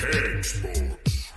[0.00, 1.30] Cakesports.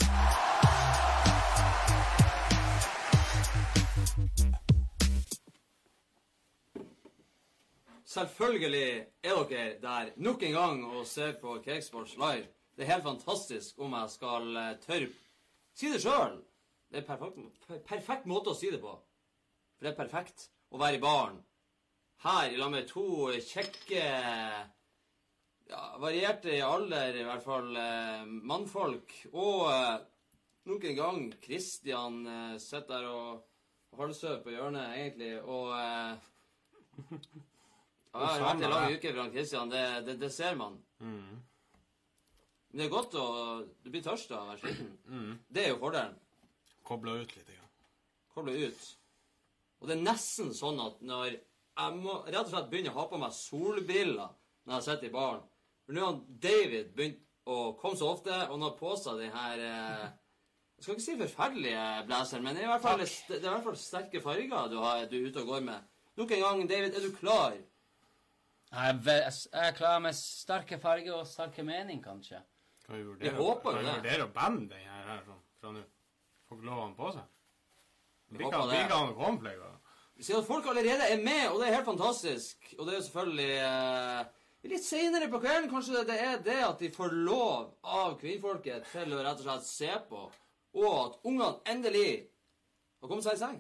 [8.06, 12.48] Selvfølgelig er dere der nok en gang og ser på Cakesports live.
[12.78, 15.10] Det er helt fantastisk om jeg skal eh, tørre
[15.76, 16.40] si det sjøl.
[16.92, 17.38] Det er perfekt,
[17.68, 18.94] per- perfekt måte å si det på.
[19.78, 21.40] For det er perfekt å være i baren.
[22.24, 23.06] Her i lag med to
[23.44, 24.04] kjekke
[25.74, 29.16] ja, Varierte i alder, i hvert fall eh, mannfolk.
[29.34, 29.96] Og eh,
[30.70, 36.12] nok en gang Kristian eh, sitter der og halvsøv på hjørnet, egentlig, og eh,
[38.14, 39.72] ja, jeg har vært en lang uke, fra Kristian.
[39.74, 40.78] Det, det, det ser man.
[41.04, 43.26] Men det er godt å
[43.84, 45.40] Du blir tørst av å være sliten.
[45.50, 46.20] Det er jo fordelen.
[46.86, 47.50] Koble ut litt.
[47.54, 47.66] Ja.
[48.34, 48.86] Koble ut.
[49.82, 53.06] Og det er nesten sånn at når jeg må rett og slett begynne å ha
[53.10, 55.42] på meg solbriller når jeg sitter i baren
[55.86, 59.34] For nå har David begynt å komme så ofte, og han har på seg den
[59.36, 60.06] her eh,
[60.78, 63.52] Jeg skal ikke si forferdelige blazeren, men det er i hvert fall, det er i
[63.52, 65.92] hvert fall sterke farger du, har, du er ute og går med.
[66.20, 67.56] Nok en gang, David, er du klar?
[68.74, 72.40] Jeg er, jeg er klar med sterke farger og sterke mening, kanskje.
[72.86, 73.96] Kan vi Jeg vurdere, håper jo kan vi det.
[74.00, 75.84] vurdere å bande den her, her sånn, fra nå?
[76.50, 77.30] Får ikke lov å ha den på seg?
[78.34, 79.40] Vi kan, håper ikke det.
[79.44, 79.80] blir ikke han?
[80.24, 82.74] Siden at folk allerede er med, og det er helt fantastisk.
[82.78, 86.60] Og det er jo selvfølgelig eh, Litt seinere på kvelden kanskje det, det er det
[86.64, 90.22] at de får lov av kvinnfolket til å rett og slett se på,
[90.80, 92.30] og at ungene endelig
[93.04, 93.58] har kommet seg i seng.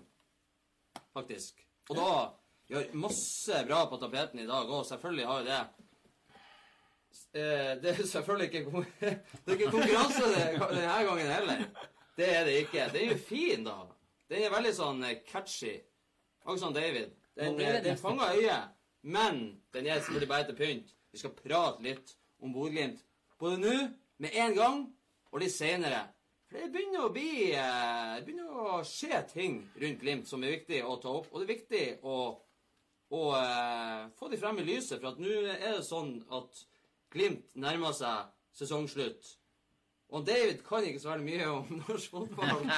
[1.13, 1.59] Faktisk.
[1.91, 2.11] Og da
[2.71, 4.85] gjør masse bra på tapeten i dag òg.
[4.87, 5.63] Selvfølgelig har vi det.
[7.33, 11.65] Eh, Det er selvfølgelig ikke, det er ikke konkurranse denne gangen heller.
[12.17, 12.87] Det er det ikke.
[12.93, 13.75] Den er jo fin, da.
[14.31, 15.75] Den er veldig sånn eh, catchy.
[16.43, 17.11] Akkurat som David.
[17.35, 18.71] Den, eh, den fanger øyet,
[19.03, 20.93] men den er selvfølgelig bare til pynt.
[21.11, 23.01] Vi skal prate litt om Bodø-Glimt.
[23.39, 23.73] Både nå,
[24.23, 24.83] med en gang,
[25.33, 26.03] og litt senere.
[26.47, 30.53] For det begynner å bli eh, Det begynner å skje ting rundt Glimt som er
[30.59, 31.31] viktig å ta opp.
[31.31, 32.17] Og det er viktig å,
[33.17, 36.65] å eh, få de frem i lyset, for at nå er det sånn at
[37.13, 39.33] Glimt nærmer seg sesongslutt.
[40.13, 42.69] Og David kan ikke så veldig mye om norsk fotball.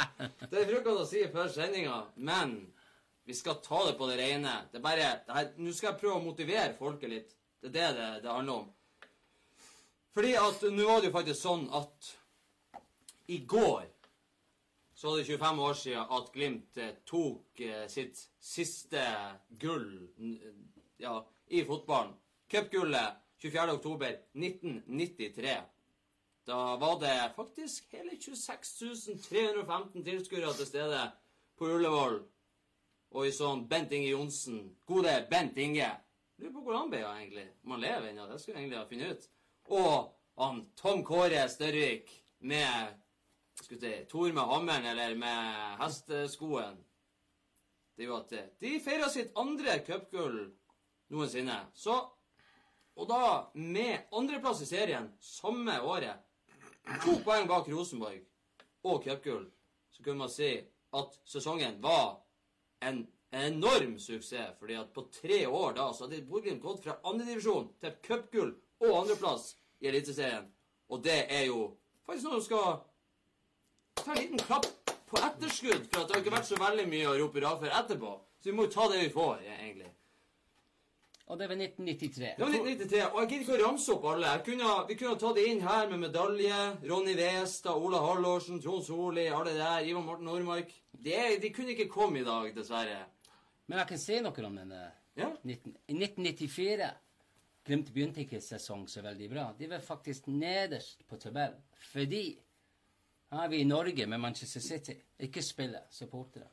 [0.48, 2.56] Det bruker han å si før sendinga, men
[3.26, 4.54] vi skal ta det på det rene.
[4.72, 7.36] Det er bare, Nå skal jeg prøve å motivere folket litt.
[7.60, 8.72] Det er det det, det handler om.
[10.16, 12.12] Fordi at nå var det jo faktisk sånn at
[13.34, 13.88] i går
[14.96, 19.02] så var det 25 år siden at Glimt eh, tok eh, sitt siste
[19.60, 19.90] gull
[21.02, 21.18] ja,
[21.52, 22.14] i fotballen.
[22.48, 23.74] Cupgullet 24.
[23.76, 25.58] oktober 1993.
[26.48, 31.02] Da var det faktisk hele 26 315 tilskuere til stede
[31.58, 32.22] på Ullevål.
[33.16, 34.60] Og i sånn Bent Inge Johnsen.
[34.88, 35.88] Gode Bent Inge.
[36.36, 37.46] Lurer på hvor han ble av, egentlig.
[37.64, 38.28] Om han lever ennå.
[38.28, 39.30] Det skulle jeg egentlig ha funnet ut.
[39.80, 42.12] Og han Tom Kåre Størvik
[42.44, 42.98] med
[43.62, 46.76] skal vi si, Tor med hammeren eller med hesteskoen.
[47.96, 50.42] Det jo at eh, de feira sitt andre cupgull
[51.16, 51.62] noensinne.
[51.74, 51.96] Så
[52.96, 56.16] Og da med andreplass i serien samme året.
[57.04, 58.22] To poeng bak Rosenborg
[58.88, 59.50] og cupgull.
[59.92, 60.52] Så kunne man si
[60.96, 62.22] at sesongen var
[62.90, 64.56] en enorm suksess.
[64.60, 69.00] fordi at på tre år da så hadde Bodø-Glimt gått fra andredivisjon til cupgull og
[69.02, 70.48] andreplass i Eliteserien.
[70.90, 72.80] Og det er jo faktisk noe som skal
[73.96, 74.68] ta en liten klapp
[75.10, 77.78] på etterskudd, for at det har ikke vært så veldig mye å rope hurra for
[77.82, 78.14] etterpå.
[78.40, 79.92] Så vi må jo ta det vi får, egentlig.
[81.28, 82.36] Og det var 1993.
[82.38, 84.34] Det var 1993, og jeg gidder ikke å ramse opp alle.
[84.46, 86.60] Kunne, vi kunne ta det inn her med medalje.
[86.86, 89.88] Ronny Westad, Ola Hallorsen, Trond Solli, alle der.
[89.90, 90.70] Ivan Morten Nordmark.
[90.94, 93.00] De, er- de kunne ikke komme i dag, dessverre.
[93.66, 94.84] Men jeg kan si noe om denne.
[95.18, 95.32] Ja.
[95.48, 96.92] 19, I 1994
[97.66, 99.48] Glimt begynte ikke sesong så veldig bra.
[99.58, 101.58] De var faktisk nederst på tabellen.
[101.90, 102.36] Fordi
[103.34, 104.94] her er vi i Norge med Manchester City.
[105.26, 106.46] Ikke spiller supportere.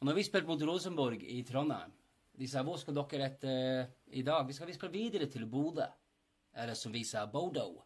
[0.00, 1.92] Og når vi spilte mot Rosenborg i Trondheim
[2.40, 4.46] De sa hvor skal dere etter i dag?
[4.48, 5.84] Vi skal, vi skal videre til Bodø.
[6.56, 7.82] Eller som vi sa, Bodo.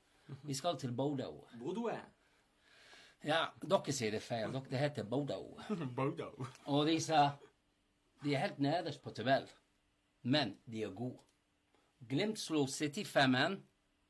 [0.47, 1.49] Vi skal til Bodo.
[1.59, 1.91] Bodø.
[3.25, 4.53] Ja, dere sier det feil.
[4.55, 5.57] Dere, det heter Bodo.
[5.99, 6.31] Bodo.
[6.71, 7.33] Og de sa
[8.25, 9.45] de er helt nederst på tabell,
[10.25, 11.19] men de er gode.
[12.09, 13.59] Glimt slo City 5-1,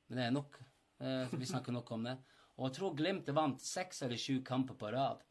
[0.07, 0.61] men det er nok.
[1.03, 2.15] Eh, vi snakker nok om det.
[2.55, 5.25] Og jeg tror Glimt vant seks eller sju kamper på rad.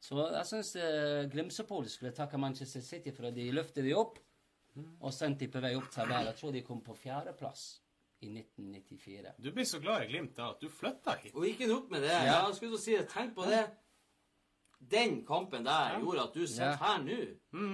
[0.00, 4.20] Så jeg syns uh, Glimt-supportere skulle takke Manchester City for at de løftet de opp
[5.00, 6.26] og sendte de på vei opp til tabell.
[6.30, 7.66] Jeg tror de kom på fjerdeplass
[8.20, 9.34] i 1994.
[9.38, 11.34] Du blir så glad i Glimt da at du flytta hit.
[11.34, 12.10] Og ikke nok med det.
[12.14, 12.40] Ja.
[12.48, 13.06] Jeg skulle så si det.
[13.12, 13.64] Tenk på det.
[14.90, 16.76] Den kampen der gjorde at du sitter Ja.
[16.82, 17.18] her nå.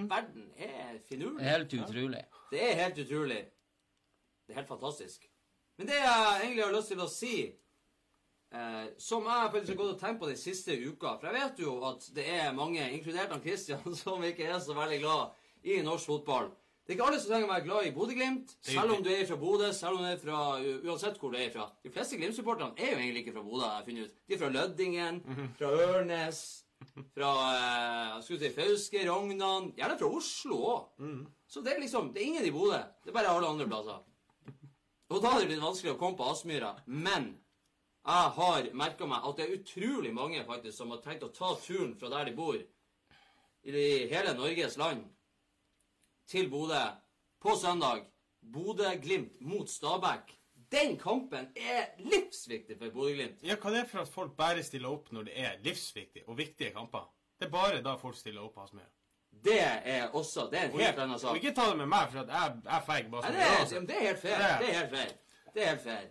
[0.08, 1.44] Verden er finurlig.
[1.44, 2.24] Helt utrolig.
[2.50, 3.42] Det er helt utrolig.
[4.46, 5.28] Det er helt fantastisk.
[5.78, 7.34] Men det jeg egentlig har lyst til å si
[8.52, 11.16] eh, som jeg faktisk har gått og tenkt på den siste uka.
[11.18, 14.76] For jeg vet jo at det er mange, inkludert han Christian, som ikke er så
[14.76, 15.32] veldig glad
[15.64, 16.50] i norsk fotball.
[16.84, 19.08] Det er ikke alle som trenger å være glad i Bodø-Glimt, er selv om du
[19.08, 20.40] er fra Bodø, selv om du er fra
[20.84, 21.64] uansett hvor du er fra.
[21.80, 24.18] De fleste Glimt-supporterne er jo egentlig ikke fra Bodø, jeg funnet ut.
[24.28, 25.20] De er fra Løddingen,
[25.56, 26.42] fra Ørnes,
[27.16, 31.06] fra eh, skulle si Fauske, Rognan Gjerne fra Oslo òg.
[31.48, 32.82] Så det er liksom Det er ingen i Bodø.
[33.00, 34.04] Det er bare alle andre plasser.
[35.08, 36.74] Og da har det blitt vanskelig å komme på Aspmyra.
[36.84, 37.30] Men
[38.04, 41.54] jeg har merka meg at det er utrolig mange faktisk som har tenkt å ta
[41.64, 42.60] turen fra der de bor,
[43.64, 45.06] i hele Norges land,
[46.26, 46.80] til Bodø
[47.40, 48.04] på søndag.
[48.52, 50.32] Bodø-Glimt mot Stabæk.
[50.72, 53.42] Den kampen er livsviktig for Bodø-Glimt.
[53.42, 56.38] Ja, hva er det for at folk bare stiller opp når det er livsviktige og
[56.38, 57.06] viktige kamper?
[57.38, 58.90] Det er bare da folk stiller opp Aspmyra.
[59.44, 61.36] Det er også Det er en helt annen sak.
[61.36, 63.96] ikke ta det med meg, for at jeg, jeg feig bare som det, er, det
[63.96, 64.38] er helt feil.
[64.38, 65.12] Det er- Det er helt feil.
[65.54, 66.06] Det er helt fair.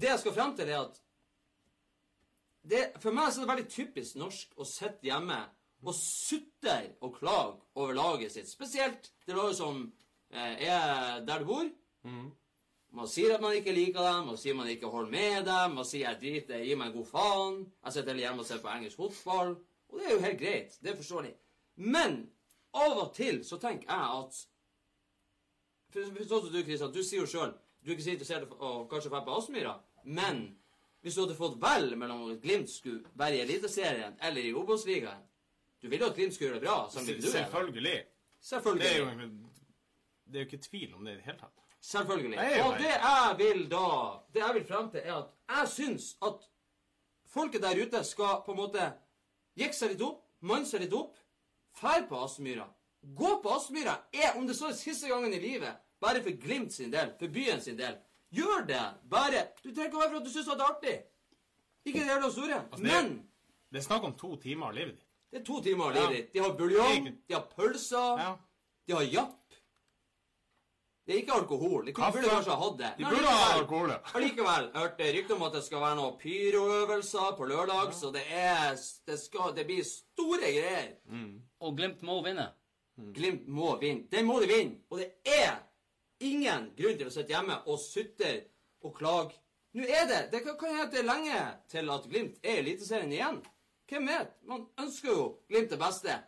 [0.00, 1.00] Det jeg skal frem til, er at
[2.70, 5.36] det, For meg så er det veldig typisk norsk å sitte hjemme
[5.84, 8.48] og sutter og klager over laget sitt.
[8.50, 9.84] Spesielt det laget som
[10.30, 11.68] eh, er der du bor.
[12.08, 12.32] Mhm.
[12.94, 15.86] Man sier at man ikke liker dem, man sier man ikke holder med dem, man
[15.88, 17.56] sier jeg driter, gi meg en god faen.
[17.82, 19.56] Jeg sitter heller hjemme og ser på engelsk fotball.
[19.90, 20.76] Og det er jo helt greit.
[20.78, 21.32] Det er forståelig.
[21.74, 22.20] Men
[22.74, 24.42] av og til så tenker jeg at
[25.94, 27.52] Sånn som du, Kristian, du sier jo sjøl
[27.84, 29.74] du er ikke så interessert i å kanskje dra på Aspmyra,
[30.08, 30.38] men
[31.04, 35.20] hvis du hadde fått velge mellom om Glimt skulle være i Eliteserien eller i Obos-ligaen
[35.84, 36.76] Du vil jo at Glimt skal gjøre det bra.
[36.90, 37.32] Selvfølgelig.
[38.40, 38.84] Selvfølgelig.
[38.88, 39.28] Det er jo
[40.24, 41.60] det er jo ikke tvil om det i det hele tatt.
[41.84, 42.36] Selvfølgelig.
[42.38, 43.82] Nei, Og det jeg vil da
[44.34, 46.46] Det jeg vil frem til, er at jeg syns at
[47.34, 48.86] folket der ute skal på en måte
[49.60, 51.18] jekke seg litt opp, manne seg litt opp,
[51.76, 52.64] fær på Aspmyra.
[53.20, 56.72] Gå på Aspmyra er, om det så er siste gangen i livet, bare for Glimt
[56.72, 57.98] sin del, for byen sin del.
[58.32, 58.80] Gjør det!
[59.10, 60.96] Bare Du trenger ikke være for at du syns det er artig.
[61.84, 62.62] Ikke det jævla store.
[62.72, 63.28] Altså, det- Men
[63.72, 65.03] Det er snakk om to timer av livet ditt.
[65.34, 66.00] Det er to timer Ja.
[66.04, 66.32] livet ditt.
[66.32, 68.36] De har buljong, de har pølser, Ja.
[68.86, 69.40] de har japp.
[71.06, 71.84] Det er ikke alkohol.
[71.84, 72.16] De Kaffe.
[72.16, 72.90] burde kanskje ha hatt det.
[72.98, 73.98] De burde ha alkohol, ja.
[74.14, 78.22] Allikevel Jeg hørte rykte om at det skal være noen pyroøvelser på lørdag, så det
[78.30, 78.70] er
[79.06, 80.94] det, skal, det blir store greier.
[81.60, 82.46] Og Glimt må vinne.
[83.12, 84.06] Glimt må vinne.
[84.10, 84.78] Den må de vinne.
[84.90, 85.58] Og det er
[86.20, 88.44] ingen grunn til å sitte hjemme og sutre
[88.82, 89.34] og klage.
[89.74, 93.42] Nå er det Det kan hende det er lenge til at Glimt er Eliteserien igjen.
[93.88, 94.34] Hvem vet?
[94.48, 96.18] Man ønsker jo Glimt det beste.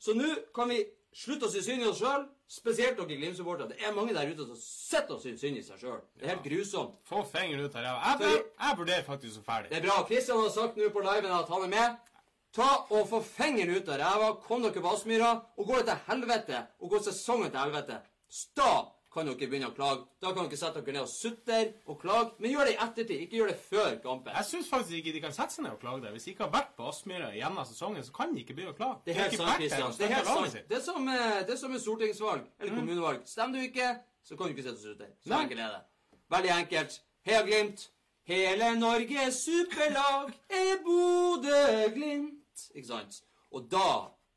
[0.00, 0.80] Så nå kan vi
[1.14, 3.70] slutte å synes synd i oss sjøl, spesielt dere Glimt-supportere.
[3.70, 6.00] Det er mange der ute som sitter og synes synd i seg sjøl.
[6.18, 6.96] Det er helt grusomt.
[7.08, 8.16] Få fingeren ut av ræva.
[8.24, 9.70] Jeg, jeg, vurderer faktisk å ferdig.
[9.70, 10.00] Det er bra.
[10.08, 12.10] Kristian har sagt nå på liven at han er med.
[12.54, 16.60] Ta og Få fingeren ut av ræva, kom dere på Aspmyra, og gå til helvete,
[16.78, 17.96] og gå sesongen til helvete,
[18.58, 18.70] da
[19.14, 20.04] kan dere begynne å klage.
[20.22, 23.22] Da kan dere sette dere ned og sutre og klage, men gjør det i ettertid.
[23.24, 24.34] Ikke gjør det før kampen.
[24.34, 26.14] Jeg syns faktisk ikke de kan sette seg ned og klage der.
[26.16, 28.78] Hvis de ikke har vært på Aspmyra gjennom sesongen, så kan de ikke begynne å
[28.78, 29.00] klage.
[29.06, 29.96] Det er helt de sant, Kristian.
[29.98, 30.60] Det er helt sant.
[30.68, 33.24] Det er som, eh, det er som med stortingsvalg eller kommunevalg.
[33.30, 33.90] Stemmer du ikke,
[34.24, 35.10] så kan du ikke sitte og sutre.
[35.26, 35.82] Så enkelt er det.
[36.34, 37.00] Veldig enkelt.
[37.24, 37.88] Heia Glimt.
[38.24, 42.68] Hele Norges superlag er Bodø-Glimt.
[42.74, 43.22] Ikke sant?
[43.52, 43.88] Og da,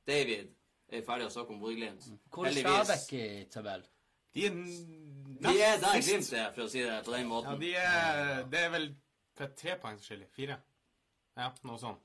[0.07, 0.50] David,
[0.91, 2.09] er vi ferdig å snakke om Bodø-Glimt.
[2.31, 3.85] Hvor er Stabæk i tabell?
[4.37, 4.55] De er
[5.41, 5.99] De er der.
[6.01, 7.59] Glimt er, for å si det på den Ja, måten.
[7.61, 8.87] de er Det er vel
[9.37, 10.27] hva, er tre poeng forskjellig?
[10.33, 10.57] Fire?
[11.37, 12.01] Ja, noe sånt.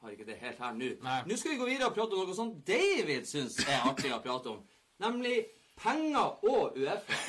[0.00, 0.86] Har ikke det helt her nå.
[1.04, 1.16] Nei.
[1.28, 4.20] Nå skal vi gå videre og prate om noe som David syns er artig å
[4.24, 4.62] prate om.
[5.04, 5.34] Nemlig
[5.80, 7.20] penger og Uefa.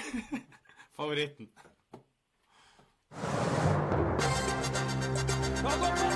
[0.98, 1.50] Favoritten.
[5.62, 6.11] En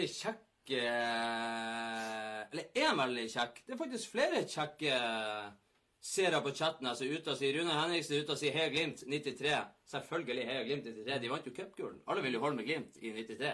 [0.00, 0.70] veldig kjekk
[2.50, 3.58] Eller er veldig kjekk.
[3.66, 5.00] Det er faktisk flere kjekke
[6.00, 6.86] seere på chatten.
[6.86, 9.58] altså ute og sier Rune Henriksen ute og sier Heia Glimt 93.
[9.92, 11.20] Selvfølgelig Heia Glimt 93.
[11.20, 12.00] De vant jo cupgull.
[12.06, 13.52] Alle vil jo holde med Glimt i 93.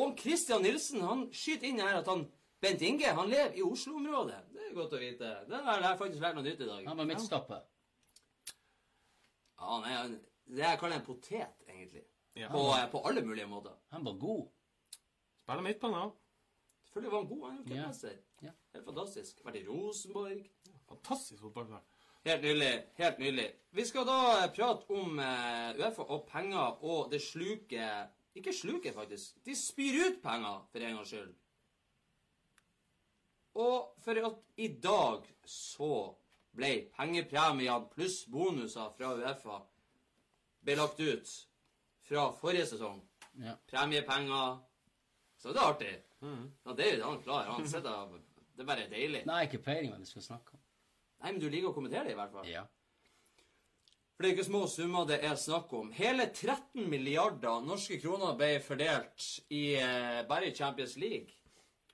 [0.00, 2.26] Og Christian Nilsen han skyter inn her at han
[2.60, 4.40] Bent Inge han lever i Oslo-området.
[4.54, 5.32] Det er godt å vite.
[5.50, 6.86] Det har jeg faktisk lært noe nytt i dag.
[6.88, 7.64] Han var midtstopper.
[9.60, 10.14] Ja, han er
[10.46, 12.06] det jeg kaller en potet, egentlig.
[12.36, 12.48] Ja.
[12.48, 12.88] På, var...
[12.92, 13.76] på alle mulige måter.
[13.92, 14.46] Han var god.
[15.46, 16.06] Spiller midtbane ja.
[16.86, 17.44] Selvfølgelig var han god.
[17.50, 17.82] Han er Ja.
[17.82, 18.16] cupmester.
[18.42, 18.50] Ja.
[18.74, 19.44] Helt fantastisk.
[19.44, 20.40] Vært i Rosenborg.
[20.88, 21.82] Fantastisk fotballspiller.
[22.26, 22.84] Helt nydelig.
[22.98, 23.46] Helt nydelig.
[23.72, 28.92] Vi skal da eh, prate om eh, Uefa og penger og det sluket Ikke sluket,
[28.94, 29.38] faktisk.
[29.46, 31.30] De spyr ut penger, for en gangs skyld.
[33.54, 35.88] Og for at i dag så
[36.56, 39.62] ble pengepremiene pluss bonuser fra Uefa
[40.66, 41.32] ble lagt ut
[42.04, 43.00] fra forrige sesong.
[43.40, 43.54] Ja.
[43.70, 44.58] Premiepenger.
[45.40, 45.92] Så det er artig.
[46.22, 47.50] Ja, det er jo han klar.
[47.52, 48.16] Han sitter
[48.56, 49.26] Det er bare deilig.
[49.28, 50.62] Nei, ikke peiling hva vi skal snakke om.
[51.20, 52.48] Nei, men du liker å kommentere det, i hvert fall.
[52.48, 52.64] Ja.
[54.16, 55.90] For det er ikke små summer det er snakk om.
[55.92, 61.34] Hele 13 milliarder norske kroner ble fordelt i, eh, bare i Champions League.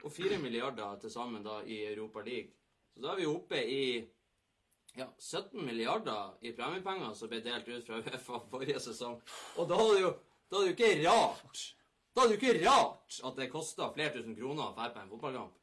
[0.05, 2.55] Og 4 milliarder til sammen da i Europa League.
[2.95, 3.83] Så da er vi oppe i
[4.99, 9.19] ja, 17 milliarder i premiepenger som ble delt ut fra Uefa forrige sesong.
[9.59, 10.13] Og da er det jo,
[10.47, 11.63] da er det jo ikke rart
[12.13, 15.01] Da er det jo ikke rart at det koster flere tusen kroner å dra på
[15.01, 15.55] en fotballkamp.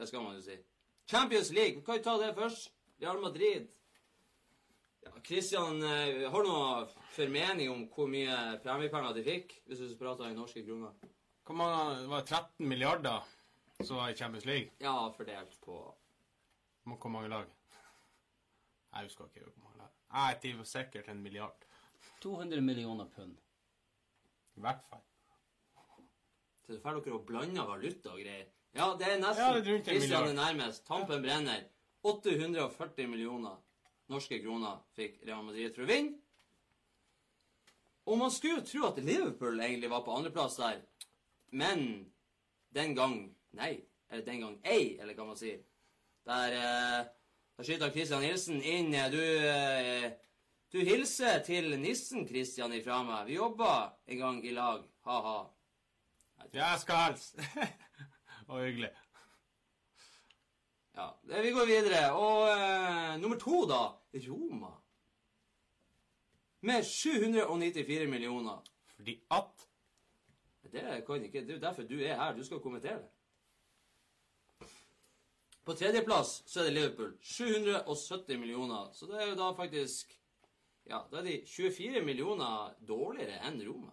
[0.00, 0.56] Det skal man jo si.
[1.10, 2.72] Champions League, kan vi ta det først.
[3.00, 3.68] Real Madrid.
[5.04, 9.54] Ja, Christian, eh, har du noe formening om hvor mye premiepenger de fikk?
[9.66, 10.92] Hvis du prater i norske kroner.
[11.46, 13.30] Hvor mange det var 13 milliarder
[13.82, 14.70] som var i Champions League?
[14.78, 15.78] Ja, fordelt på
[16.84, 17.46] Hvor mange lag?
[18.92, 19.94] Jeg husker ikke hvor mange lag.
[20.12, 21.66] Jeg tipper sikkert en milliard.
[22.20, 23.36] 200 millioner pund.
[24.56, 25.02] I hvert fall.
[26.66, 28.48] Så det får dere å blande valuta og greier.
[28.76, 30.86] Ja, det er nesten Ja, er nærmest.
[30.86, 31.66] Tampen brenner.
[32.06, 33.58] 840 millioner
[34.10, 36.16] norske kroner fikk Real Madrid for å vinne.
[38.10, 40.80] Og man skulle jo tro at Liverpool egentlig var på andreplass der.
[41.52, 42.06] Men
[42.74, 43.20] den gang
[43.52, 43.80] Nei.
[44.10, 45.58] Eller den gang ei, eller hva man sier.
[46.26, 47.06] Der, eh,
[47.56, 48.90] der skyter Christian Nilsen inn.
[49.10, 50.10] Du, eh,
[50.72, 53.26] du hilser til nissen, Christian, ifra meg.
[53.26, 53.70] Vi jobba
[54.06, 54.84] en gang i lag.
[55.06, 55.38] Ha-ha.
[56.52, 57.40] Ja, jeg skal helst.
[58.46, 58.90] Og hyggelig.
[60.94, 61.08] Ja,
[61.42, 62.12] vi går videre.
[62.12, 63.80] Og eh, nummer to, da.
[64.28, 64.70] Roma.
[66.60, 68.62] Med 794 millioner.
[68.96, 69.66] Fordi at
[70.70, 72.36] Det kan ikke, det er jo derfor du er her.
[72.36, 74.68] Du skal kommentere det.
[75.64, 77.16] På tredjeplass så er det Liverpool.
[77.20, 78.92] 770 millioner.
[78.92, 80.19] Så det er jo da faktisk
[80.90, 83.92] Ja, da er de 24 millioner dårligere enn Roma.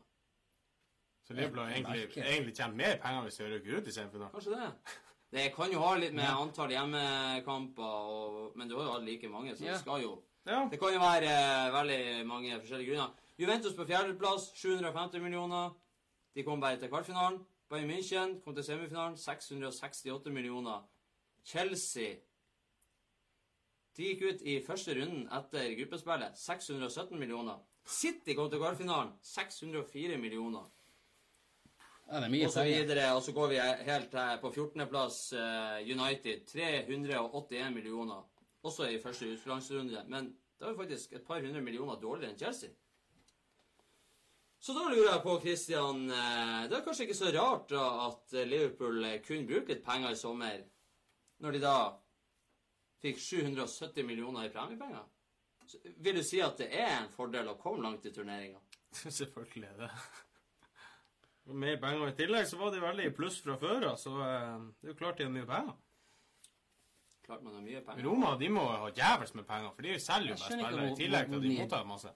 [1.27, 4.32] Så Liverpool har egentlig, egentlig tjent mer penger hvis de rykker ut i semifinalen.
[4.34, 4.70] Kanskje det.
[5.36, 9.27] Det kan jo ha litt med antall hjemmekamper og Men du har jo hatt like
[9.30, 9.72] mange, så Ja.
[9.74, 10.68] det skal jo Ja.
[10.72, 13.13] Det kan jo være eh, veldig mange forskjellige grunner.
[13.38, 15.75] Juventus på fjerdeplass, 750 millioner.
[16.36, 17.46] De kom bare til kvartfinalen.
[17.70, 20.88] Bayern München kom til semifinalen, 668 millioner.
[21.44, 22.16] Chelsea
[23.98, 27.60] De gikk ut i første runden etter gruppespillet, 617 millioner.
[27.88, 30.68] City kom til kvartfinalen, 604 millioner.
[32.08, 33.58] Ja, det er mye Og så videre, og så går vi
[33.89, 35.18] helt her på 14.-plass
[35.84, 36.46] United.
[36.48, 38.22] 381 millioner.
[38.63, 40.04] Også i første utslagsrunde.
[40.08, 42.70] Men det er vi faktisk et par hundre millioner dårligere enn Chelsea.
[44.60, 48.34] Så da lurer jeg på, Christian eh, Det er kanskje ikke så rart da at
[48.34, 50.63] eh, Liverpool kun bruker litt penger i sommer,
[51.44, 51.75] når de da
[53.04, 55.06] fikk 770 millioner i premiepenger?
[55.68, 58.60] Så Vil du si at det er en fordel å komme langt i turneringa?
[59.20, 59.92] Selvfølgelig er det
[61.48, 64.63] Mer penger i tillegg, så var de veldig i pluss fra før av, så eh,
[64.82, 65.75] det er jo klart de har mye penger.
[67.24, 68.04] Klart man har mye penger.
[68.04, 70.89] Roma de må ha jævels med penger, for de selger jo bare spillere.
[70.89, 72.12] I tillegg til at de mottar masse.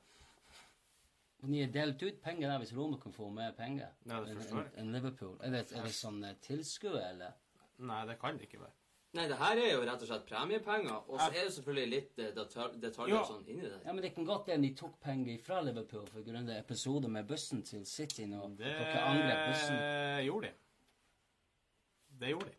[1.42, 4.68] De har delt ut penger der hvis Roma kan få mer penger Ja, enn en,
[4.84, 5.38] en Liverpool.
[5.42, 7.40] Er det, er det sånn eh, tilskudd, eller?
[7.82, 8.76] Nei, det kan det ikke være.
[9.14, 11.02] Nei, det her er jo rett og slett premiepenger.
[11.10, 13.24] Og så er det selvfølgelig litt eh, detal detaljer Ja.
[13.28, 13.82] sånn inni det.
[13.86, 17.12] Ja, men Det kan godt hende de tok penger fra Liverpool for grunn av episoden
[17.12, 19.76] med bussen til City når Det dere angrep bussen.
[20.26, 20.54] gjorde de.
[22.22, 22.56] Det gjorde de.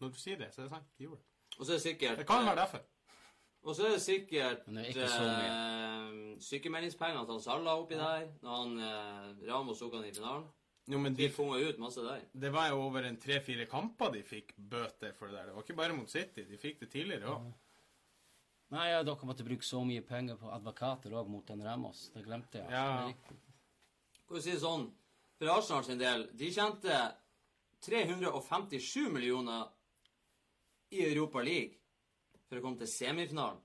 [0.00, 0.88] Når du sier det, så er det sant.
[0.98, 1.58] De gjorde det.
[1.58, 2.80] Og så er det sikkert Det kan være derfor.
[3.62, 7.76] Og så er det sikkert Men det er ikke så eh, sykemeldingspenger til han Salah
[7.78, 10.48] oppi der, når han eh, Ramos tok han i finalen.
[10.90, 12.24] Jo, men De de, funga ut masse der.
[12.34, 15.46] det var jo over en tre-fire kamper de fikk bøter for det der.
[15.46, 16.42] Det var ikke bare mot City.
[16.48, 17.52] De fikk det tidligere òg.
[18.72, 22.08] Nei, ja, dere måtte bruke så mye penger på advokater òg mot den Ramos.
[22.14, 22.70] Det glemte jeg.
[22.72, 23.12] Ja.
[24.24, 24.88] Skal vi si sånn,
[25.38, 26.98] for Arsenal sin del, de tjente
[27.84, 29.68] 357 millioner
[30.90, 31.78] i Europa League
[32.48, 33.60] for å komme til semifinalen.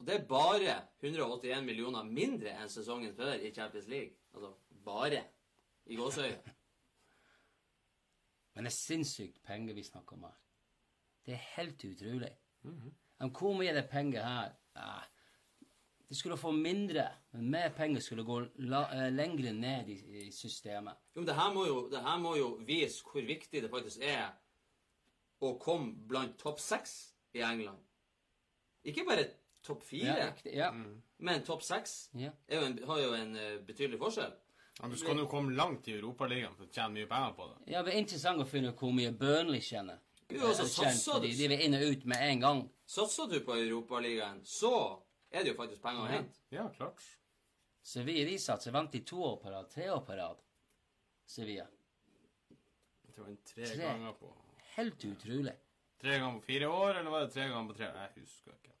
[0.00, 4.16] Og det er bare 181 millioner mindre enn sesongen før i Champions League.
[4.34, 4.50] Altså
[4.84, 5.24] bare.
[5.86, 6.36] I gåsøye.
[8.54, 10.36] Men det er sinnssykt penger vi snakker om her.
[11.26, 12.30] Det er helt utrolig.
[12.62, 12.94] Mhm.
[13.20, 14.54] Men hvor mye er det penger her?
[14.76, 14.94] Ja,
[16.08, 20.30] de skulle få mindre, men mer penger skulle gå la, eh, lengre ned i, i
[20.32, 20.94] systemet.
[21.14, 24.02] Jo, men det her, må jo, det her må jo vise hvor viktig det faktisk
[24.02, 24.28] er
[25.40, 27.80] å komme blant topp seks i England.
[28.84, 29.26] Ikke bare
[29.64, 30.70] topp fire, Ja, ja.
[30.70, 31.02] Mm.
[31.18, 32.30] men topp seks ja.
[32.50, 34.32] har jo en eh, betydelig forskjell.
[34.82, 37.72] Ja, du skal jo komme langt i Europaligaen for å tjene mye penger på det.
[37.72, 39.98] Ja, det er interessant å finne ut hvor mye Burnley tjener.
[40.30, 42.62] Jo, altså, satser du- de vil inn og ut med en gang.
[42.86, 45.00] Satser du på Europaligaen, så
[45.30, 46.34] er det jo faktisk penger å hente.
[46.50, 47.00] Ja, klart.
[47.82, 48.72] Sevilla de satser.
[48.72, 49.70] Vant de to år på rad?
[49.70, 50.36] Tre år på rad?
[51.26, 51.66] Sevilla.
[53.06, 53.84] Jeg tror det var tre, Tre.
[53.84, 54.32] ganger på
[54.76, 55.54] Helt utrolig.
[56.00, 57.86] Tre ganger på fire år, eller var det tre ganger på tre?
[57.86, 58.72] Jeg husker ikke.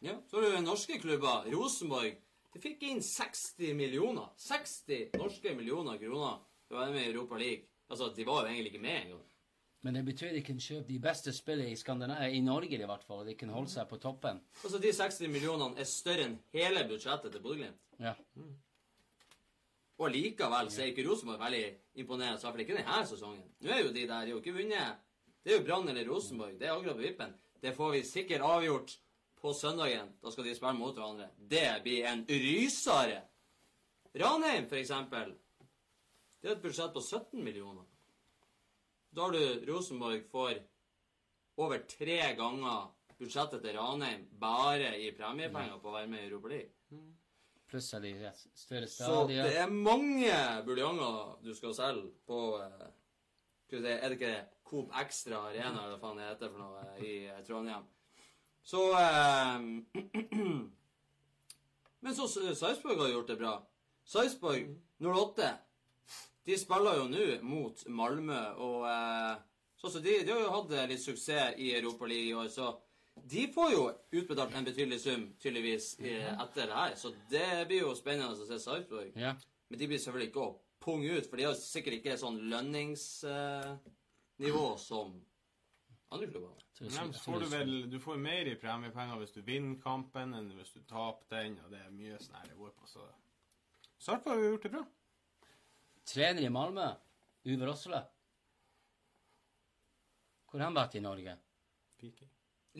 [0.00, 1.44] Ja, Så har du norske klubber.
[1.52, 2.16] Rosenborg.
[2.54, 4.28] De fikk inn 60 millioner.
[4.38, 6.36] 60 norske millioner kroner
[6.68, 7.66] for å være med i Europa League.
[7.90, 9.24] Altså, de var jo egentlig ikke med engang.
[9.84, 13.02] Men det betyr de kan kjøpe de beste spillene i Skandinavia, i Norge i hvert
[13.04, 13.20] fall.
[13.20, 14.38] og De kan holde seg på toppen.
[14.62, 17.82] Altså, De 60 millionene er større enn hele budsjettet til Bodø-Glimt.
[18.00, 18.14] Ja.
[19.98, 21.64] Og likevel så er ikke Rosenborg veldig
[22.00, 23.44] imponerende, så i hvert ikke denne sesongen.
[23.62, 25.04] Nå er jo de der, de har jo ikke vunnet.
[25.44, 26.56] Det er jo Brann eller Rosenborg.
[26.58, 27.34] Det er akkurat på vippen.
[27.62, 28.96] Det får vi sikkert avgjort
[29.44, 30.08] på søndagen.
[30.22, 31.28] Da skal de spille mot hverandre.
[31.36, 33.20] Det blir en rysere.
[34.16, 35.34] Ranheim, for eksempel.
[36.40, 37.84] Det er et budsjett på 17 millioner.
[39.14, 40.62] Da har du Rosenborg får
[41.60, 46.52] over tre ganger budsjettet til Ranheim bare i premiepenger på å være med i Europa
[46.54, 46.72] League.
[48.24, 50.34] Ja, større Så det er mange
[50.66, 52.90] buljonger du skal selge på eh,
[53.74, 54.34] Er det ikke
[54.64, 57.88] Coop Extra Arena, eller hva faen det heter for noe, i eh, Trondheim?
[58.64, 59.60] Så eh,
[62.04, 63.66] Men så Sarpsborg har gjort det bra.
[64.04, 65.48] Sarpsborg 08
[66.44, 69.36] De spiller jo nå mot Malmö, og eh,
[69.76, 72.48] så, så de, de har jo hatt eh, litt suksess i Europa League i år,
[72.52, 72.80] så
[73.14, 76.94] de får jo utbetalt en betydelig sum, tydeligvis, i, etter det her.
[76.98, 79.10] Så det blir jo spennende å se Sarpsborg.
[79.16, 79.32] Ja.
[79.70, 84.66] Men de blir selvfølgelig ikke å punge ut, for de har sikkert ikke sånn lønningsnivå
[84.82, 85.08] som
[86.12, 86.63] andre klubber.
[86.74, 89.76] Så Nei, så så får du vel du får mer i premiepenger hvis du vinner
[89.82, 92.88] kampen enn hvis du taper den, og det er mye sånn her det går på,
[92.90, 93.06] så
[94.04, 94.82] Sarpa har gjort det bra.
[96.04, 96.88] Trener i Malmö,
[97.46, 98.02] Uwe Rossele.
[100.50, 101.36] Hvor har han vært i Norge?
[102.02, 102.28] Viking.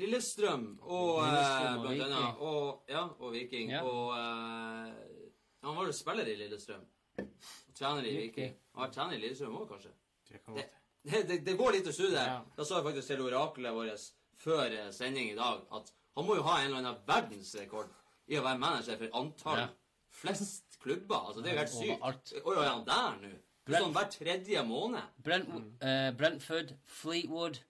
[0.03, 1.95] Lillestrøm og, Lillestrøm eh, og eh.
[1.95, 2.43] Viking.
[2.49, 3.73] Og, ja, og Viking.
[3.73, 3.81] Ja.
[3.87, 5.33] Og eh,
[5.65, 6.85] Han var jo spiller i Lillestrøm.
[7.23, 8.27] Og trener i Viking.
[8.27, 8.57] Viking.
[8.75, 9.95] Han har trener i Lillestrøm òg, kanskje.
[10.29, 10.69] Det kan Det,
[11.05, 12.21] det, det, det går litt å studie.
[12.21, 12.41] Ja.
[12.57, 14.07] Da sa jeg faktisk til oraklet vårt
[14.45, 17.91] før eh, sending i dag at han må jo ha en eller annen verdensrekord
[18.31, 19.69] i å være manager for antall Ja.
[20.15, 21.27] flest klubber.
[21.29, 21.99] Altså, det er jo helt sykt.
[21.99, 22.33] Overalt.
[22.41, 23.33] Oi, oi, er han der nå?
[23.65, 25.13] Det er Sånn hver tredje måned.
[25.25, 27.63] Brent, eh, Brentford, Fleetwood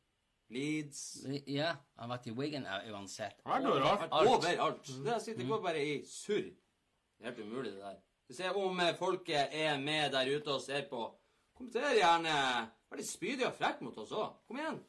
[0.51, 1.01] Leeds
[1.47, 3.39] Ja, han har vært i Wigan ja, uansett.
[3.47, 4.09] Ja, det var rart.
[4.11, 4.29] Alt.
[4.33, 4.83] Overalt.
[5.05, 6.51] Det, er, sikkert- det går bare i surr.
[6.51, 8.01] Det er helt umulig, det der.
[8.29, 11.07] Vi ser om eh, folket er med der ute og ser på.
[11.55, 12.37] Kommenter gjerne.
[12.91, 14.41] Vær litt spydig og frekk mot oss òg.
[14.49, 14.81] Kom igjen.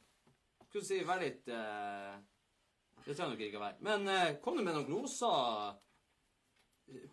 [0.67, 2.15] Skal vi si, vær litt uh...
[3.05, 3.81] Det trenger dere ikke å være.
[3.85, 5.75] Men uh, kom du med noen gloser.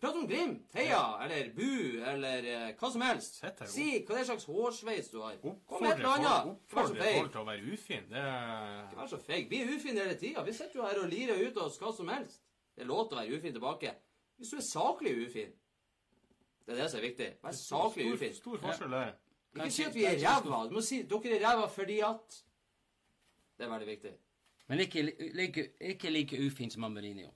[0.01, 3.39] Prat om Glimt, heia, eller bu, eller uh, hva som helst.
[3.73, 5.37] Si hva det er slags hårsveis du har.
[5.41, 6.53] Kom med et eller annet.
[6.53, 8.09] oppfordre folk til å være ufin.
[8.13, 9.49] Det Ikke vær så feig.
[9.53, 10.45] Vi er ufine hele tida.
[10.49, 12.41] Vi sitter jo her og lirer ut av oss hva som helst.
[12.73, 13.97] Det er lov til å være ufin tilbake.
[14.41, 15.53] Hvis du er saklig ufin
[16.65, 17.29] Det er det som er viktig.
[17.43, 18.35] Vær saklig stor, ufin.
[18.35, 19.13] stor forskjell der.
[19.55, 20.65] Ikke si at vi er ræva.
[20.69, 22.43] Du må si dere er ræva fordi at
[23.59, 24.13] Det er veldig viktig.
[24.67, 25.03] Men ikke,
[25.37, 27.29] like, ikke like ufin som Mourinho.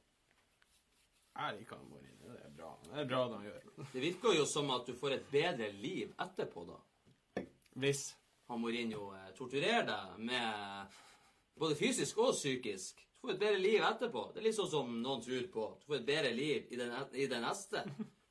[1.37, 2.33] Jeg liker Mourinho.
[2.33, 2.71] Det er bra.
[2.85, 3.89] Det er bra det han gjør.
[3.93, 7.43] Det virker jo som at du får et bedre liv etterpå, da.
[7.77, 8.17] Hvis
[8.49, 10.97] Han Mourinho eh, torturerer deg med
[11.59, 13.01] både fysisk og psykisk.
[13.15, 14.31] Du får et bedre liv etterpå.
[14.33, 15.65] Det er litt sånn som noen tror på.
[15.81, 17.83] Du får et bedre liv i det, i det neste.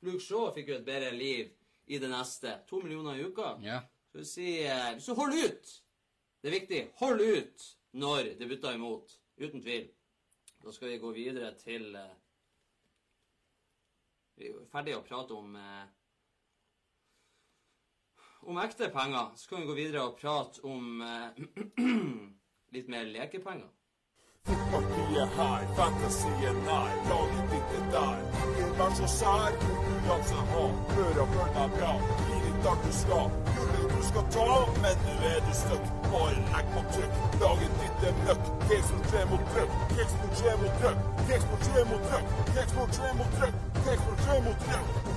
[0.06, 1.52] Luke Shaw fikk jo et bedre liv
[1.86, 2.58] i det neste.
[2.68, 3.56] To millioner i uka.
[3.62, 3.80] Ja.
[4.12, 4.48] Vi si
[5.00, 5.72] Så hold ut
[6.40, 6.80] Det er viktig.
[7.00, 9.18] Hold ut når det butter imot.
[9.36, 9.88] Uten tvil.
[10.64, 12.14] Da skal vi gå videre til uh,
[14.36, 15.84] Vi er ferdige ferdig å prate om uh,
[18.46, 19.32] om ekte penger.
[19.36, 21.30] Så kan vi gå videre og prate om uh,
[22.74, 23.70] litt mer lekepenger.
[24.46, 28.18] Fotballtid her, fantasien nær, laget ditt er der.
[28.50, 31.90] Ikke vær så sær, konkurranse ha, prøv å føle deg bra.
[32.28, 34.46] Gi litt alt du skal, gullet du skal ta,
[34.84, 35.90] men nå er du støkk.
[36.12, 38.54] Bare legg på trykk, laget ditt er møkk.
[38.68, 42.40] Keks mot tre mot trøkk, keks mot tre mot trøkk, keks mot tre mot trøkk,
[42.54, 45.15] keks mot tre mot trøkk, keks mot tre mot trøkk.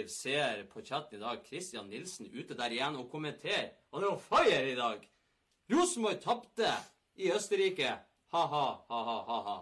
[0.00, 1.38] Aktiv seer på chatten i dag.
[1.44, 3.72] Christian Nilsen ute der igjen og kommenterer.
[3.92, 5.02] Han er on fire i dag!
[5.70, 6.70] Rosenborg tapte
[7.16, 7.90] i Østerrike.
[8.32, 9.56] Ha-ha, ha-ha, ha-ha.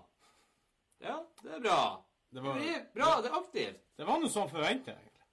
[1.01, 2.05] Ja, det er bra.
[2.31, 3.81] Det Det var, blir bra, det er aktivt.
[3.96, 5.24] det var noe sånn forventa, egentlig.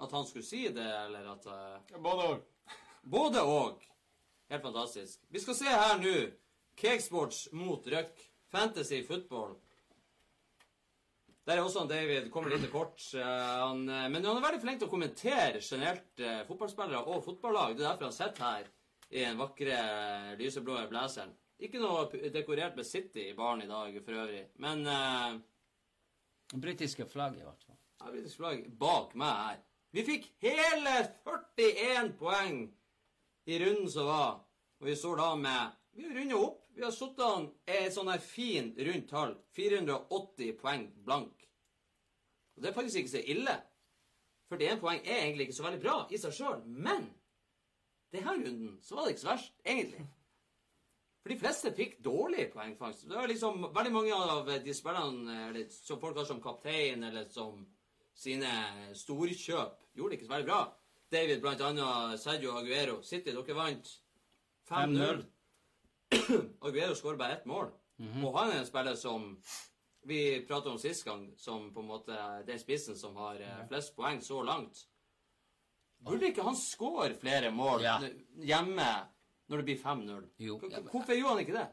[0.00, 2.42] At han skulle si det, eller at eh, Både òg.
[3.16, 3.82] Både og.
[4.48, 5.20] Helt fantastisk.
[5.28, 6.16] Vi skal se her nå.
[6.76, 8.20] Cakesports mot Røk.
[8.52, 9.56] Fantasy football.
[11.46, 12.30] Der er også han David.
[12.34, 12.98] Kommer litt til kort.
[13.14, 17.22] Eh, han, eh, men han er veldig flink til å kommentere generelt eh, fotballspillere og
[17.22, 17.76] fotballag.
[17.76, 18.70] Det er derfor han sitter her
[19.06, 19.76] i den vakre
[20.40, 21.30] lyseblå blazeren.
[21.62, 24.42] Ikke noe dekorert med City i baren i dag for øvrig.
[24.60, 25.38] Men uh,
[26.52, 27.78] Britiske flagg, i hvert fall.
[28.02, 29.62] ja, britisk flagg bak meg her.
[29.96, 32.58] Vi fikk hele 41 poeng
[33.48, 34.34] i runden som var.
[34.82, 36.60] Og vi står da med Vi har runda opp.
[36.76, 39.32] Vi har satt an et sånn her fin rundt tall.
[39.56, 41.35] 480 poeng blank.
[42.56, 43.56] Og det er faktisk ikke så ille.
[44.50, 47.08] 41 poeng er egentlig ikke så veldig bra i seg sjøl, men
[48.14, 50.06] denne runden så var det ikke så verst, egentlig.
[51.22, 53.08] For de fleste fikk dårlig poengfangst.
[53.10, 57.26] Det var liksom veldig mange av de spillerne eller, som folk har som kaptein, eller
[57.34, 57.64] som
[58.16, 58.50] sine
[58.96, 60.60] storkjøp, gjorde det ikke så veldig bra.
[61.12, 63.00] David, blant annet Sergio Aguero.
[63.02, 63.90] City, dere vant
[64.70, 65.24] 5-0.
[66.66, 67.74] Aguero skårer bare ett mål.
[68.22, 69.34] Og han er en spiller som
[70.06, 72.16] vi pratet om sist gang, som på en måte
[72.46, 74.84] den spissen som har eh, flest poeng så langt.
[76.06, 77.96] Burde ikke han skåre flere mål Ja.
[78.36, 78.86] hjemme
[79.48, 80.28] når det blir 5-0?
[80.44, 80.58] Jo.
[80.60, 81.66] K- k- Hvorfor gjorde han ikke det?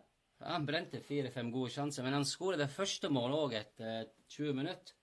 [0.43, 4.96] Han brente fire-fem gode sjanser, men han skåret det første målet òg etter 20 minutter.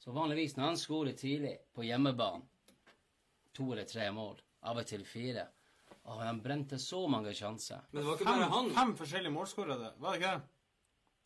[0.00, 2.46] Så vanligvis når han skårer tidlig på hjemmebane,
[3.52, 5.48] to eller tre mål, av og til fire
[6.08, 7.82] Å, han brente så mange sjanser.
[7.92, 8.70] Men det var ikke Fem, bare han.
[8.74, 10.48] fem forskjellige målskårere, var det ikke det?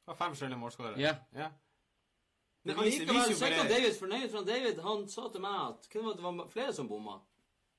[0.06, 1.00] Var fem forskjellige målskårere.
[1.00, 1.14] Ja.
[1.34, 1.50] ja.
[2.64, 5.42] Men han gikk allikevel viser jo så er David fornøyd, for David han sa til
[5.44, 7.18] meg at det, var flere som bomma.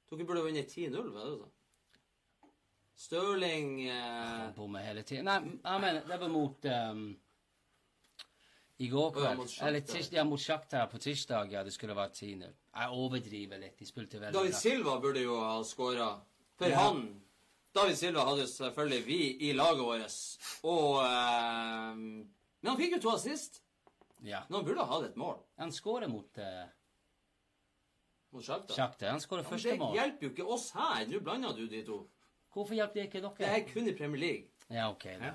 [0.10, 1.52] Dere burde vunnet 10-0, var det så?
[2.96, 5.26] Stirling eh, bommer hele tiden.
[5.28, 7.02] Nei, jeg mener, det var mot um,
[8.78, 9.38] I går ja, kveld.
[9.42, 9.68] mot Shakhtar.
[9.68, 11.52] eller tirs, ja, mot Sjakta på tirsdag.
[11.52, 12.46] Ja, det skulle vært 10-0.
[12.46, 13.76] Jeg overdriver litt.
[13.80, 14.56] De spilte veldig David.
[14.62, 16.14] Silva burde jo ha skåra.
[16.56, 16.86] For Ja.
[16.86, 17.04] han
[17.76, 20.16] David Silva hadde selvfølgelig vi i laget vårt.
[20.64, 23.62] Og eh, Men han fikk jo to assist.
[24.24, 24.40] Ja.
[24.50, 26.64] Men han burde ha hatt et mål Han skårer mot eh,
[28.34, 28.74] mot Sjakta.
[28.74, 29.10] Sjakta.
[29.12, 29.94] Han skårer Ja, men første det mål.
[29.96, 31.06] hjelper jo ikke oss her.
[31.12, 32.00] Nå blander du de to.
[32.56, 33.36] Hvorfor hjelper det ikke dere?
[33.40, 34.48] Det er kun i Premier League.
[34.72, 35.04] Ja, OK.
[35.22, 35.34] Da.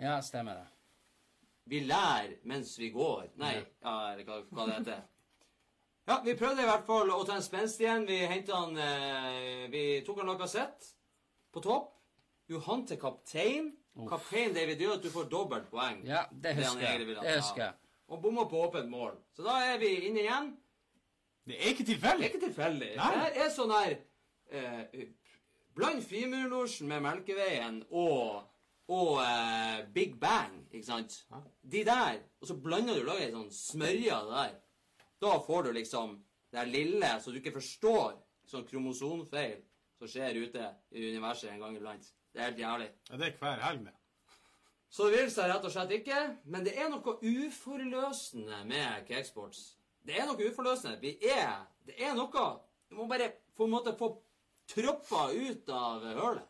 [0.00, 0.68] Ja, stemmer det.
[1.72, 3.28] Vi lærer mens vi går.
[3.40, 5.02] Nei, ja, eller hva, hva det heter.
[6.08, 8.04] Ja, vi prøvde i hvert fall å ta en spenst igjen.
[8.08, 10.90] Vi hentet han eh, Vi tok han Lacassette
[11.52, 11.92] på topp.
[12.50, 13.70] Johan til kaptein.
[14.08, 16.02] Kaptein David gjør at du får dobbelt poeng.
[16.08, 17.06] Ja, det husker jeg.
[17.08, 17.74] Det husker jeg.
[18.12, 19.14] Og bomma på åpent mål.
[19.36, 20.50] Så da er vi inne igjen.
[21.46, 22.26] Det er ikke Det er tilfeldig.
[22.30, 22.88] ikke tilfeldig.
[22.96, 23.10] Nei.
[23.12, 23.94] Det her er sånn her
[24.52, 25.06] eh,
[25.74, 28.42] Bland Frimurlosjen med Melkeveien og,
[28.92, 31.16] og eh, Big Bang, ikke sant?
[31.62, 34.54] De der, og så blander du lager ei sånn smørje av det der.
[35.22, 36.18] Da får du liksom
[36.52, 38.16] det lille så du ikke forstår
[38.50, 39.60] sånn kromosomfeil
[40.02, 42.08] som skjer ute i universet en gang iblant.
[42.32, 42.88] Det er helt jævlig.
[43.10, 43.94] Ja, det er hver helg, det.
[44.92, 46.18] Så det vil seg rett og slett ikke,
[46.52, 49.62] men det er noe uforløsende med cakesports.
[50.02, 50.98] Det er noe uforløsende.
[51.00, 52.42] Vi er Det er noe
[52.90, 54.10] Du må bare på en måte få
[54.68, 56.48] troppa ut av hølet.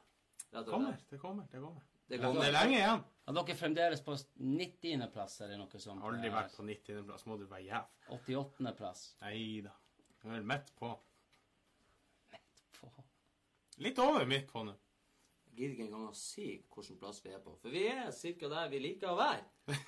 [0.53, 1.47] Det Kommer, det kommer.
[1.51, 1.61] Det kommer.
[1.61, 1.81] Det kommer.
[2.09, 2.45] det kommer.
[2.47, 3.05] er lenge igjen.
[3.29, 6.03] Er dere fremdeles på 90.-plass eller noe sånt?
[6.03, 7.25] Aldri vært på 90.-plass.
[7.31, 7.87] Må du være jæv.
[8.19, 9.07] 88.-plass.
[9.23, 9.77] Nei da.
[10.25, 10.91] Jeg er midt på.
[13.83, 14.77] Litt over midt på nå.
[15.53, 18.49] Jeg gidder ikke engang å si hvilken plass vi er på, for vi er cirka
[18.49, 19.43] der vi liker å være.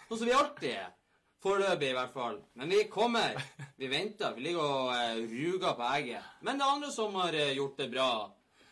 [0.09, 0.88] Sånn som vi alltid er.
[1.44, 2.38] Foreløpig, i hvert fall.
[2.57, 3.37] Men vi kommer.
[3.80, 4.33] Vi venter.
[4.37, 6.33] Vi ligger og eh, ruger på egget.
[6.46, 8.09] Men det er andre som har eh, gjort det bra.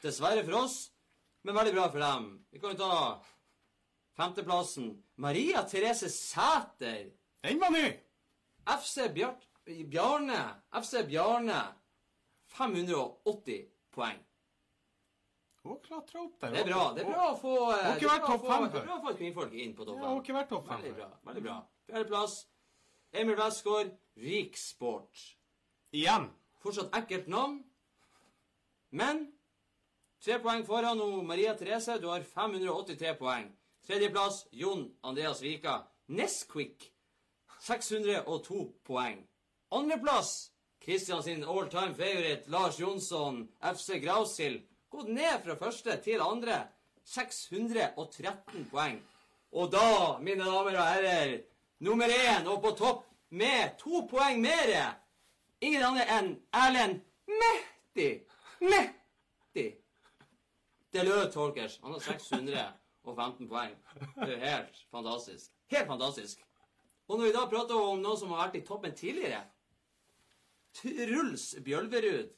[0.02, 0.76] Dessverre for oss,
[1.44, 2.26] men veldig bra for dem.
[2.50, 2.96] Vi kan jo ta
[4.18, 4.90] femteplassen.
[5.22, 7.12] Maria Therese Sæter.
[7.44, 7.86] Den var ny!
[8.72, 10.40] FC Bjart, Bjarne.
[10.82, 11.62] FC Bjarne.
[12.56, 14.18] 580 poeng.
[15.64, 16.50] Hun klatra opp der.
[16.50, 16.92] Det er bra.
[16.94, 18.84] Det er bra å få Hun har ikke vært topp få- fem før.
[18.86, 20.80] bra å få kvinnfolk inn på topp Ja, hun har ikke vært topp fem.
[20.82, 21.10] Veldig bra.
[21.26, 21.56] veldig bra.
[21.90, 22.46] Fjerdeplass.
[23.12, 25.36] Emil Westgård, Rik Sport.
[25.92, 26.30] Igjen.
[26.62, 27.64] Fortsatt ekkelt navn.
[28.90, 29.32] Men
[30.20, 31.98] tre poeng foran nå, Maria Therese.
[32.00, 33.52] Du har 583 poeng.
[33.86, 35.86] Tredjeplass, Jon Andreas Vika.
[36.08, 36.90] Nesquik.
[37.60, 39.26] 602 poeng.
[39.72, 44.62] Andreplass, Kristian sin all time favorite, Lars Jonsson, FC Grausild.
[44.92, 46.66] Gått ned fra første til andre.
[47.08, 48.98] 613 poeng.
[49.52, 51.38] Og da, mine damer og herrer,
[51.82, 54.70] nummer én og på topp med to poeng mer
[55.62, 56.28] Ingen andre enn
[56.58, 57.00] Erlend
[57.30, 58.08] Mehdi.
[58.60, 59.66] Mehdi.
[60.92, 61.78] lød Tolkers.
[61.82, 63.76] Han har 615 poeng.
[64.16, 65.52] Det er helt fantastisk.
[65.70, 66.42] Helt fantastisk.
[67.08, 69.44] Og når vi da prater om noen som har vært i toppen tidligere
[70.74, 72.34] Truls Bjølverud.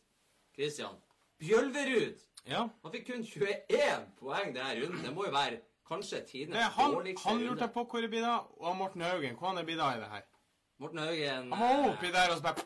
[0.55, 1.01] Christian.
[1.39, 2.21] Bjølverud!
[2.47, 2.67] Ja.
[2.83, 5.01] Han fikk kun 21 poeng denne runden.
[5.05, 7.31] Det må jo være kanskje tidenes dårligste runde.
[7.31, 7.73] han lurte runde.
[7.75, 10.11] på hvor det blir da, og Morten Haugen, hvor han er blitt av i det
[10.13, 10.23] her.
[10.79, 12.65] Morten Haugen Han var oppi der og så bare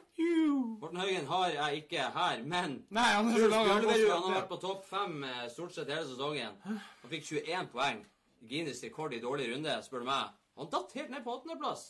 [0.81, 4.37] Morten Haugen har jeg ikke her, men Nei, han er så han Bjølverud han har
[4.41, 6.57] vært på topp fem eh, stort sett hele sesongen.
[6.65, 8.05] Han fikk 21 poeng.
[8.49, 10.35] Guinness rekord i dårlig runde, spør du meg.
[10.59, 11.85] Han datt helt ned på åttendeplass.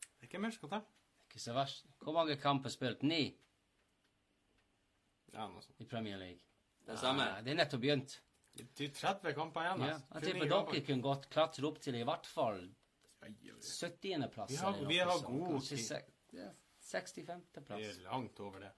[0.00, 0.84] Det er ikke mer skal til.
[1.28, 1.84] Ikke så verst.
[2.04, 3.02] Hvor mange kamper spilt?
[3.02, 3.34] Ni
[5.34, 5.80] Ja, noe sånt.
[5.80, 6.40] i Premier League.
[6.86, 7.26] Det stemmer.
[7.36, 8.18] Ja, det er nettopp begynt.
[8.54, 9.80] Det er 30 kamper igjen.
[9.82, 12.60] Ja, jeg 29 tipper dere kunne godt klatre opp til i hvert fall
[13.24, 13.60] Oi, oi, oi.
[13.64, 14.50] 70.-plass.
[14.50, 15.78] Vi har- vi har god tid.
[16.30, 16.50] tid.
[16.92, 17.78] 65.-plass.
[17.80, 18.72] Vi er langt over det.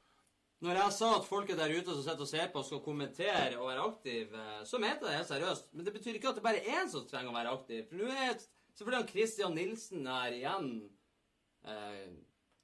[0.64, 3.66] Når jeg sa at folket der ute som sitter og ser på, skal kommentere og
[3.68, 5.66] være aktiv, eh, så mente jeg det helt seriøst.
[5.74, 7.82] Men det betyr ikke at det bare er én som trenger å være aktiv.
[7.90, 10.70] For nå er selvfølgelig han Christian Nilsen her igjen.
[11.66, 12.06] Eh,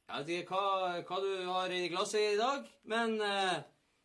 [0.09, 3.63] jeg vet ikke hva, hva du har i glasset i dag, men eh,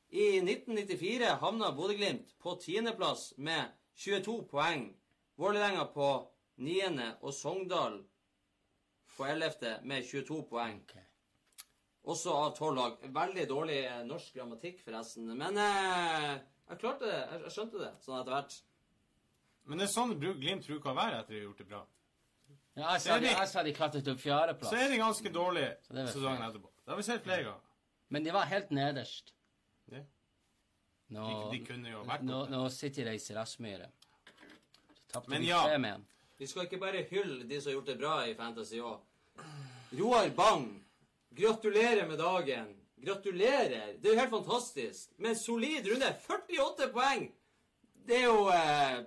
[0.09, 4.87] i 1994 havna Bodø-Glimt på tiendeplass med 22 poeng.
[5.35, 6.07] Vålerenga på
[6.63, 7.99] niende og Sogndal
[9.17, 10.79] på ellevte med 22 poeng.
[10.87, 11.03] Okay.
[12.07, 13.03] Også av tolv lag.
[13.03, 15.27] Veldig dårlig eh, norsk grammatikk, forresten.
[15.37, 16.39] Men eh,
[16.69, 17.19] jeg klarte det.
[17.19, 18.57] Jeg, jeg skjønte det sånn etter hvert.
[19.67, 21.85] Men det er sånn Glimt bruker å være etter de har gjort det bra.
[22.77, 24.71] Ja, jeg, sa de, jeg sa de klatret opp fjerdeplass.
[24.71, 26.69] Så er de ganske dårlige er sesongen etterpå.
[26.85, 27.63] Det har vi sett flere ganger.
[28.13, 29.33] Men de var helt nederst.
[31.15, 32.51] Nå, De, de kunne jo vært nå, oppe.
[32.51, 33.87] nå sitter de i Silasmyre.
[35.31, 35.61] Men ja.
[36.37, 38.99] Vi skal ikke bare hylle de som har gjort det bra i Fantasy òg.
[39.97, 40.67] Roar Bang,
[41.37, 42.73] gratulerer med dagen.
[43.01, 43.93] Gratulerer.
[44.01, 45.13] Det er jo helt fantastisk.
[45.17, 46.11] Med en solid runde.
[46.27, 47.27] 48 poeng!
[48.07, 48.99] Det er jo eh,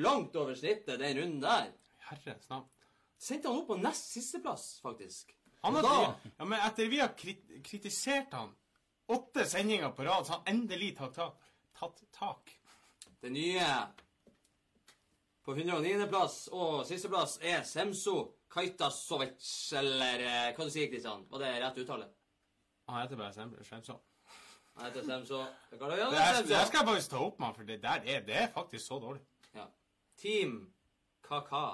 [0.00, 1.70] langt over snittet, den runden der.
[2.08, 2.70] Herre snart.
[3.24, 5.32] Sendte han opp på nest sisteplass, faktisk.
[5.64, 8.50] Han da- ja, men etter vi har krit kritisert han
[9.06, 12.54] åtte sendinger på rad, så han endelig tatt, tak- tatt tak.
[13.20, 13.66] Det nye
[15.44, 18.16] på 109.-plass og sisteplass er Semso
[18.54, 19.44] Kajtasovic,
[19.76, 21.24] eller eh, hva du sier Kristian?
[21.30, 22.08] Var det rett uttale?
[22.88, 23.32] Han heter bare
[23.64, 23.98] Semso.
[24.74, 25.40] Han heter Semso
[25.70, 28.86] Det, det skal jeg faktisk ta opp med for det der er, det er faktisk
[28.86, 29.22] så dårlig.
[29.54, 29.66] Ja.
[30.20, 30.56] Team
[31.24, 31.66] Kaka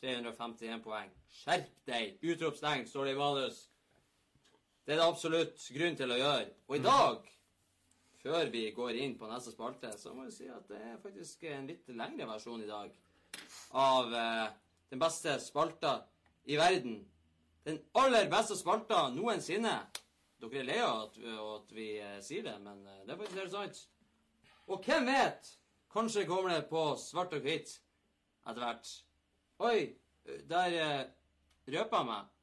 [0.00, 1.10] 351 poeng.
[1.32, 2.18] Skjerp deg!
[2.22, 3.62] Utropstegn, står det i manus.
[4.84, 6.48] Det er det absolutt grunn til å gjøre.
[6.68, 7.28] Og i dag,
[8.20, 11.46] før vi går inn på neste spalte, så må jeg si at det er faktisk
[11.48, 12.92] en litt lengre versjon i dag
[13.80, 14.44] av eh,
[14.92, 15.94] den beste spalta
[16.44, 16.98] i verden.
[17.64, 19.78] Den aller beste spalta noensinne.
[20.44, 23.40] Dere er lei av at, at vi eh, sier det, men eh, det er faktisk
[23.40, 23.82] helt sant.
[24.68, 25.48] Og hvem vet?
[25.94, 27.78] Kanskje kommer det på svart og hvitt
[28.44, 28.92] etter hvert.
[29.64, 29.94] Oi,
[30.50, 31.02] der uh,
[31.70, 32.33] røpa jeg meg.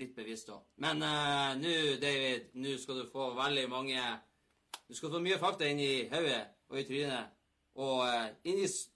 [0.00, 0.62] Litt bevisst òg.
[0.82, 4.00] Men uh, nå, David, nå skal du få veldig mange
[4.88, 7.30] Du skal få mye fakta inn i hodet og i trynet.
[7.78, 8.88] Og uh, inn i s-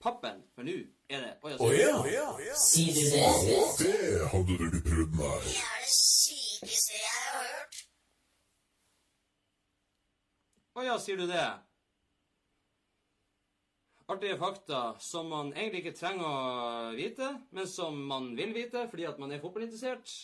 [0.00, 0.76] pappen, for nå
[1.10, 2.54] er det Oi, ja.
[2.56, 3.24] Sier du det?
[3.80, 5.40] Det hadde du ikke prøvd, nei.
[5.44, 7.80] Det er det sykeste jeg har hørt.
[10.78, 11.44] Å ja, sier du det?
[14.10, 19.06] Artige fakta som man egentlig ikke trenger å vite, men som man vil vite fordi
[19.06, 20.14] at man er fotballinteressert.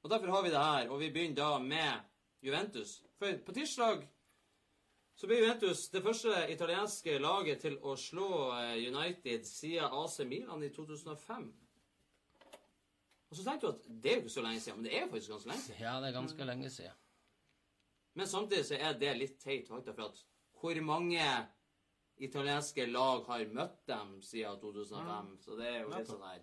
[0.00, 2.06] Og derfor har vi det her, og vi begynner da med
[2.40, 3.02] Juventus.
[3.20, 4.06] For på tirsdag
[5.20, 10.64] så ble Juventus det første italienske laget til å slå eh, United siden AC Milan
[10.64, 11.50] i 2005.
[13.28, 15.10] Og så tenkte du at det er jo ikke så lenge siden, men det er
[15.10, 15.82] faktisk ganske lenge siden.
[15.84, 16.96] Ja, det er ganske lenge siden.
[18.16, 20.24] Men samtidig så er det litt teit fakta, for at
[20.60, 21.26] hvor mange
[22.20, 25.30] italienske lag har møtt dem siden 2005?
[25.44, 26.42] Så det er jo litt sånn her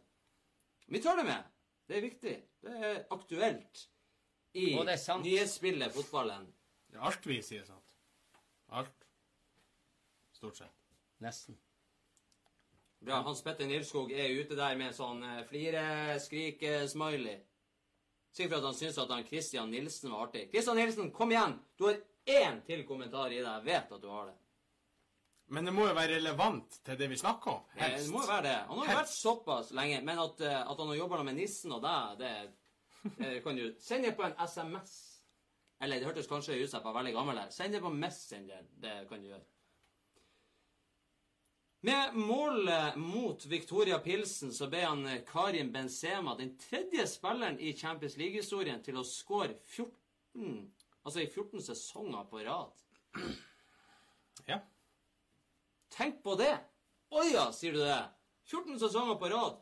[0.87, 1.43] Vi tar det med.
[1.87, 2.35] Det er viktig.
[2.63, 3.83] Det er aktuelt
[4.57, 5.23] i Og det er sant.
[5.25, 6.47] nyhetsspillet fotballen.
[6.87, 7.93] Det er alt vi sier sant.
[8.69, 9.05] Alt.
[10.35, 10.73] Stort sett.
[11.23, 11.57] Nesten.
[12.99, 13.21] Bra.
[13.25, 17.37] Hans Petter Nilskog er ute der med en sånn eh, flire-skrike-smiley.
[18.33, 20.47] Sikkert for at han syns at han Christian Nilsen var artig.
[20.51, 21.55] Christian Nilsen, kom igjen!
[21.77, 23.47] Du har én til kommentar i deg.
[23.47, 24.35] Jeg vet at du har det.
[25.49, 27.61] Men det må jo være relevant til det vi snakker om.
[27.77, 28.55] Eh, Det må jo være det.
[28.67, 31.71] Han har jo vært såpass lenge, men at, eh, at han har jobba med nissen
[31.71, 34.95] og deg, det, det kan du Send det på en SMS.
[35.79, 37.49] Eller det hørtes kanskje ut som jeg var veldig gammel her.
[37.53, 38.65] Send det på Messenger.
[38.81, 39.45] Det kan du gjøre.
[41.87, 48.17] Med målet mot Victoria Pilsen så ble han Karim Benzema den tredje spilleren i Champions
[48.17, 50.73] League-historien til å skåre 14
[51.07, 52.73] Altså i 14 sesonger på rad.
[54.49, 54.57] Ja.
[55.93, 56.53] Tenk på det!
[57.15, 58.01] Oi ja, sier du det.
[58.47, 59.57] 14 sesonger på rad.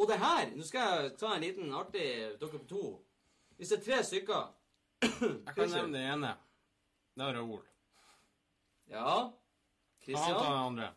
[0.00, 2.04] Og det her Nå skal jeg ta en liten artig
[2.40, 2.84] Dere på to.
[3.56, 4.46] Hvis det er tre stykker
[5.46, 6.32] Jeg kan nevne det ene.
[7.16, 7.62] Det er Raoul.
[8.90, 9.14] Ja.
[10.00, 10.34] Christian?
[10.34, 10.88] Han tar den andre.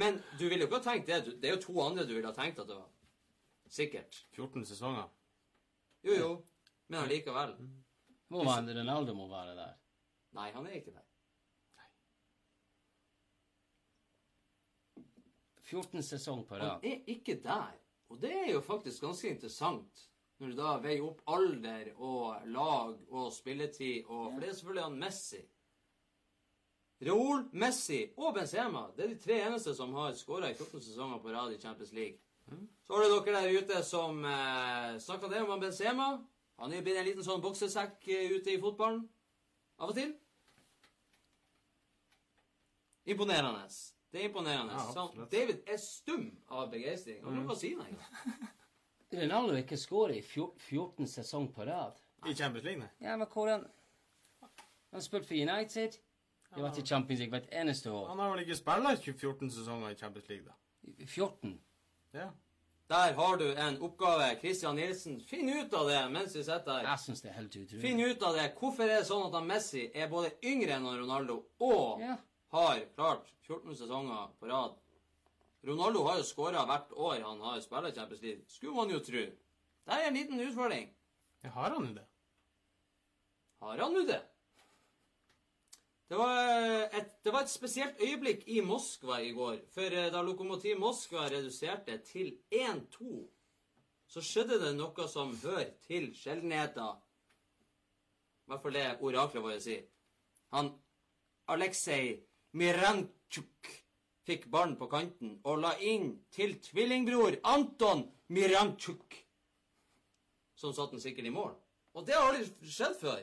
[0.00, 1.20] Men du ville jo ikke ha tenkt det.
[1.40, 2.88] Det er jo to andre du ville ha tenkt at det var.
[3.70, 4.24] Sikkert.
[4.36, 5.08] 14 sesonger.
[6.06, 6.30] Jo, jo.
[6.88, 7.54] Men allikevel.
[8.30, 9.76] Må være, Ronaldo må være der.
[10.38, 11.06] Nei, han er ikke der.
[15.70, 16.78] 14 sesong på rad.
[16.80, 17.76] Han er ikke der.
[18.10, 20.06] Og det er jo faktisk ganske interessant.
[20.40, 24.86] Når du da veier opp alder og lag og spilletid og For det er selvfølgelig
[24.86, 25.42] han Messi.
[27.00, 28.86] Raúl, Messi og Benzema.
[28.96, 31.92] Det er de tre eneste som har skåra i 14 sesonger på rad i Champions
[31.92, 32.18] League.
[32.86, 36.08] Så har du dere der ute som eh, snakka det om han Benzema.
[36.60, 39.04] Han er blitt en liten sånn boksesekk eh, ute i fotballen.
[39.80, 40.12] Av og til.
[43.08, 43.68] Imponerende.
[44.12, 44.72] Det er imponerende.
[44.72, 45.26] Ja, Så.
[45.30, 47.20] David er stum av begeistring.
[47.24, 48.48] Han bruker å si noe engang.
[49.20, 51.98] Ronaldo ikke skåret i 14 sesong på rad.
[52.26, 52.90] I Champions League, nei.
[53.00, 53.64] Ja, men hvordan
[54.90, 55.96] Han har spilt for United.
[56.50, 58.08] De har vært i Champions League hvert eneste år.
[58.10, 61.04] Han har vel ikke spilt 14 sesonger i Champions League, da?
[61.06, 61.60] 14.
[62.14, 62.30] Ja.
[62.90, 64.32] Der har du en oppgave.
[64.40, 66.88] Christian Nilsen, finn ut av det mens vi sitter her.
[66.88, 67.82] Jeg syns det er helt utrolig.
[67.84, 68.48] Finn ut av det.
[68.58, 72.16] Hvorfor er det sånn at han Messi er både yngre enn Ronaldo og Ja.
[72.50, 74.78] Har klart 14 sesonger på rad?
[75.62, 78.44] Ronaldo har jo skåra hvert år han har spilt Champions League.
[78.48, 79.24] Skulle man jo tro.
[79.84, 80.90] Det er en liten utfordring.
[81.42, 82.06] ja har han jo det?
[83.60, 84.22] Har han nå det?
[86.08, 86.38] Det var,
[86.96, 89.60] et, det var et spesielt øyeblikk i Moskva i går.
[89.70, 93.20] For eh, da Lokomotiv Moskva reduserte til 1-2,
[94.10, 96.96] så skjedde det noe som hører til sjeldenheter.
[98.42, 99.84] I hvert fall det oraklet vårt sier.
[100.56, 100.72] Han
[101.50, 102.16] Aleksej
[102.58, 103.70] Miranchuk
[104.26, 109.16] fikk ballen på kanten og la inn til tvillingbror Anton Miranchuk,
[110.54, 111.54] som satte den sikkert i mål.
[111.94, 113.20] Og det har aldri skjedd før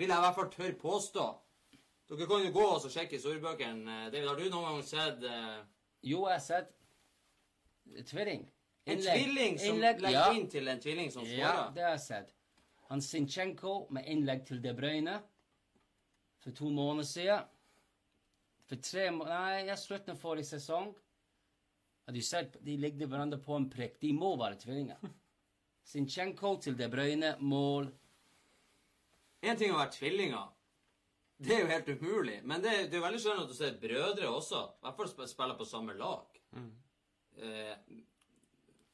[0.00, 1.26] vil jeg i hvert fall tørre påstå.
[2.10, 3.98] Dere kan jo gå og sjekke i storebøkene.
[4.10, 5.60] David, har du noen gang sett uh...
[6.02, 6.72] Jo, jeg har sett
[8.08, 8.46] tvilling.
[8.86, 10.32] en tvilling som Innlegg, legger ja.
[10.34, 12.34] inn til en tvilling som Ja, det har jeg sett.
[12.88, 15.20] Han Sinchenko med innlegg til De Bruyne
[16.40, 17.44] for to måneder siden.
[18.70, 20.92] For tre Nei, jeg slutten av forrige sesong.
[22.06, 22.54] Har du sett?
[22.62, 23.96] De ligner hverandre på en prikk.
[24.02, 25.10] De må være tvillinger.
[25.90, 27.90] Sinchenko til De Bruyne, mål.
[29.42, 30.52] En ting å være tvillinger.
[31.40, 32.38] Det er jo helt umulig.
[32.44, 34.62] Men det, det er jo veldig skjønt at du ser brødre også.
[34.78, 36.40] I hvert fall spiller på samme lag.
[37.40, 37.76] Eh,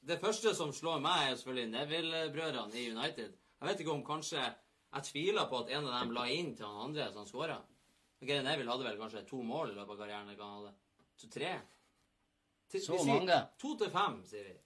[0.07, 3.37] det første som slår meg, er selvfølgelig Neville-brødrene i United.
[3.61, 6.65] Jeg vet ikke om kanskje Jeg tviler på at en av dem la inn til
[6.65, 7.59] han andre som skåra.
[8.21, 10.31] Gary Neville hadde vel kanskje to mål i løpet av karrieren.
[10.33, 10.75] Ikke han hadde.
[11.17, 11.51] Så tre.
[12.69, 13.41] Til- Så sier mange.
[13.59, 14.57] To til fem, sier vi.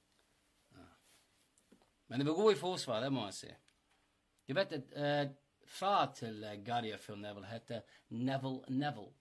[2.10, 3.50] Men det var god i forsvar, det må jeg si.
[4.48, 5.34] Du vet at uh,
[5.66, 9.12] far til uh, Gary Phil Neville heter Neville Neville.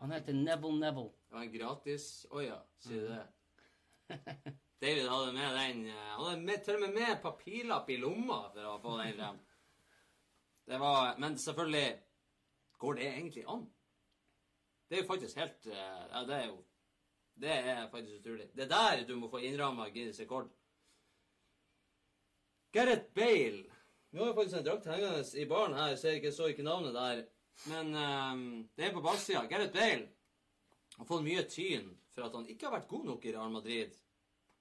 [0.00, 1.12] Han heter Neville Neville.
[1.28, 3.24] Det var en gratis Å ja, sier du det?
[4.84, 8.42] David hadde med den eh, Han hadde med, til og med med papirlapp i lomma
[8.52, 9.38] for å få den frem.
[10.66, 12.00] Det var Men selvfølgelig
[12.78, 13.66] Går det egentlig an?
[14.88, 16.64] Det er jo faktisk helt eh, Ja, det er jo
[17.34, 18.48] Det er faktisk utrolig.
[18.56, 20.50] Det er der du må få innramma Guinness rekord.
[22.72, 23.64] Gareth Bale.
[24.10, 25.88] Nå har jeg faktisk en drakt hengende i baren her.
[25.88, 27.24] Jeg ser ikke, så ikke navnet der.
[27.66, 29.42] Men um, det er på baksida.
[29.50, 30.08] Gareth Bale
[30.96, 33.98] har fått mye tyn for at han ikke har vært god nok i Real Madrid.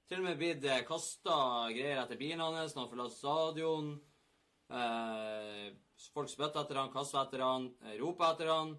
[0.09, 1.37] Til og med blitt eh, kasta
[1.73, 3.93] greier etter bilen hans når han forlater stadion.
[4.73, 5.73] Eh,
[6.13, 8.73] folk spytter etter han, kaster etter han, eh, roper etter han.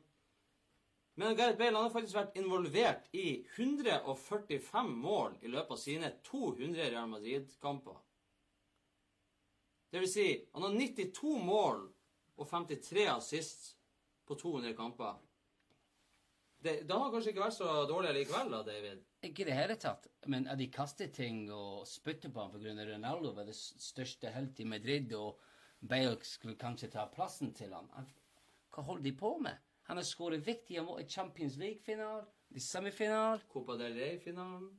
[1.14, 6.10] Men Gareth Bale han har faktisk vært involvert i 145 mål i løpet av sine
[6.26, 8.00] 200 Real Madrid-kamper.
[9.94, 11.84] Det vil si, han har 92 mål
[12.34, 13.76] og 53 assist
[14.26, 15.14] på 200 kamper.
[16.64, 19.04] Det, det har kanskje ikke vært så dårlig likevel, da, David?
[19.28, 20.08] Ikke i det hele tatt.
[20.32, 22.86] Men at de kaster ting og spytter på ham pga.
[22.88, 25.38] Ronaldo var det største helt i Madrid, og
[25.88, 27.88] Bale skulle kanskje ta plassen til ham.
[28.74, 29.56] Hva holder de på med?
[29.88, 32.24] Han har skåret viktige mål i Champions League-finalen,
[32.56, 34.70] i semifinalen Copa del Rey-finalen.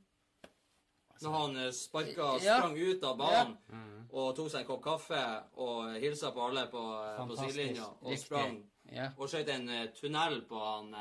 [1.22, 2.58] Når han eh, sparka Ja.
[2.58, 5.20] sprang ut av banen og tok seg en kopp kaffe
[5.64, 8.24] og hilsa på alle på, eh, på sidelinja og Riktig.
[8.26, 8.58] sprang
[8.92, 9.08] Ja.
[9.16, 10.92] og skøyt en eh, tunnel på han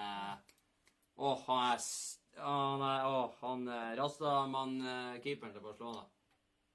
[1.17, 1.79] Åh, han er
[2.37, 6.05] Åh, han Åh, han Rastamann-keeperen til Barcelona.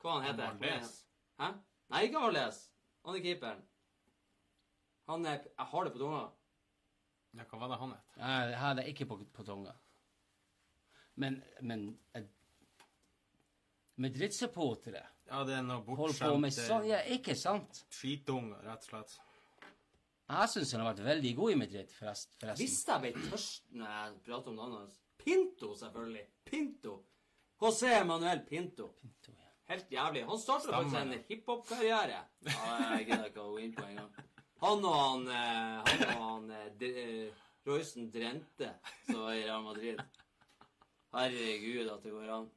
[0.01, 0.91] Hva han heter han?
[1.41, 1.53] Hæ?
[1.91, 2.70] Nei, ikke Valdez.
[3.07, 3.63] Han er keeperen.
[5.11, 6.27] Han er Jeg har det på tunga.
[7.39, 8.19] Ja, hva var det han het?
[8.19, 9.73] Jeg har det ikke på, på tunga.
[11.21, 12.29] Men, men med
[14.01, 17.83] Madrid-supportere Ja, det er noe holder på med sånn Ja, ikke sant?
[17.93, 19.19] skitunger, rett og slett.
[20.31, 22.63] Jeg syns han har vært veldig god i Madrid, forrest, forresten.
[22.63, 26.23] Hvis jeg ble tørst når jeg prater om navnet hans Pinto, selvfølgelig.
[26.49, 26.95] Pinto.
[27.61, 28.87] José Manuel Pinto.
[28.97, 29.40] Pinto, ja.
[29.71, 30.25] Helt jævlig.
[30.27, 32.23] Han startet faktisk en hiphop-karriere.
[32.47, 34.09] Ja, jeg gidder ikke å gå inn på engang.
[34.61, 38.73] Han og han, eh, han, og han eh, eh, Roysen Drente,
[39.07, 40.03] som var i Real Madrid.
[41.15, 42.49] Herregud, at det går an.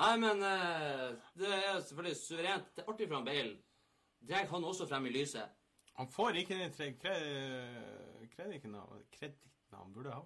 [0.00, 2.72] Nei, men eh, det er selvfølgelig suverent.
[2.72, 3.54] Det er artig for han Bale.
[4.24, 5.60] Drar han også frem i lyset.
[6.00, 6.96] Han får ikke den
[8.32, 10.24] kredikken han burde ha.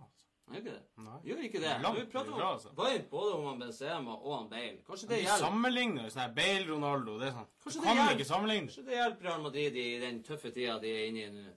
[0.49, 0.82] Han gjør ikke det.
[1.05, 1.18] Nei.
[1.28, 1.72] Gjør ikke det.
[1.82, 2.70] Langt Vi prater om altså.
[3.11, 4.78] både om han Benzema og han Bale.
[4.86, 5.38] Kanskje det De hjelper.
[5.44, 7.49] sammenligner jo sånn her Bale, Ronaldo det er sånn.
[7.64, 8.14] Kanskje Du det kan hjelper.
[8.18, 8.66] ikke sammenligne.
[8.68, 11.53] Kanskje det hjelper Real Madrid i den tøffe tida de er inne i nå.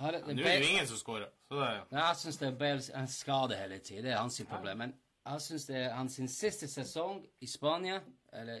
[0.00, 1.28] Nå er det jo ingen som scorer.
[1.48, 4.04] Så det er Ja, Jeg syns det er Bale en skade hele tiden.
[4.04, 4.78] Det er hans problem.
[4.78, 4.94] Men
[5.26, 8.00] jeg syns det er hans siste sesong i Spania
[8.32, 8.60] Eller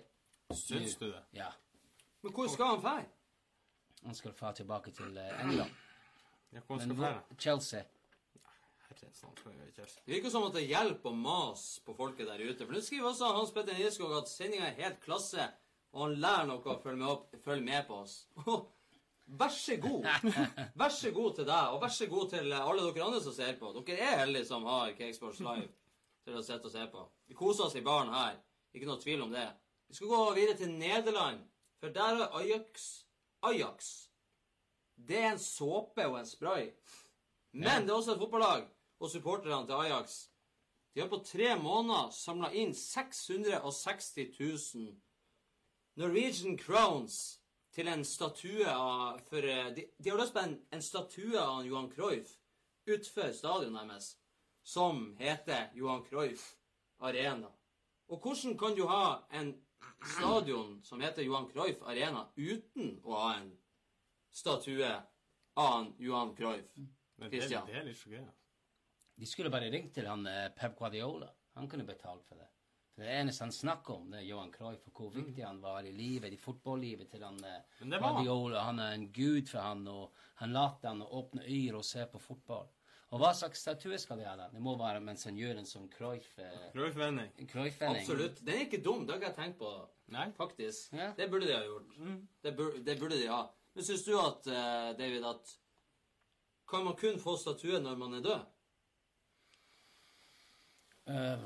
[0.52, 1.22] Syns du det?
[1.32, 1.46] ja.
[2.22, 3.02] Men hvor skal han dra?
[4.04, 5.70] Han skal dra tilbake til eh, England.
[6.52, 7.20] Ja, hvor skal flere?
[7.38, 7.82] Chelsea.
[9.06, 9.30] Altså.
[10.04, 12.66] Det virker som at det hjelper å mase på folket der ute.
[12.66, 15.46] For nå skriver også Hans Petter Nilskog at sendinga er helt klasse,
[15.94, 18.20] og han lærer noe å følge med, opp, følge med på oss.
[19.40, 20.06] Vær så god.
[20.74, 23.54] Vær så god til deg, og vær så god til alle dere andre som ser
[23.60, 23.70] på.
[23.78, 25.68] Dere er heldige som har Cakesports Live
[26.26, 27.04] til å sitte og se på.
[27.30, 28.40] Vi koser oss i baren her.
[28.74, 29.46] Ikke noe tvil om det.
[29.90, 31.46] Vi skal gå videre til Nederland,
[31.78, 32.90] for der er Ajax
[33.42, 34.08] Ajax.
[34.94, 36.68] Det er en såpe og en spray.
[37.56, 38.66] Men det er også et fotballag,
[39.00, 40.20] og supporterne til Ajax
[40.94, 44.16] de har på tre måneder samla inn 660
[44.74, 44.96] 000
[46.00, 47.40] Norwegian crowns
[47.74, 51.66] til en statue av for, eh, de, de har lyst på en, en statue av
[51.66, 52.34] Johan Cruyff
[52.86, 54.08] utenfor stadionet deres,
[54.66, 56.56] som heter Johan Cruyff
[56.98, 57.52] Arena.
[58.10, 59.54] Og hvordan kan du ha en
[60.16, 63.52] stadion som heter Johan Cruyff Arena uten å ha en
[64.30, 64.90] statue
[65.54, 66.74] av Johan Cruyff?
[67.20, 68.24] Men det, det er litt så gøy.
[68.24, 68.39] altså.
[69.20, 71.28] De skulle bare ringt til han eh, Pep Guardiola.
[71.58, 72.46] Han kunne betalt for det.
[72.94, 75.84] For Det eneste han snakker om, det er Johan Cruyff og hvor viktig han var
[75.84, 77.92] i livet, i fotballivet til han eh, han.
[78.00, 78.62] Guardiola.
[78.70, 82.22] Han er en gud for han, og han lot han åpne øyne og se på
[82.30, 82.70] fotball.
[83.10, 84.36] Og hva slags statue skal de ha?
[84.38, 84.46] da?
[84.54, 86.30] Det må være mens han gjør en sånn Cruyff...
[86.40, 87.32] Eh, Cruyff-vending.
[87.50, 88.04] Cruyff-vending.
[88.06, 88.40] Absolutt.
[88.46, 89.02] Den er ikke dum.
[89.04, 89.74] Det har jeg tenkt på,
[90.14, 90.30] Nei.
[90.38, 90.94] faktisk.
[90.96, 91.10] Ja.
[91.18, 91.98] Det burde de ha gjort.
[92.40, 93.42] Det, burde, det burde de ha.
[93.74, 94.48] Men syns du at,
[94.96, 95.52] David, at
[96.70, 98.48] kan man kun få statue når man er død?
[101.10, 101.44] Eh,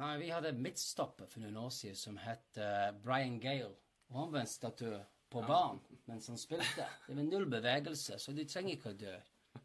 [0.00, 3.74] nei, vi hadde midtstopper for noen år siden som het eh, Brian Gale.
[4.10, 4.98] Og han var en statue
[5.30, 5.78] på banen
[6.10, 6.86] mens han spilte.
[7.06, 9.12] Det var null bevegelse, så du trenger ikke å dø.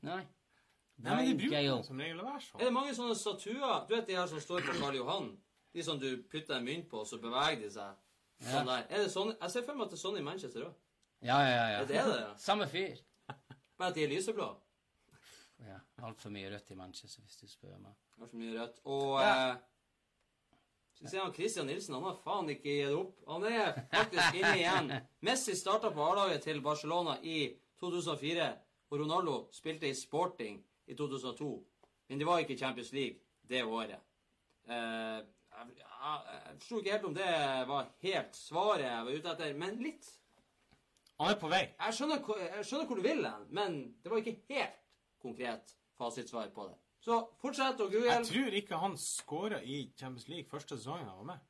[0.06, 0.20] Nei.
[1.02, 1.78] Nei, men de Brian bruker Gale.
[1.82, 2.62] det som regel å være Er sånn.
[2.62, 3.80] det mange sånne statuer?
[3.90, 5.32] Du vet de her som står på Karl Johan?
[5.76, 7.98] De som du putter en mynt på, og så beveger de seg.
[8.46, 8.86] Sånn der.
[8.92, 9.34] Er det sånn?
[9.42, 10.78] Jeg ser for meg at det er sånn i Manchester òg.
[11.26, 11.82] Ja, ja, ja.
[11.82, 12.32] Er det det, ja?
[12.40, 13.02] Samme fyr.
[13.80, 14.48] Men at de er lyseblå.
[15.66, 17.96] Ja, Altfor mye rødt i Manchester, hvis du spør meg.
[18.20, 18.78] Har så mye rødt.
[18.86, 19.50] Og Ja.
[19.52, 19.56] eh,
[20.96, 21.94] så ser han Christian Nilsen.
[21.94, 23.18] Han har faen ikke gitt opp.
[23.28, 24.92] Han er faktisk inne igjen.
[25.28, 28.50] Messi starta på A-laget til Barcelona i 2004,
[28.92, 31.50] og Ronaldo spilte i Sporting i 2002.
[32.08, 34.00] Men det var ikke Champions League det året.
[34.70, 34.76] Eh,
[35.56, 37.28] jeg, jeg, jeg forsto ikke helt om det
[37.68, 40.08] var helt svaret jeg var ute etter, men litt.
[41.20, 41.62] Han er på vei.
[41.80, 42.24] Jeg skjønner,
[42.56, 44.82] jeg skjønner hvor du vil hen, men det var ikke helt
[45.24, 46.76] konkret fasitsvar på det.
[47.06, 48.08] Så fortsett å google.
[48.10, 51.44] Jeg tror ikke han skåra i Champions League første sesongen han var med.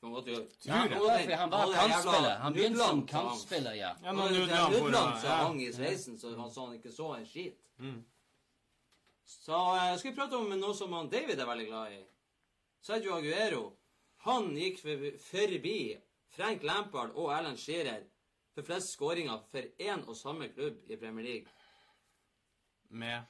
[0.00, 0.48] Kan godt gjøre.
[0.64, 1.28] Tror jeg.
[1.30, 2.34] Ja, han var kantspiller.
[2.42, 3.92] Han begynte som kantspiller, ja.
[4.02, 5.36] Ja, Nudland som ja.
[5.44, 7.60] hang i sveisen, så han sa han ikke så en skit.
[7.78, 8.00] Mm.
[9.24, 12.02] Så jeg skal vi prate om noe som han David er veldig glad i.
[12.84, 13.62] Sergio Aguero.
[14.26, 15.78] Han gikk forbi
[16.34, 18.02] Frank Lampard og Alan Shearer
[18.54, 21.46] for flest skåringer for én og samme klubb i Premier League.
[22.90, 23.22] Med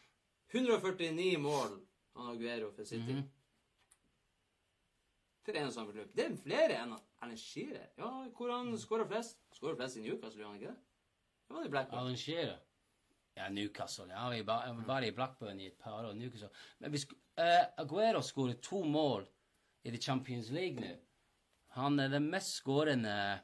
[0.55, 1.81] 149 mål
[2.17, 3.13] han Aguero for City.
[3.13, 3.31] Mhm.
[5.45, 6.13] For en samme klubb.
[6.17, 7.89] Det er flere enn Alan Shearer.
[8.01, 9.43] Ja, hvor han skårer flest?
[9.53, 10.77] Skårer flest i Newcastle, gjør han ikke det?
[11.49, 11.99] Det var det Blackburn.
[12.01, 12.59] Alan Shearer.
[13.37, 14.07] Ja, Newcastle.
[14.09, 16.15] Ja, vi ba- var bare i Blackburn i et par år.
[16.15, 16.49] Newcastle.
[16.79, 19.27] Men vi sk eh, Aguero skåret to mål
[19.85, 20.95] i The Champions League nå.
[21.75, 23.41] Han er den mest skårende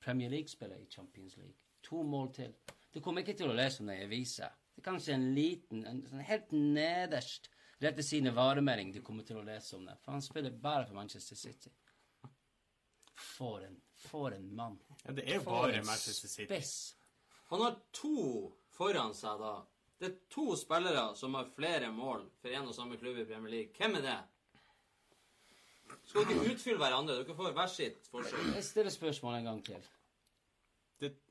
[0.00, 1.54] Premier League-spiller i Champions League.
[1.82, 2.54] To mål til.
[2.94, 4.48] Du kommer ikke til å lese om det i avisa.
[4.76, 7.48] Det er kanskje en liten, en sånn helt nederst,
[7.80, 9.96] rett ved siden av varemelding du kommer til å lese om det.
[10.04, 11.72] For han spiller bare for Manchester City.
[13.16, 14.76] For en, for en mann.
[15.06, 16.44] Ja, det er For bare Manchester City.
[16.50, 16.74] spiss.
[17.48, 19.54] Han har to foran seg da.
[19.96, 23.54] Det er to spillere som har flere mål for én og samme klubb i Premier
[23.54, 23.72] League.
[23.78, 24.18] Hvem er det?
[26.06, 27.16] Skal dere utfylle hverandre?
[27.22, 28.50] Dere får hver sitt forskjell.
[28.58, 29.88] Jeg stiller spørsmål en gang til.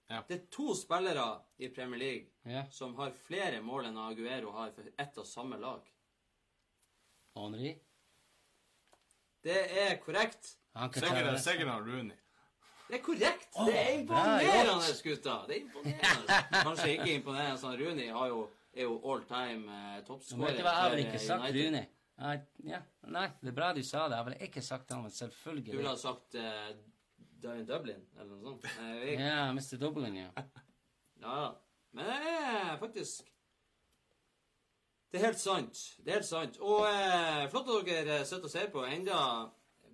[0.06, 0.24] Det, ja.
[0.28, 2.66] Det er to spillere i Premier League Ja.
[2.72, 5.82] som har flere mål enn Aguero har for ett og samme lag.
[7.36, 7.72] Henri?
[9.46, 10.56] Det er korrekt.
[10.94, 12.16] Sikkert, er- han Rooney.
[12.88, 13.48] Det er korrekt!
[13.56, 15.36] Oh, det er imponerende, gutta!
[15.48, 16.40] Det er imponerende.
[16.52, 17.58] Kanskje ikke imponerende.
[17.58, 18.42] Sånn, Rooney har jo,
[18.76, 20.52] er jo all time eh, toppskårer.
[20.52, 21.62] Vet du hva, jeg har vel ikke eh, sagt United.
[21.64, 21.86] Rooney.
[22.16, 22.36] Uh,
[22.70, 22.78] ja,
[23.12, 24.20] nei, det er bra du sa det.
[24.20, 25.16] Jeg ville ikke sagt han, men
[25.66, 26.84] Du ville ha sagt uh, Darren
[27.68, 28.68] Dublin, eller noe sånt.
[28.80, 29.20] Eh, Jeg.
[29.22, 29.78] Ja, Mr.
[29.82, 30.30] Dublin, ja.
[31.24, 31.40] Ja.
[31.96, 33.32] Men det er faktisk
[35.12, 35.82] Det er helt sant.
[36.04, 36.58] Det er helt sant.
[36.60, 39.20] Og eh, flott at dere sitter og ser på enda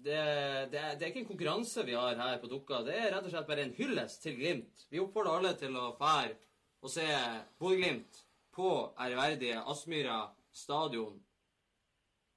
[0.01, 0.21] det,
[0.71, 2.79] det, det er ikke en konkurranse vi har her på Dukka.
[2.87, 4.87] Det er rett og slett bare en hyllest til Glimt.
[4.89, 6.39] Vi oppfordrer alle til å fære
[6.81, 7.05] og se
[7.61, 8.23] Bodø-Glimt
[8.55, 11.19] på ærverdige Aspmyra stadion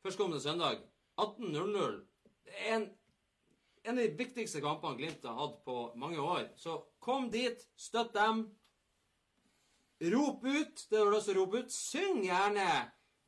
[0.04, 0.76] førstkommende søndag
[1.20, 1.94] 18.00.
[2.44, 2.90] Det er en,
[3.85, 6.49] en av de viktigste kampene Glimt har hatt på mange år.
[6.57, 8.47] Så kom dit, støtt dem.
[10.01, 11.72] Rop ut det du har lyst til å rope ut.
[11.72, 12.68] Syng gjerne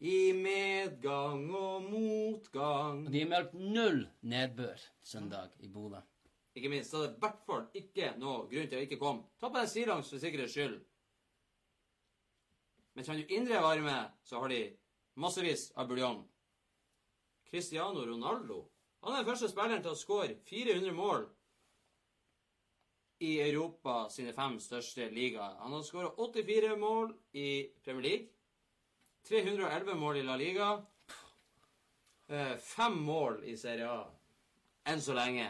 [0.00, 3.04] i medgang og motgang.
[3.04, 6.00] Og de har meldt null nedbør søndag i Bodø.
[6.56, 9.26] Ikke minst, så er det i hvert fall ikke noe grunn til å ikke komme.
[9.36, 10.78] Ta på deg stillongs for sikkerhets skyld.
[12.96, 14.62] Men kjenner du indre varme, så har de
[15.20, 16.22] massevis av buljong.
[17.50, 18.62] Cristiano Ronaldo
[19.06, 21.26] han er den første spilleren til å skåre 400 mål
[23.26, 25.54] i Europa sine fem største ligaer.
[25.62, 27.48] Han har skåra 84 mål i
[27.84, 28.28] Premier League.
[29.28, 30.68] 311 mål i La Liga.
[32.28, 34.04] eh, Fem mål i Serie A.
[34.86, 35.48] Enn så lenge.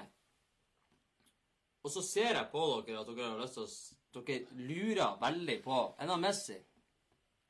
[1.85, 5.63] Og så ser jeg på dere at dere har lyst til å Dere lurer veldig
[5.63, 6.57] på En av Messi.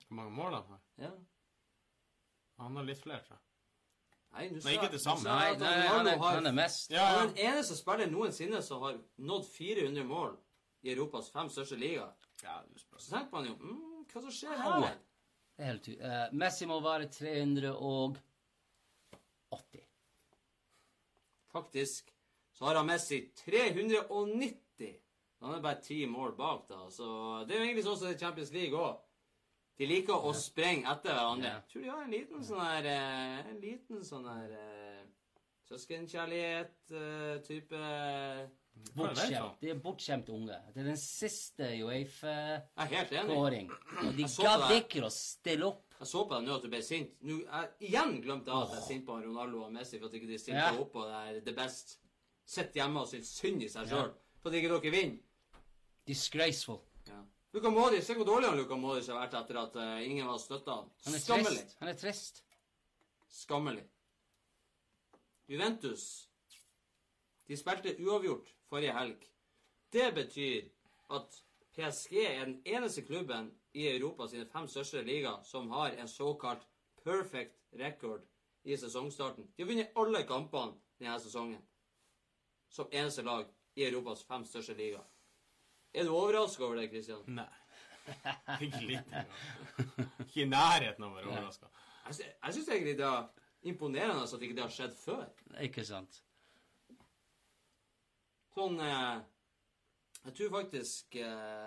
[0.08, 0.80] Hvor mange mål han har?
[0.98, 1.10] Ja.
[2.58, 3.45] Han har litt flere, tror jeg.
[4.36, 5.24] Nei, nå Nei, ikke det samme.
[5.24, 6.90] Nei, nei han, er, har- han er mest.
[6.92, 10.34] Ja, Han er den eneste spiller noensinne som har nådd 400 mål
[10.84, 12.12] i Europas fem største ligaer.
[12.42, 12.58] ja.
[12.98, 14.80] Så tenker man jo mm, Hva som skjer her?
[15.56, 15.92] Det er helt tu...
[15.96, 18.20] eh, Messi må være 380.
[21.52, 22.12] Faktisk
[22.52, 24.92] så har han Messi 390.
[25.40, 26.86] Han er bare ti mål bak, da.
[26.90, 27.06] Så
[27.48, 29.00] det er jo egentlig sånn som i Champions League òg.
[29.76, 31.50] De liker å sprenge etter hverandre.
[31.52, 35.02] Jeg tror de har en liten sånn her eh, En liten sånn her eh,
[35.68, 37.80] Søskenkjærlighet-type
[38.96, 39.56] Bortskjemt.
[39.60, 40.56] De er bortskjemte unge.
[40.74, 43.70] Det er den siste Uefa-kåring.
[43.72, 44.04] Er.
[44.04, 45.82] Og de gadd ikke å stille opp.
[45.96, 47.12] Jeg så på deg nå at du ble sint.
[47.24, 50.14] Nå, jeg igjen glemte jeg at jeg er sint på Ronaldo og Messi for at
[50.18, 50.74] ikke de stilte Ja.
[50.76, 51.86] opp på det der The Best.
[52.46, 54.10] Sitter hjemme og syns synd i seg sjøl
[54.42, 55.22] for at ikke dere vinner.
[56.06, 56.80] Disgraceful.
[57.08, 57.20] Ja.
[57.56, 60.36] Luka Modric, Se hvor dårlig han Luka Modric har vært etter at uh, ingen har
[60.36, 60.90] støtta han.
[61.00, 61.62] Skammelig.
[61.62, 61.76] trist.
[61.80, 62.42] Han er trist.
[63.32, 63.84] Skammelig.
[65.48, 66.04] Juventus
[67.48, 69.24] De spilte uavgjort forrige helg.
[69.92, 70.68] Det betyr
[71.16, 71.40] at
[71.78, 76.68] PSG er den eneste klubben i Europa sine fem største ligaer som har en såkalt
[77.04, 78.28] perfect record
[78.64, 79.48] i sesongstarten.
[79.56, 81.64] De har vunnet alle kampene denne sesongen
[82.68, 85.08] som eneste lag i Europas fem største ligaer.
[85.96, 87.22] Er du overraska over det, Kristian?
[87.26, 87.48] Nei.
[88.66, 90.10] Ikke litt engang.
[90.26, 91.70] Ikke i nærheten av å være overraska.
[92.06, 93.24] Jeg, jeg syns egentlig det er
[93.66, 95.24] imponerende at ikke det har skjedd før.
[95.64, 96.20] Ikke sant?
[98.54, 99.16] Sånn eh,
[100.26, 101.66] Jeg tror faktisk eh,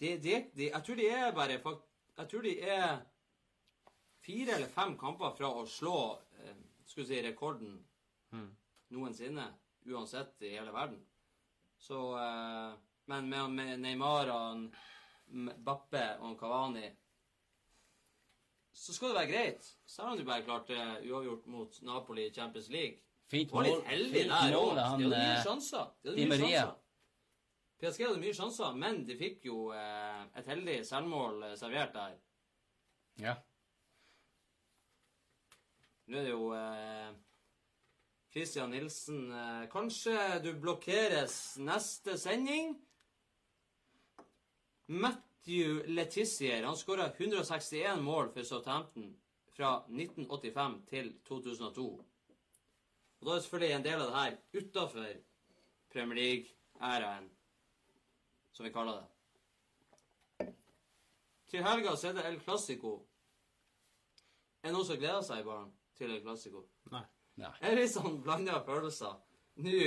[0.00, 2.98] de, de, de, Jeg tror de er bare Jeg tror de er
[4.22, 5.96] fire eller fem kamper fra å slå
[6.42, 6.58] eh,
[6.88, 7.78] skulle si rekorden
[8.92, 9.46] noensinne.
[9.88, 11.00] Uansett i hele verden.
[11.82, 12.72] Så eh,
[13.10, 14.66] Men med, med Neymar og
[15.66, 16.86] Bappe og Kavani
[18.72, 19.66] så skal det være greit.
[19.86, 23.02] Selv om du bare klarte uavgjort mot Napoli i Champions League.
[23.28, 23.66] Fint mål.
[23.68, 24.70] litt heldig der òg.
[24.76, 25.90] De hadde mye eh, sjanser.
[26.02, 26.78] De hadde mye sjanser.
[27.82, 32.16] PSG hadde mye sjanser, men de fikk jo eh, et heldig selvmål eh, servert der.
[33.22, 33.34] Ja.
[36.06, 37.08] Nå er det jo eh,
[38.32, 42.72] Christian Nilsen eh, Kanskje du blokkeres neste sending?
[44.86, 49.12] Matthew Letizier han skåra 161 mål for Southampton
[49.52, 51.86] fra 1985 til 2002.
[53.20, 55.12] Og da er selvfølgelig en del av det her utafor
[55.92, 57.28] Premier League-æraen,
[58.52, 59.08] som vi kaller det.
[61.52, 62.94] Til helga så er det El Clásico.
[64.62, 65.68] Er det noen som gleder seg barn,
[66.00, 66.64] til El Clásico?
[66.90, 67.04] Nei.
[67.40, 67.50] Nei.
[67.62, 69.14] Jeg litt sånn blanda følelser
[69.64, 69.78] nå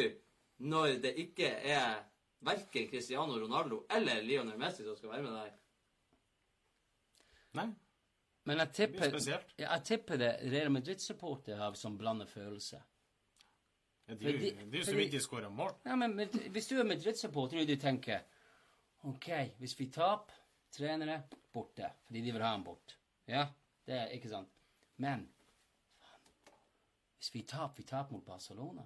[0.65, 1.99] når det ikke er
[2.45, 5.51] verken Cristiano Ronaldo eller Lionel Messi som skal være med der.
[7.59, 7.67] Nei.
[8.45, 9.53] Men jeg Det blir tipper, spesielt.
[9.57, 12.81] ja, jeg tipper det Real Madrid-supporter har sånn blandet følelse.
[14.07, 15.71] Ja, Det jo er jo så vidt de skårer mål.
[15.85, 16.13] Ja, men
[16.53, 18.21] hvis du er Madrid-supporter, og du tenker
[19.03, 19.29] OK,
[19.59, 20.33] hvis vi taper
[20.71, 21.23] trenere
[21.53, 23.47] borte, fordi de vil ha ham bort Ja,
[23.87, 24.49] det er ikke sant.
[24.97, 25.27] Men
[27.19, 28.83] hvis vi taper, vi taper mot Barcelona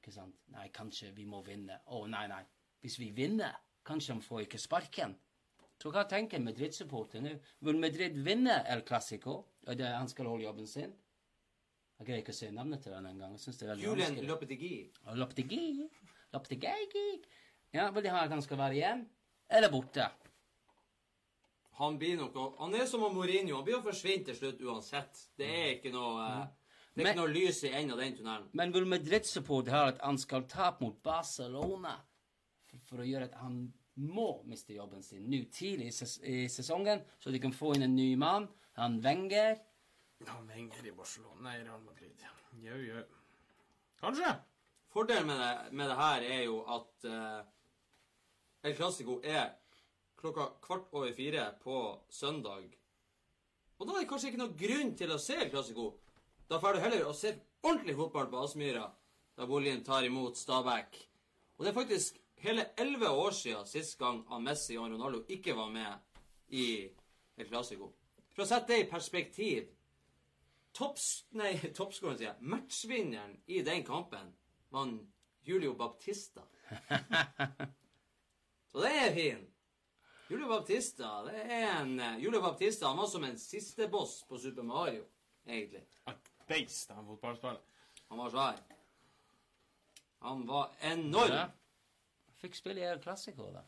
[0.00, 0.36] Ikke sant?
[0.54, 1.76] Nei, kanskje vi må vinne.
[1.92, 2.40] Å, nei, nei.
[2.80, 5.12] Hvis vi vinner, kanskje han får ikke sparken.
[5.80, 7.34] Så hva tenker Madrid-supporter nå?
[7.68, 9.36] Vil Madrid vinne El Clásico?
[9.66, 10.94] Og det, han skal holde jobben sin?
[12.00, 13.36] Jeg greier ikke å si navnet til han engang.
[13.80, 14.16] Julian.
[14.24, 14.88] Lopetegui.
[15.20, 15.88] Lopetegui.
[16.32, 17.08] Lopetegui.
[17.76, 19.02] Ja, vil de ha at han skal være igjen?
[19.52, 20.08] Eller borte?
[21.80, 23.56] Han blir nok Han er som Mourinho.
[23.56, 25.20] Han blir å forsvinne til slutt uansett.
[25.36, 26.48] Det er ikke noe eh,
[27.00, 28.48] Det er ikke noe lys i enden av den tunnelen.
[28.52, 28.88] Men vil
[29.46, 31.94] på det her at han skal tape mot Barcelona
[32.68, 33.62] for, for å gjøre at han
[34.00, 37.88] må miste jobben sin nå tidlig i, ses i sesongen, så de kan få inn
[37.88, 38.48] en ny mann?
[38.78, 39.58] Han Wenger?
[40.28, 42.26] Han Wenger i Barcelona Nei, Real Madrid.
[42.60, 43.04] Jau, jau.
[44.00, 44.34] Kanskje.
[44.90, 47.40] Fordelen med det, med det her er jo at uh,
[48.66, 49.52] El Clásico er
[50.20, 51.76] klokka kvart over fire på
[52.12, 52.66] søndag.
[53.78, 55.92] Og da er det kanskje ikke noe grunn til å se El Clásico.
[56.50, 57.30] Da får du heller å se
[57.62, 58.88] ordentlig fotball på Aspmyra,
[59.38, 60.96] da boligen tar imot Stabæk.
[61.56, 65.54] Og det er faktisk hele elleve år siden sist gang han Messi og Ronaldo ikke
[65.54, 66.64] var med i
[67.38, 67.92] El Clásico.
[68.34, 69.68] For å sette det i perspektiv
[70.74, 71.06] Topps...
[71.38, 72.48] Nei, toppskåreren, sier jeg.
[72.50, 74.34] Matchvinneren i den kampen
[74.74, 74.90] var
[75.46, 76.42] Julio Baptista.
[78.70, 79.46] Så det er fin.
[80.30, 84.38] Julio Baptista, det er en eh, Julio Baptista han var som en siste boss på
[84.38, 85.06] Super Mario,
[85.46, 85.82] egentlig.
[86.50, 87.66] Beist av fotballspilleren.
[88.10, 88.62] Han var svær.
[90.26, 91.36] Han var enorm.
[91.36, 91.46] Ja.
[92.42, 93.62] Fikk spille i El Clásico, da.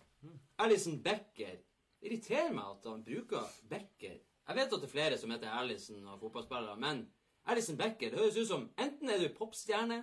[0.65, 1.61] Alison Becker.
[2.01, 4.19] Det irriterer meg at han bruker Becker.
[4.49, 7.05] Jeg vet at det er flere som heter Alison og fotballspillere, men
[7.53, 10.03] Alison Becker det høres ut som enten er du popstjerne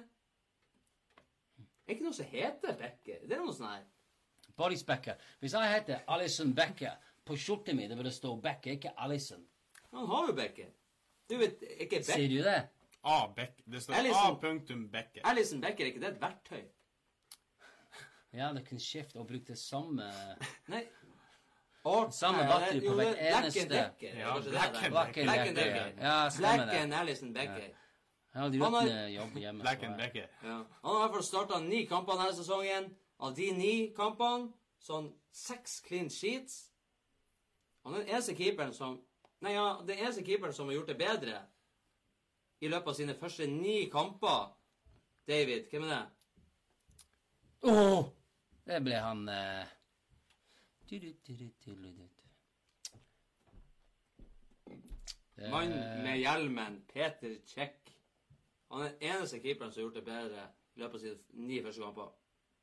[1.88, 3.24] Er ikke noe som heter Becker?
[3.28, 3.86] Det er noe sånn her
[4.60, 5.20] Boris Becker.
[5.40, 9.44] Hvis jeg heter Alison Becker, på skjorta mi det vil det stå Becker, ikke Alison.
[9.96, 10.72] Han har jo Becker.
[11.30, 12.06] Du vet, ikke Beck?
[12.16, 12.58] Sier du det?
[13.04, 13.28] A.
[13.36, 13.62] Beck.
[13.72, 15.22] Det står A-punktum-Becker.
[15.24, 16.64] Alison Becker, er ikke det et verktøy?
[18.34, 20.06] Ja, det kan skifte og bruke det samme
[20.74, 20.84] Nei.
[21.86, 25.18] Art, Samme batteri på hver hvert er eneste- Black and and Black
[25.48, 25.56] and.
[25.56, 25.86] Decker.
[26.02, 27.70] Ja, Black and Alison Becker.
[28.36, 29.62] Ja, de Han har- uten jobb hjemme.
[29.62, 30.28] Black and Becker.
[30.44, 30.58] Ja.
[30.58, 32.90] Han har i hvert fall starta ni kamper denne sesongen.
[33.20, 36.70] Av de ni kampene sånn seks clean sheets.
[37.86, 39.00] Han er den eneste keeperen som
[39.42, 41.42] Nei, ja, den eneste keeperen som har gjort det bedre
[42.62, 44.50] i løpet av sine første ni kamper.
[45.30, 46.06] David, hvem er det?
[47.70, 48.10] Åh!
[48.70, 49.70] Det ble han eh...
[50.90, 52.08] du, du, du, du, du, du, du.
[55.36, 55.72] Det- Mann
[56.04, 57.78] med hjelmen, Peter Czech.
[58.70, 61.62] Han er den eneste keeperen som har gjort det bedre i løpet av sine ni
[61.64, 62.10] første kamper.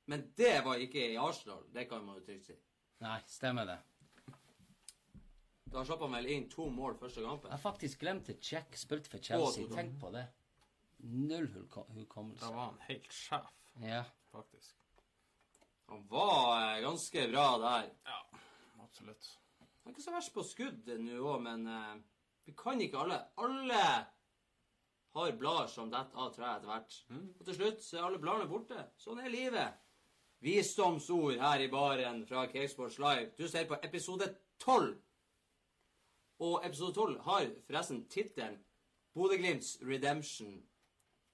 [0.06, 1.64] Men det var ikke i Arsenal.
[1.74, 2.54] Det kan man jo trygt si.
[3.02, 3.78] Nei, stemmer det.
[5.72, 7.50] Da slapp han vel inn to mål første kampen.
[7.50, 8.38] Jeg har faktisk glemt det.
[8.40, 9.66] Check spilte for Chelsea.
[9.74, 10.26] Tenk på det.
[11.06, 12.40] Null huko- hukommelse.
[12.46, 13.48] Da var han helt sjef,
[13.82, 14.04] Ja.
[14.32, 14.74] faktisk.
[15.88, 17.90] Han var eh, ganske bra der.
[18.06, 18.20] Ja,
[18.82, 19.28] absolutt.
[19.60, 21.96] Han er ikke så verst på skudd nå òg, men eh,
[22.46, 23.20] vi kan ikke alle.
[23.38, 23.82] Alle
[25.16, 26.96] har blader som detter av treet etter hvert.
[27.40, 28.86] Og til slutt så er alle bladene borte.
[29.00, 29.74] Sånn er livet.
[30.44, 33.30] Visdomsord her i baren fra Cakesports Live.
[33.38, 34.94] Du ser på episode 12.
[36.38, 38.58] Og episode 12 har forresten tittelen
[39.16, 40.62] Bodø-Glimts Redemption.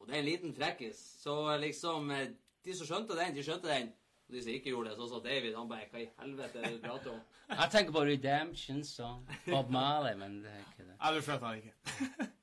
[0.01, 0.97] Og det er en liten frekkis.
[1.23, 2.29] Så liksom eh,
[2.65, 3.89] De som skjønte den, de skjønte den.
[4.29, 6.69] Og de som ikke gjorde det, sånn som David, han bare Hva i helvete er
[6.69, 7.25] det du prater om?
[7.63, 9.27] Jeg tenker på Redemption Song.
[9.49, 10.95] Bob Marley, men det er ikke det.
[10.95, 12.31] Jeg vil skjønte han ikke.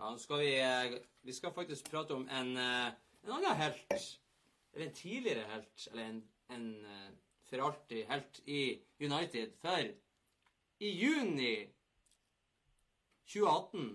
[0.00, 0.94] Ja, nå skal vi, eh,
[1.28, 2.86] vi skal faktisk prate om en, eh,
[3.26, 3.90] en annen helt.
[4.72, 5.88] Eller en tidligere helt.
[5.90, 6.22] Eller en,
[6.56, 6.70] en
[7.50, 8.62] for alltid helt i
[9.02, 9.52] United.
[9.60, 9.90] For
[10.80, 11.52] i juni
[13.32, 13.90] 2018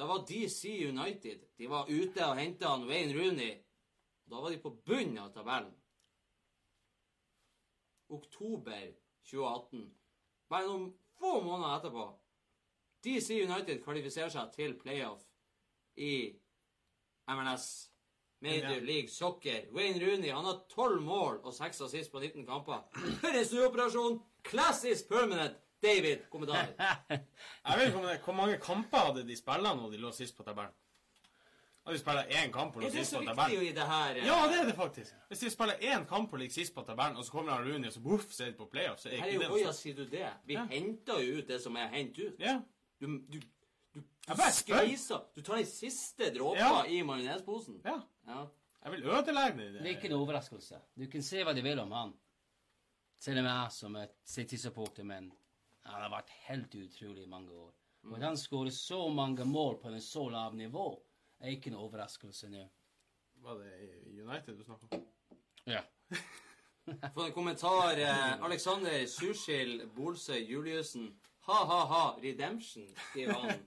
[0.00, 3.58] da var DC United De var ute og henta Wayne Rooney.
[4.24, 5.74] Da var de på bunnen av tabellen.
[8.08, 8.86] Oktober
[9.28, 9.84] 2018.
[10.48, 10.86] Bare noen
[11.20, 12.06] få måneder etterpå
[13.04, 15.26] DC United kvalifiserer seg til playoff
[16.00, 16.32] i
[17.28, 17.68] MLS.
[18.40, 18.80] Major Ja.
[18.80, 19.68] League Soccer.
[19.76, 22.88] Wayne Rooney han har 12 mål og 6 assist på 19 kamper.
[23.20, 24.22] For en snuoperasjon!
[24.48, 25.60] Classic permanent!
[25.82, 26.66] David, kommentar.
[27.68, 30.72] Jeg vet ikke Hvor mange kamper hadde de spilt når de lå sist på tabellen?
[31.86, 33.62] Hadde de spilt én kamp og lå Er det sist så på viktig tabellen?
[33.66, 34.16] i det her?
[34.20, 35.14] eh, Ja, det er det faktisk.
[35.28, 37.86] Hvis de spiller én kamp og ligger sist på tabellen, og så kommer han Rooney
[37.88, 39.76] og så boff, så er de på playoff, så er ikke det noe sånt.
[39.80, 40.28] sier du det?
[40.46, 40.64] Vi Ja.
[40.70, 42.40] henter jo ut det som er hentet ut.
[42.40, 42.60] Ja,
[43.00, 43.40] Du, du,
[43.94, 45.22] du, du skviser.
[45.34, 46.84] Du tar de siste dråper Ja.
[46.84, 47.80] i majonesposen.
[47.84, 47.96] Ja.
[48.28, 48.46] Ja.
[48.84, 49.72] Jeg vil ødelegge det.
[49.72, 50.76] Det er ikke noe overraskelse.
[50.98, 52.12] Du kan se hva du vil om han.
[53.20, 55.32] Selv om med jeg som er City-supporter, men
[55.88, 57.72] han har vært helt utrolig i mange år.
[58.08, 60.90] Og at han skårer så mange mål på en så lav nivå,
[61.40, 62.66] er ikke noe overraskelse nå.
[63.40, 63.74] Var det
[64.12, 65.04] United du snakket om?
[65.64, 65.82] Ja.
[67.14, 67.96] For en kommentar.
[67.98, 71.14] Eh, Alexander Surskild Bolsøy Juliussen.
[71.48, 73.62] Ha-ha-ha, redemption, skriver han.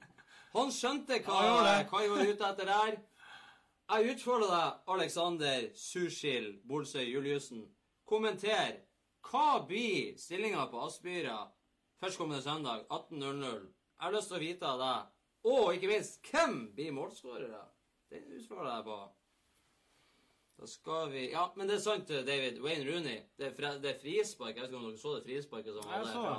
[0.53, 1.77] Han skjønte hva, det.
[1.89, 2.97] hva jeg var ute etter der.
[3.93, 7.65] Jeg utfordrer deg, Alexander Surskild Bolsøy Juliussen.
[8.05, 8.77] Kommenter.
[9.23, 11.39] Hva blir stillinga på Aspmyra
[12.03, 13.67] førstkommende søndag 18.00?
[13.99, 15.11] Jeg har lyst til å vite av deg.
[15.53, 17.61] Og ikke minst, hvem blir målskårere?
[18.11, 18.97] Den utfordrer jeg på.
[20.59, 22.59] Da skal vi Ja, men det er sant, David.
[22.63, 23.23] Wayne Rooney.
[23.37, 24.55] Det er, det er frispark.
[24.55, 26.11] Jeg vet ikke om dere så det frisparket som var det.
[26.13, 26.35] fra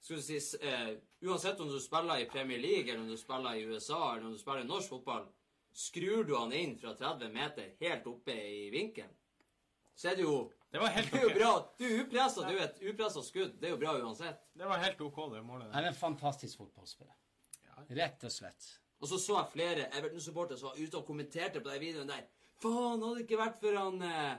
[0.00, 0.92] Skal du si eh,
[1.26, 4.32] Uansett om du spiller i Premier League, eller om du spiller i USA, eller om
[4.32, 5.26] du spiller i norsk fotball,
[5.74, 9.14] skrur du han inn fra 30 meter helt oppe i vinkelen,
[9.98, 10.36] så er det jo
[10.70, 11.52] Det var helt Det er jo bra.
[11.78, 12.44] Du er upressa.
[12.44, 13.54] Du er et upressa skudd.
[13.60, 14.42] Det er jo bra uansett.
[14.52, 15.70] Det var helt OK, det målet.
[15.72, 17.16] Han er en fantastisk fotballspiller.
[17.96, 18.68] Rett og slett.
[18.98, 22.26] Og så så jeg flere Everton-supportere som var ute og kommenterte på den videoen der.
[22.58, 24.32] Faen, hadde det ikke vært for han eh,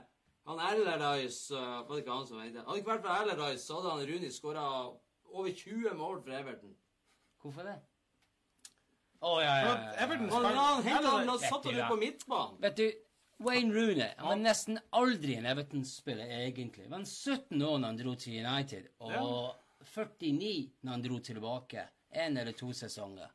[0.50, 2.64] han Allardyce uh, Var det ikke han som het det?
[2.64, 4.66] Hadde det ikke vært for Allardyce, så hadde han Runi skåra
[5.30, 6.74] over 20 mål for Everton.
[7.40, 7.76] Hvorfor det?
[9.20, 9.94] Å, ja, ja, For ja, ja.
[10.04, 12.60] Everton Han, han, han, spiller han, han satt han på midtbanen.
[12.64, 12.86] Vet du,
[13.40, 16.90] Wayne Rooney han var nesten aldri en Everton-spiller, egentlig.
[16.90, 19.54] Var 17 år da han dro til United, og
[19.94, 20.50] 49
[20.84, 21.86] når han dro tilbake.
[22.10, 23.30] En eller to sesonger.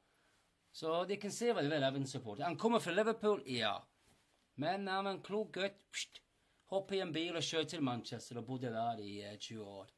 [0.76, 2.46] Så de kan se hva de vil, Everton-supporter.
[2.46, 3.78] Han kommer fra Liverpool, ja.
[4.62, 5.82] Men han var en klok gutt.
[5.96, 6.22] Pst,
[6.74, 9.92] Hoppet i en bil og kjørte til Manchester og bodde der i eh, 20 år.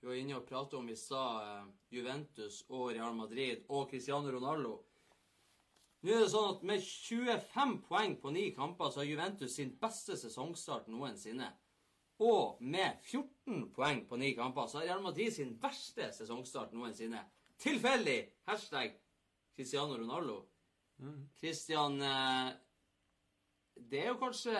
[0.00, 4.32] Vi var inne og pratet om i stad eh, Juventus og Real Madrid og Cristiano
[4.34, 4.72] Ronaldo.
[6.00, 9.74] Nå er det sånn at med 25 poeng på ni kamper så har Juventus sin
[9.80, 11.50] beste sesongstart noensinne.
[12.24, 17.20] Og med 14 poeng på ni kamper så har Real Madrid sin verste sesongstart noensinne.
[17.60, 18.18] Tilfeldig!
[18.48, 18.96] Hashtag
[19.56, 20.38] Cristiano Ronaldo.
[21.40, 22.50] Christian eh,
[23.74, 24.56] Det er jo kanskje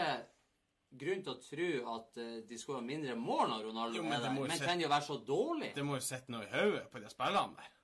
[1.01, 4.31] grunn til å tro at de de skårer mindre mål når Ronaldo Jo, men det
[4.37, 5.73] Men sette, kan jo være så dårlig?
[5.77, 7.77] Det må jo sitte noe i hodet på de spillerne der.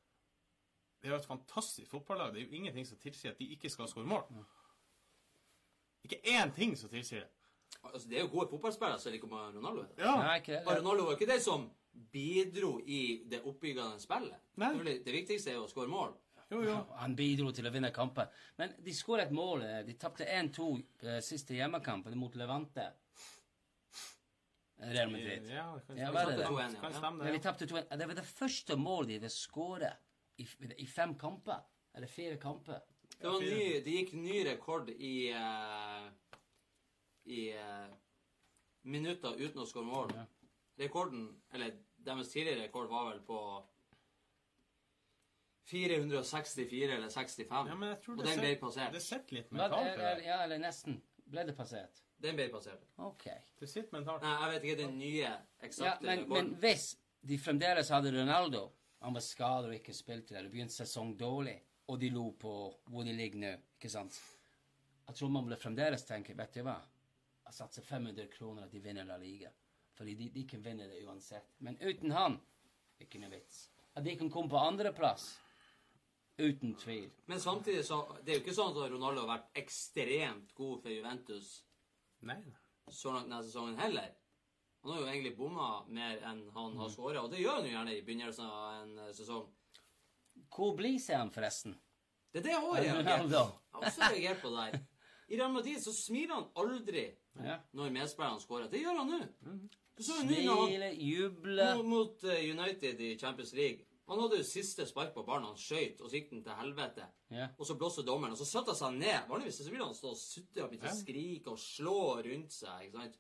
[1.01, 2.33] Det er jo et fantastisk fotballag.
[2.35, 4.25] Det er jo ingenting som tilsier at de ikke skal skåre mål.
[6.07, 7.33] Ikke én ting som tilsier det.
[7.85, 9.83] Altså, det er jo gode fotballspillere som liker med Ronaldo.
[9.83, 10.05] er det?
[10.05, 10.15] Ja.
[10.23, 11.67] Nei, ikke Og Ronaldo var ikke det som
[12.13, 14.39] bidro i det oppbyggende spillet.
[14.63, 14.71] Nei.
[15.05, 16.15] Det viktigste er jo å skåre mål.
[16.51, 16.77] Jo, jo.
[17.03, 18.31] Han bidro til å vinne kamper.
[18.59, 19.63] Men de skåret et mål.
[19.67, 20.69] eh, De tapte 1-2
[21.03, 22.87] eh, siste hjemmekamp mot Levante.
[24.79, 25.47] Real Madrid.
[25.51, 26.13] Ja, det kan Ja, stemme.
[26.13, 26.43] var det det?
[27.27, 27.43] Ja, det.
[27.43, 27.97] tapte 2-1.
[27.97, 30.03] Det var det første målet de hadde skåret
[30.37, 31.65] i, i fem kamper.
[31.97, 32.81] Eller fire kamper.
[33.19, 36.09] Det, var ny, det gikk ny rekord i uh,
[37.25, 37.87] I uh,
[38.83, 40.13] minutter uten å skåre mål.
[40.15, 40.27] Ja.
[40.77, 43.39] Rekorden, eller deres tidligere rekord, var vel på
[45.67, 47.69] 464 eller 65.
[47.69, 48.93] Ja, men jeg tror og den ble passert.
[48.95, 50.27] Det sitter litt mentalt i det.
[50.29, 51.01] ja, eller nesten.
[51.27, 52.03] Ble det passert?
[52.23, 52.85] Den ble passert.
[53.03, 53.25] OK.
[53.59, 54.23] Det sitter mentalt.
[54.23, 55.33] Nei, jeg vet ikke den nye Ja,
[55.67, 56.53] eksakte ja, men rekorden.
[56.63, 56.87] hvis
[57.27, 58.63] de fremdeles hadde Ronaldo
[59.07, 60.43] Han var skadet og ikke spilte, der.
[60.43, 61.55] Det begynte sesong dårlig,
[61.87, 62.53] og de lo på
[62.91, 64.17] hvor de ligger nå, ikke sant
[65.07, 66.75] Jeg tror man ville fremdeles tenke, vet du hva
[67.45, 69.53] Jeg satser 500 kroner at de vinner La Liga.
[69.95, 71.55] Fordi de, de kan vinne det uansett.
[71.63, 72.35] Men uten han
[72.99, 73.61] ikke noe vits.
[73.95, 75.29] At de kan komme på andreplass,
[76.43, 77.07] uten tvil.
[77.31, 80.91] Men samtidig så Det er jo ikke sånn at Ronaldo har vært ekstremt god for
[80.91, 81.55] Juventus
[82.27, 82.43] Nei.
[82.91, 84.11] så langt denne sesongen heller.
[84.87, 86.79] Han har jo egentlig bomma mer enn han Mm.
[86.79, 89.49] har skåra, og det gjør han jo gjerne i begynnelsen av en eh, sesong.
[90.55, 91.75] Hvor blir seg han, forresten?
[92.33, 93.31] Det er det jeg har reagert på.
[93.33, 94.87] Jeg har også reagert på det der.
[95.29, 97.09] I Real Madrid så smiler han aldri
[97.43, 97.59] Ja.
[97.75, 98.71] når medspillerne skårer.
[98.71, 99.69] Det gjør han nå.
[99.97, 103.87] Du så jo nå Smile, juble mot, eh, United i Champions League.
[104.09, 105.47] Han hadde jo siste spark på ballen.
[105.49, 107.09] Han skøyt, og den til helvete.
[107.31, 107.49] Ja.
[107.59, 109.27] Og så blåste dommeren, og så satte han seg ned.
[109.29, 112.87] Vanligvis så vil han stå og sutte og begynne å skrike og slå rundt seg.
[112.87, 113.19] ikke sant?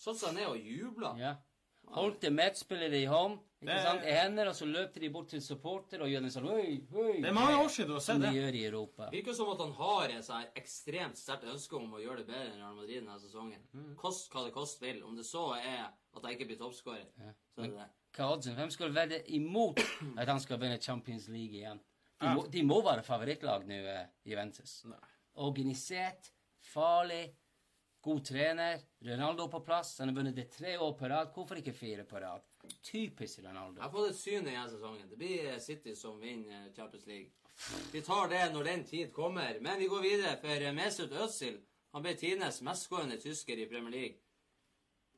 [0.00, 1.14] Satte seg ned og jubla.
[1.20, 1.34] Ja.
[1.90, 5.28] Holdt det medspillere i hånd, ikke Det- sant, i hender, og så løpte de bort
[5.28, 7.20] til supporter og gjør en sånn Oi, oi.
[7.20, 8.36] Det er mange år siden du har Som sett de det.
[8.38, 9.08] gjør i Europa.
[9.10, 12.52] Virker som at han har et så ekstremt sterkt ønske om å gjøre det bedre
[12.52, 13.60] enn Real Madrid denne sesongen.
[13.74, 13.96] Mm.
[13.96, 15.02] Kost hva det kost vil.
[15.02, 17.06] Om det så er at jeg ikke blir toppskårer,
[17.56, 17.88] så er det det.
[18.16, 18.54] Hva oddsen?
[18.54, 19.78] Hvem skal vedde imot
[20.18, 21.80] at han skal vinne Champions League igjen?
[22.20, 24.84] De må, de må være favorittlag nå, eh, Juventus.
[24.84, 24.96] Nei.
[25.36, 26.30] Organisert,
[26.60, 27.32] farlig,
[28.00, 28.80] God trener.
[29.04, 29.98] Ronaldo på plass.
[29.98, 31.32] Han har vunnet det tre år på rad.
[31.34, 32.46] Hvorfor ikke fire på rad?
[32.82, 33.80] Typisk Ronaldo.
[33.80, 35.08] Jeg har fått et syn i denne sesongen.
[35.10, 37.32] Det blir City som vinner eh, Champions League.
[37.92, 39.58] Vi tar det når den tid kommer.
[39.60, 44.20] Men vi går videre, for Mesut Özil han ble tidenes mestskårende tysker i Premier League.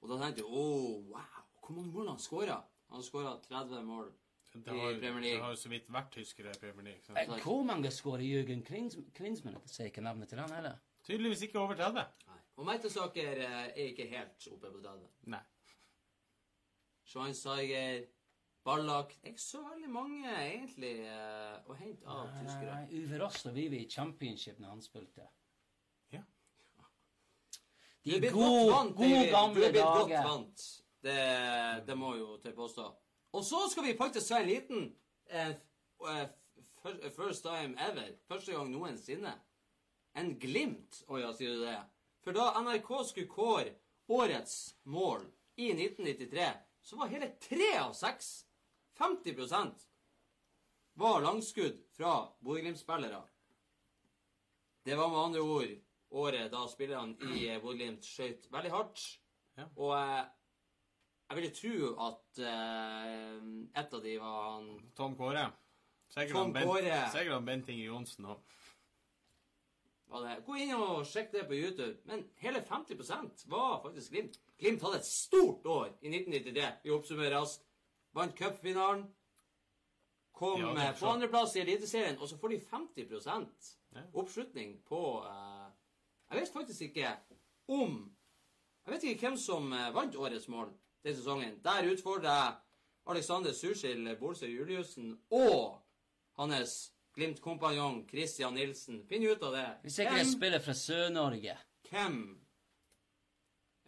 [0.01, 2.59] Og da tenkte jeg oh, wow, hvor mange mål han skåra?
[2.93, 4.09] Han skåra 30 mål
[4.53, 7.05] Det i har, det har jo så vidt vært tyskere i Premier League.
[7.05, 7.39] Så.
[7.45, 9.61] Hvor mange skårer Jürgen Klinsmann?
[9.69, 10.81] Sier ikke navnet til han heller.
[11.07, 12.05] Tydeligvis ikke over 30.
[12.53, 12.61] Nei.
[12.61, 15.07] Og Mertesaker eh, er ikke helt oppe på 30.
[15.33, 15.41] Nei.
[17.05, 18.05] Schweinsteiger,
[18.65, 22.75] Ballack Det er ikke så veldig mange egentlig eh, å hente av tyskere.
[22.77, 25.27] Nei, Uwe Rosler vi i championship når han spilte.
[26.13, 26.23] Ja.
[28.05, 29.57] De er gode, godt vant, gode dager.
[29.57, 30.67] Du er blitt godt vant.
[31.03, 31.19] Det,
[31.89, 32.87] det må jo til påstå.
[33.33, 34.87] Og så skal vi faktisk ta en liten
[35.33, 35.57] eh,
[37.17, 38.15] First time ever.
[38.29, 39.33] Første gang noensinne.
[40.19, 41.03] En glimt.
[41.09, 41.77] Å ja, sier du det?
[42.23, 43.75] For da NRK skulle kåre
[44.07, 45.25] årets mål
[45.57, 46.51] i 1993,
[46.83, 48.45] så var hele tre av seks,
[48.99, 49.87] 50%
[50.95, 53.23] var langskudd fra Bodø-Glimt-spillere.
[54.85, 55.75] Det var med andre ord
[56.13, 59.05] året da spillerne i Bodø-Glimt skøyt veldig hardt.
[59.57, 59.67] Ja.
[59.77, 60.23] Og eh,
[61.29, 63.37] jeg ville tro at eh,
[63.83, 65.47] et av de var han Tom Kåre.
[66.13, 67.41] Sikkert Tom Kåre.
[67.47, 68.43] Bent Inge Johnsen òg.
[70.21, 70.45] Det.
[70.47, 71.97] Gå inn og sjekk det på YouTube.
[72.05, 74.39] Men hele 50% var faktisk Glimt.
[74.59, 76.69] Glimt hadde et stort år i 1993.
[76.85, 77.65] Vi oppsummerer raskt.
[78.13, 79.07] Vant cupfinalen.
[80.33, 84.01] Kom Ja, det eh, er på andreplass i Eliteserien, og så får de 50 Ja.
[84.15, 85.71] oppslutning på uh,
[86.31, 87.17] Jeg vet faktisk ikke
[87.69, 88.13] om
[88.87, 90.73] Jeg vet ikke hvem som eh, vant årets mål
[91.05, 91.61] den sesongen.
[91.65, 92.55] Der utfordrer jeg
[93.07, 95.83] Alexander Sushil Bolse Juliussen og
[96.33, 99.03] hans Glimt-kompanjong Christian Nilsen.
[99.09, 99.67] Finn ut av det.
[99.85, 101.57] Hvis ikke jeg spiller fra Sør-Norge.
[101.91, 102.19] hvem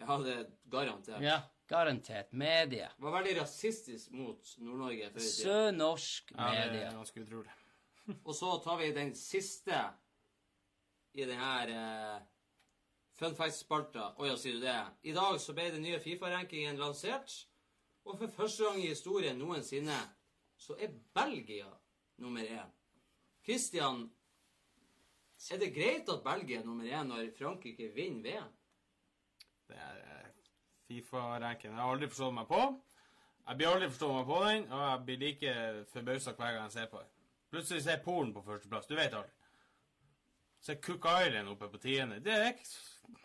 [0.00, 1.22] Ja, det er garantert.
[1.22, 1.38] Ja,
[1.70, 2.32] garantert.
[2.32, 2.90] Medie.
[2.98, 5.36] Var veldig rasistisk mot Nord-Norge før i tida.
[5.38, 6.60] Sørnorsk medie.
[6.60, 7.54] Ja, det er ganske utrolig.
[8.26, 9.80] Og så tar vi den siste
[11.14, 12.20] i denne uh,
[13.16, 14.10] fun fact-spalta.
[14.18, 14.78] Å ja, sier du det?
[15.08, 17.32] I dag så ble den nye Fifa-rankingen lansert.
[18.04, 19.96] Og for første gang i historien noensinne
[20.60, 21.70] så er Belgia
[22.20, 22.72] nummer én.
[23.44, 24.06] Christian,
[25.52, 28.52] er det greit at Belgia er nummer én når Frankrike vinner VM?
[29.68, 30.30] Det er eh,
[30.88, 31.72] Fifa-ranken.
[31.72, 32.62] Jeg har aldri forstått meg på.
[33.44, 35.54] Jeg blir aldri forstått meg på den, og jeg blir like
[35.92, 37.10] forbausa hver gang jeg ser på den.
[37.52, 38.88] Plutselig ser Polen på førsteplass.
[38.88, 39.34] Du vet aldri.
[40.64, 42.22] Se Cook Island oppe på tiende.
[42.24, 42.64] Det er ikke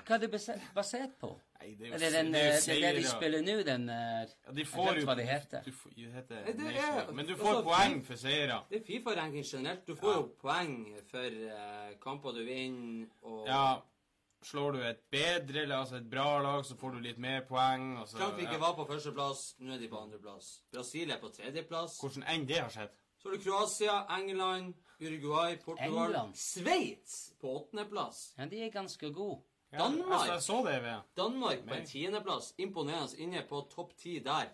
[0.06, 0.30] Hva er det
[0.76, 1.32] basert på?
[1.60, 3.42] Nei, det er jo, Eller den, det er jo eh, det, er det de spiller
[3.44, 5.64] nå, den eh, Ja, de Jeg får glemte jo hva det heter.
[5.66, 8.60] Du du, det heter Nei, det er- Men du får får poeng for seire.
[8.70, 9.88] Det er Fifa-ranking generelt.
[9.88, 10.18] Du får Ja.
[10.18, 10.76] jo poeng
[11.12, 13.66] for uh, kamper du vinner, og Ja,
[14.44, 17.98] slår du et bedre eller altså et bra lag, så får du litt mer poeng.
[18.00, 18.58] Og så, Frankrike ja.
[18.64, 20.62] var på førsteplass, nå er de på andreplass.
[20.72, 22.00] Brasil er på tredjeplass.
[22.00, 22.96] Hvordan enn det har skjedd.
[23.20, 26.36] Så har du Kroatia, England, Uruguay, Portugal England?
[26.40, 28.30] Sveits på åttendeplass.
[28.38, 29.42] Ja, de er ganske gode.
[29.72, 30.14] Ja, Danmark.
[30.14, 32.54] Altså, jeg så det i Danmark på en tiendeplass.
[32.58, 34.50] Imponerende inne på topp ti der.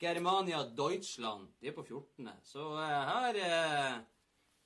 [0.00, 2.28] Germania, Deutschland, de er på 14.
[2.42, 4.02] Så uh, her, uh,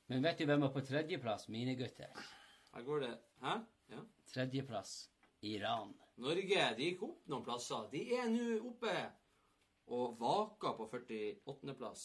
[0.06, 1.48] Men vet du hvem er på tredjeplass?
[1.48, 2.10] Mine gutter.
[2.74, 3.54] her går det Hæ?
[3.90, 4.00] Ja.
[4.34, 5.10] Tredjeplass.
[5.42, 5.94] Iran.
[6.16, 7.86] Norge de gikk opp noen plasser.
[7.92, 8.94] De er nå oppe
[9.86, 11.74] og vaker på 48.
[11.78, 12.04] plass.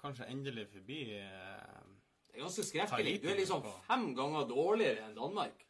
[0.00, 1.86] Kanskje endelig forbi uh,
[2.26, 3.18] Det er ganske skrekkelig.
[3.22, 5.66] Du er liksom fem ganger dårligere enn Danmark.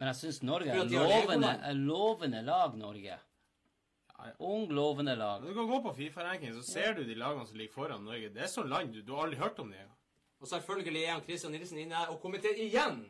[0.00, 3.18] Men jeg syns Norge er lovende, er lovende lag, Norge.
[3.18, 4.32] ja, ja.
[4.38, 5.42] Ung, lovende lag.
[5.42, 8.30] Du kan gå på Fifa-ranking, så ser du de lagene som ligger foran Norge.
[8.34, 9.98] Det er sånn land du, du har aldri hørt om det engang.
[10.40, 13.04] Og selvfølgelig er han Christian Nilsen inne og kommenterer igjen.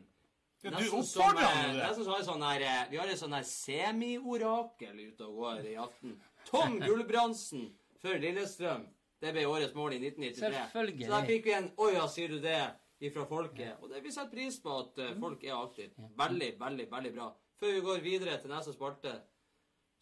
[0.63, 1.81] Ja, du oppfordrer ham til det.
[1.83, 5.75] nesten har sånn her, eh, Vi har et sånn her semi-orakel ute og går i
[5.81, 6.15] aften.
[6.47, 7.67] Tom Gulbrandsen
[8.01, 8.87] for Lillestrøm.
[9.21, 10.39] Det ble årets mål i 1993.
[10.53, 11.05] Selvfølgelig.
[11.05, 13.77] Så da fikk vi en 'Å ja, sier du det?' Ifra folket.
[13.81, 16.09] Og det vi setter pris på at eh, folk er aktive.
[16.17, 17.29] Veldig, veldig, veldig bra.
[17.59, 19.13] Før vi går videre til neste spalte,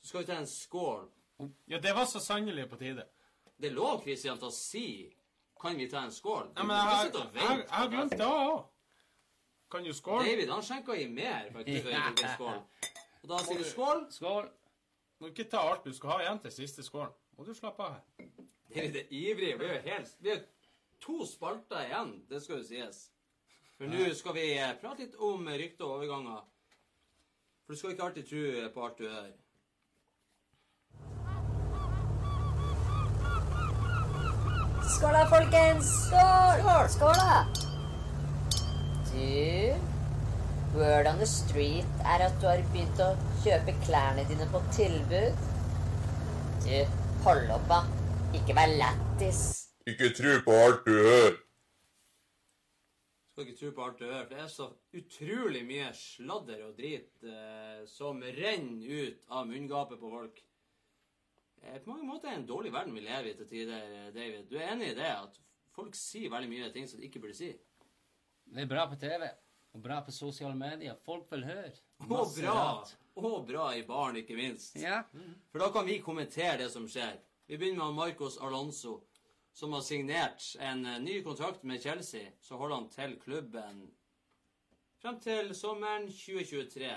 [0.02, 1.10] så skal vi ta en skål.
[1.68, 3.06] Ja, det var så sannelig på tide.
[3.58, 5.16] Det er lov, Christian, til å si
[5.62, 8.26] 'Kan vi ta en skål?' Ja, men jeg, har- Ikke jeg, jeg har glemt det
[8.26, 8.66] òg.
[9.72, 10.26] Kan jo skåle.
[10.26, 12.60] David han skjenka i mer faktisk før vi tok en skål.
[13.24, 14.12] Og da sier vi skål.
[14.12, 14.50] Skål.
[15.20, 17.08] Må ikke ta alt du skal ha igjen til siste skål.
[17.38, 18.28] Må du slappe av her.
[18.76, 19.60] David er ivrig.
[19.60, 20.18] Vi er jo helt
[21.04, 23.06] to spalter igjen, det skal jo sies.
[23.78, 26.44] For nå skal vi eh, prate litt om rykter og overganger.
[27.64, 28.44] For du skal ikke alltid tro
[28.76, 29.34] på alt du hører.
[34.94, 35.90] Skål da, folkens!
[36.06, 36.88] Skål!
[36.94, 37.44] Skål, da!
[39.14, 39.94] Du
[40.74, 43.12] Word on the street er at du har begynt å
[43.44, 45.44] kjøpe klærne dine på tilbud.
[46.64, 46.96] Du,
[47.28, 47.84] hold opp, da.
[48.40, 49.63] Ikke vær lættis.
[49.90, 51.34] Ikke tro på alt du hører.
[53.34, 56.78] Skal ikke tro på alt du hører, for det er så utrolig mye sladder og
[56.78, 60.40] drit eh, som renner ut av munngapet på folk.
[61.64, 64.10] Eh, på mange måter er det en dårlig verden vi lever i til tider, eh,
[64.16, 64.48] David.
[64.48, 65.12] Du er enig i det?
[65.18, 65.42] At
[65.76, 67.52] folk sier veldig mye ting som de ikke burde si?
[68.54, 69.28] Det er bra på TV.
[69.74, 70.96] Og bra på sosiale medier.
[71.04, 71.72] Folk vil høre.
[72.06, 72.60] Og bra!
[72.62, 72.98] Rett.
[73.20, 74.78] Og bra i baren, ikke minst.
[74.80, 75.04] Ja.
[75.52, 77.18] For da kan vi kommentere det som skjer.
[77.50, 79.02] Vi begynner med Marcos Alonso,
[79.54, 82.32] som har signert en eh, ny kontrakt med Chelsea.
[82.42, 83.84] Så holder han til klubben
[85.02, 86.94] frem til sommeren 2023.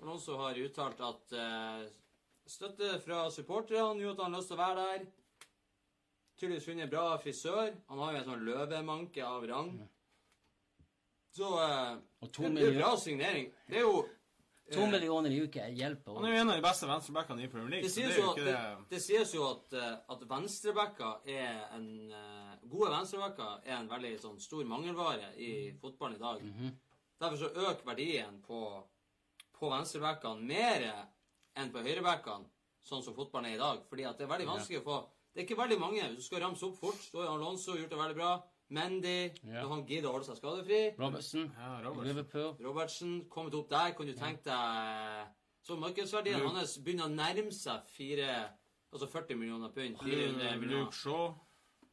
[0.00, 1.84] Alonso har uttalt at uh,
[2.48, 5.04] støtte fra supporterne gjorde at han har lyst til å være der.
[6.36, 7.70] Tydeligvis funnet bra frisør.
[7.88, 9.70] Han har jo en sånn løvemanke av rang.
[11.36, 13.52] Så uh, Og to det er bra signering.
[13.68, 14.04] Det er jo
[14.72, 16.16] to eh, millioner i uka hjelper.
[16.16, 17.86] Han er jo en av de beste venstrebackene i Premier League.
[17.86, 21.60] Det så sies det jo, det, det det sies jo at, eh, at venstrebacker er
[21.76, 26.40] en eh, Gode venstrebacker er en veldig sånn stor mangelvare i fotballen i dag.
[27.22, 28.58] Derfor så øker verdien på,
[29.54, 30.86] på venstrebackene mer
[31.56, 32.50] enn på høyrebackene,
[32.82, 33.84] sånn som fotballen er i dag.
[33.86, 34.96] Fordi at det er veldig vanskelig å få
[35.30, 36.02] Det er ikke veldig mange.
[36.10, 38.32] Hvis du skal ramse opp fort, så har Alonso gjort det veldig bra.
[38.68, 39.68] Mendy, Ja.
[39.68, 40.98] han gidder å holde seg skadefri.
[40.98, 42.04] Robertson, Ja, Robertson.
[42.06, 42.56] Liverpool.
[42.64, 43.92] Robertsen kommet opp der.
[43.92, 45.26] Kan du tenke deg
[45.62, 48.50] Så markedsverdien Luke- hans begynner å nærme seg fire
[48.92, 49.96] Altså 40 millioner pund.
[49.98, 50.84] 400 millioner.
[50.84, 50.92] Luke.
[50.94, 51.34] Shaw.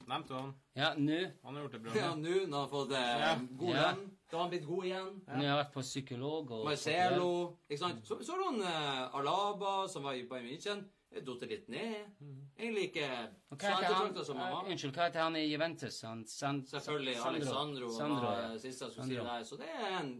[0.08, 0.54] Nevnte du han?
[0.76, 1.32] Ja, nå.
[1.46, 1.92] Han har gjort det bra.
[1.96, 3.36] Ja, nå når han har fått eh, Ja.
[3.58, 3.92] god Ja.
[3.94, 5.22] lønn, da har han blitt god igjen.
[5.28, 8.06] Nå har jeg vært på psykolog og Marcelo ikke sant?
[8.06, 10.86] Så, så har du han eh, Alaba, som var i Bayern München.
[11.14, 12.06] Datt litt ned.
[12.22, 13.14] Egentlig ikke liker
[13.52, 14.68] ettertrakta som han var.
[14.70, 16.02] Unnskyld, hva heter han i Juventus?
[16.08, 17.30] Han, San, Selvfølgelig Sandro.
[17.34, 18.52] Alexandro Sandro, var ja.
[18.58, 19.44] siste jeg skulle si Sandro.
[19.50, 20.14] Så det er en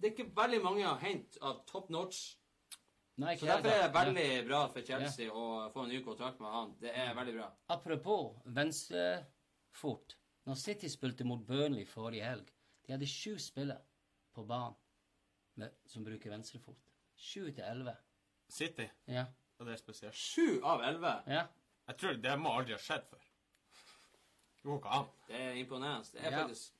[0.00, 2.36] Det er ikke veldig mange å hente av top notch.
[3.16, 3.92] Nei, Så derfor er det Ja.
[4.04, 6.74] veldig bra for Chelsea å få en ny kontrakt med han.
[6.80, 7.50] Det er veldig bra.
[7.70, 10.16] Apropos venstrefot.
[10.46, 12.50] Når City spilte mot Burnley forrige helg,
[12.86, 13.80] de hadde sju spillere
[14.34, 16.76] på banen som bruker venstrefot.
[17.16, 17.96] Sju til elleve.
[18.48, 18.90] City.
[19.08, 19.24] Ja.
[19.58, 20.14] Og det er spesielt.
[20.14, 21.14] Sju av elleve.
[21.26, 21.46] ja.
[21.86, 23.18] Jeg tror det må aldri ha skjedd før.
[24.56, 25.04] Det går ikke an.
[25.28, 26.08] Det er imponerende.
[26.12, 26.40] Det er Ja.
[26.42, 26.72] faktisk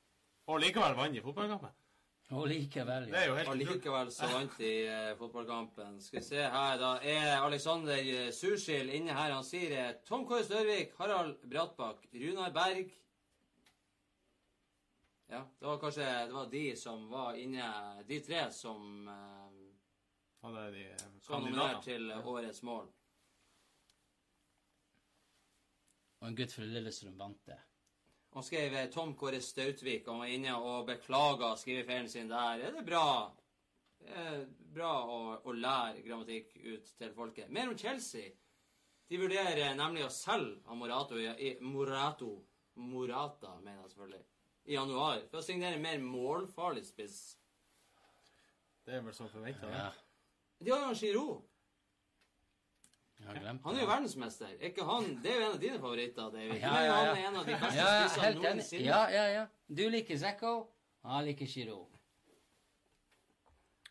[0.49, 1.71] Og likevel vant i fotballkampen.
[2.31, 3.27] Og likevel, Det er ja.
[3.29, 6.01] jo helt Og likevel så vant de eh, fotballkampen.
[6.03, 9.31] Skal vi se her, da er Alexander eh, Surskild inne her.
[9.33, 12.91] Han sier eh, Tom Kåre Størvik, Harald Brattbakk, Runar Berg
[15.29, 19.46] Ja, det var kanskje det var de som var inne De tre som eh,
[20.47, 20.85] Hadde de
[21.21, 21.83] skal nominere kandidatene.
[21.83, 22.91] til eh, årets mål.
[26.21, 27.59] Og en gutt fra Lillestrøm vant det.
[28.37, 30.07] Han skrev eh, Tom Kåre Stautvik.
[30.07, 32.63] Han var inne og beklaga skrivefeilen sin der.
[32.69, 33.09] Er det bra?
[33.99, 37.51] Det er bra å, å lære grammatikk ut til folket.
[37.51, 38.31] Mer om Chelsea.
[39.11, 42.33] De vurderer nemlig å selge Morato i, Morato
[42.77, 44.25] Morata, mener jeg selvfølgelig.
[44.67, 45.21] I januar.
[45.31, 47.21] For å signere mer målfarlig spiss.
[48.87, 49.71] Det er vel som forventa.
[49.75, 49.91] Ja.
[50.65, 51.43] De har jo han Giroud.
[53.27, 54.47] Jeg Han er jo verdensmester.
[54.61, 56.61] Er ikke han Det er jo en av dine favoritter, David.
[56.61, 58.45] Ja, mener ja, Han er en av de beste Ja, ja, spissene helt enig.
[58.45, 58.85] noensinne.
[58.87, 59.47] Ja, ja, ja.
[59.69, 60.53] Du liker Zekko,
[61.03, 61.97] han liker Giroud.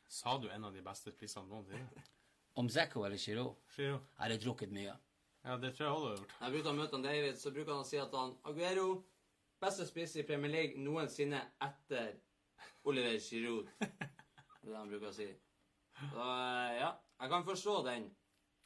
[0.08, 2.04] Sa du en av de beste spissene noensinne?
[2.62, 3.56] Om Zekko eller Giroud?
[3.76, 4.00] Giroud.
[4.20, 4.94] Jeg har drukket mye.
[5.46, 6.32] Ja, det tror jeg alle har gjort.
[6.40, 8.88] Når jeg bruker å møte han David, så bruker han å si at han Aguero
[9.62, 12.14] beste spiss i Premier League noensinne etter
[12.86, 13.68] Oliver Giroud.
[13.80, 15.28] Det er det han bruker å si.
[16.00, 16.92] Så eh, ja,
[17.22, 18.10] jeg kan forstå den.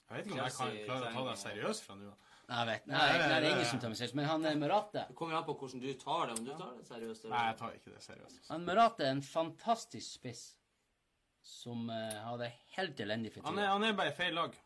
[0.10, 2.30] Jeg vet ikke om jeg kan klare å ta deg seriøst fra nå av.
[2.50, 2.86] Jeg vet.
[2.90, 4.16] Nei, nei, det er ingen som tar meg seriøst.
[4.18, 5.04] Men han er Merate.
[5.12, 6.38] Det kommer an på hvordan du tar det.
[6.40, 7.26] Om du tar det seriøst.
[7.26, 8.40] eller- Nei, jeg tar ikke det seriøst.
[8.50, 10.42] Han Murate er en fantastisk spiss
[11.46, 14.58] som uh, har det helt elendig for Han er, han er bare i feil lag.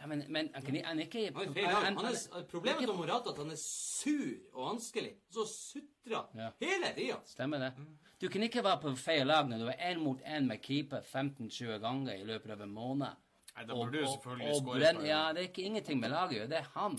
[0.00, 2.80] Ja, men, men han, kan, han er ikke Han er feil han- Han er, problemet
[2.80, 5.12] ikke- til Morata at han er sur og vanskelig.
[5.30, 6.50] Så sutrer Ja.
[6.60, 7.20] hele tida.
[7.26, 7.72] Stemmer det.
[8.20, 11.00] Du kan ikke være på feil lag når du er én mot én med keeper
[11.00, 13.16] 15-20 ganger i løpet av en måned.
[13.56, 16.48] Nei, da burde du selvfølgelig skåre Ja, det er ikke ingenting med laget.
[16.50, 16.98] Det er han.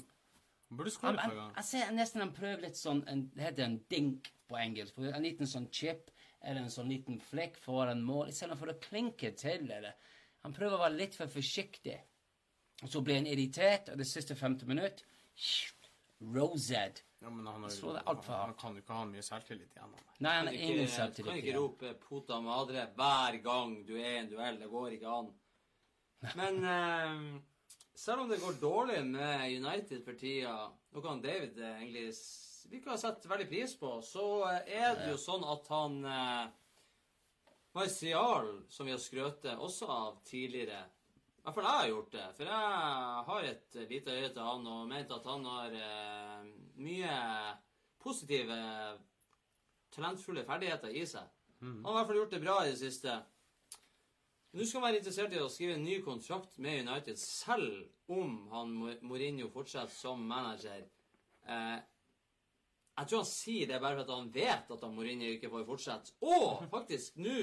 [0.69, 1.55] Han burde Han, skåre på gang.
[1.55, 4.97] jeg ser nesten han prøver litt sånn en, Det heter en dink på engelsk.
[4.97, 6.09] En liten sånn chip
[6.41, 8.27] eller en sånn liten flekk foran mål.
[8.29, 9.69] Istedenfor å klinke til.
[9.71, 9.93] Eller.
[10.43, 11.99] Han prøver å være litt for forsiktig.
[12.85, 15.01] Og så ble han irritert, og det siste 50 minutt
[16.35, 17.01] Rosed.
[17.19, 19.95] Ja, men han, jo- alt han kan jo ikke ha mye selvtillit igjen.
[19.97, 20.03] han.
[20.21, 21.41] Nei, han har ingen selvtillit igjen.
[21.41, 24.59] kan ikke rope 'puta madre' hver gang du er i en duell.
[24.61, 25.31] Det går ikke an.
[26.39, 27.41] Men eh,
[27.95, 30.55] selv om det går dårlig med United for tida,
[30.93, 32.11] noe han David eh, egentlig
[32.69, 35.97] virker å ha sette veldig pris på, så eh, er det jo sånn at han
[36.05, 36.45] eh,
[37.75, 40.85] Marcial, som vi har skrøtet også av tidligere
[41.45, 42.25] I hvert fall jeg har gjort det.
[42.37, 46.47] For jeg har et lite øye til han og ment at han har eh,
[46.81, 47.17] mye
[48.01, 48.57] positive,
[49.93, 51.29] talentfulle ferdigheter i seg.
[51.61, 53.19] Han har i hvert fall gjort det bra i det siste.
[54.55, 58.35] Nå skal han være interessert i å skrive en ny kontrakt med United, selv om
[58.49, 58.73] han
[59.05, 60.81] Mourinho fortsetter som manager.
[61.45, 61.77] Eh,
[62.95, 65.69] jeg tror han sier det bare for at han vet at han Mourinho ikke får
[65.69, 66.17] fortsette.
[66.25, 67.39] Og faktisk nå,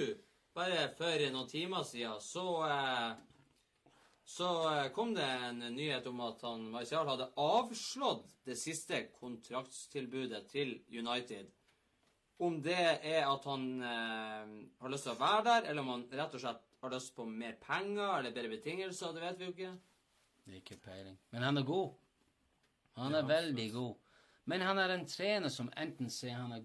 [0.59, 3.13] bare for noen timer siden, så eh,
[4.25, 10.45] så eh, kom det en nyhet om at han Marcial hadde avslått det siste kontraktstilbudet
[10.51, 11.51] til United.
[12.43, 14.53] Om det er at han eh,
[14.83, 17.27] har lyst til å være der, eller om han rett og slett har lyst på
[17.27, 19.75] mer penger eller bedre betingelser, det vet vi jo ikke.
[20.43, 21.19] Det er ikke peiling.
[21.31, 21.93] Men han er god.
[22.99, 24.17] Han er veldig god.
[24.51, 26.65] Men han er en trener som enten sier han er,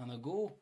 [0.00, 0.56] han er god,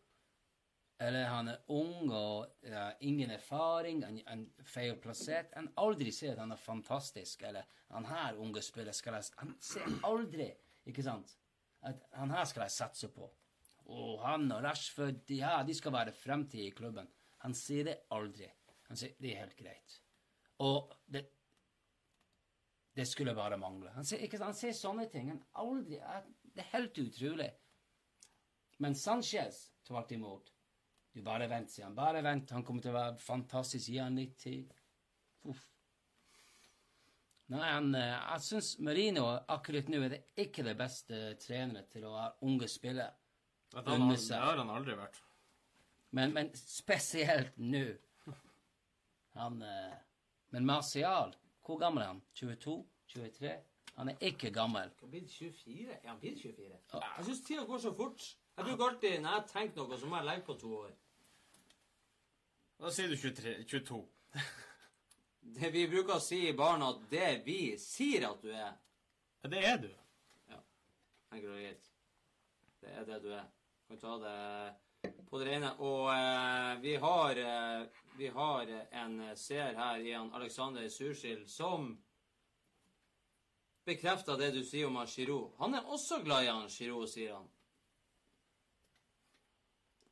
[0.98, 5.52] eller han er ung og ja, ingen erfaring, han han er feil plassert.
[5.54, 9.54] Han aldri sier at han er fantastisk, eller han her unge spiller skal jeg Han
[9.62, 10.48] sier aldri,
[10.90, 11.36] ikke sant,
[11.86, 13.30] at han her skal jeg satse på.
[13.88, 17.08] Og han og Rashford, de, ja, de skal være fremtid i klubben.
[17.46, 18.50] Han sier det aldri.
[18.90, 20.00] Han sier det er helt greit.
[20.66, 21.22] Og det,
[22.98, 23.94] det skulle bare mangle.
[23.94, 25.30] Han sier, ikke, han sier sånne ting.
[25.30, 26.02] Han aldri,
[26.42, 27.48] det er helt utrolig.
[28.82, 30.52] Men Sanchez tvert imot.
[31.18, 31.96] Du bare vent, sier han.
[31.98, 32.52] Bare vent.
[32.54, 33.88] Han kommer til å være fantastisk.
[33.90, 34.74] Gi han litt tid.
[35.50, 35.64] Uff.
[37.50, 42.04] Nei, han, eh, jeg syns Marino akkurat nå er det ikke det beste trenere til
[42.06, 43.08] å ha unge spillere.
[43.72, 43.96] Det
[44.44, 45.18] har han aldri vært.
[46.14, 47.82] Men, men spesielt nå.
[49.40, 49.98] Han eh,
[50.54, 51.34] Men Martial,
[51.66, 52.22] hvor gammel er han?
[52.38, 52.76] 22?
[53.16, 53.56] 23?
[53.98, 54.94] Han er ikke gammel.
[55.02, 55.98] Han blir 24?
[55.98, 56.78] Er han blitt 24?
[56.94, 58.30] Jeg syns tida går så fort.
[58.54, 60.96] Jeg bruker alltid, når jeg tenker noe, så må jeg legge på to år.
[62.78, 64.00] Da sier du 23, 22.
[65.58, 68.76] Det vi bruker å si i barna at det vi sier at du er,
[69.42, 69.88] Ja, det er du.
[70.50, 70.58] Ja.
[71.32, 71.88] enkelt og greit.
[72.82, 73.48] Det er det du er.
[73.88, 75.72] Kan ta det på det rene.
[75.82, 81.92] Og eh, vi har eh, vi har en seer her i Alexander Surskild som
[83.86, 85.52] bekrefter det du sier om han Giroud.
[85.58, 87.46] Han er også glad i han Giroud, sier han.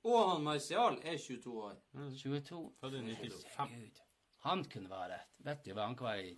[0.07, 1.79] Og han Marcial er 22 år.
[2.23, 2.61] 22?
[2.81, 3.47] Født i 95.
[3.57, 4.03] Herregud.
[4.47, 6.35] Han kunne være Vet du hva, han kan være i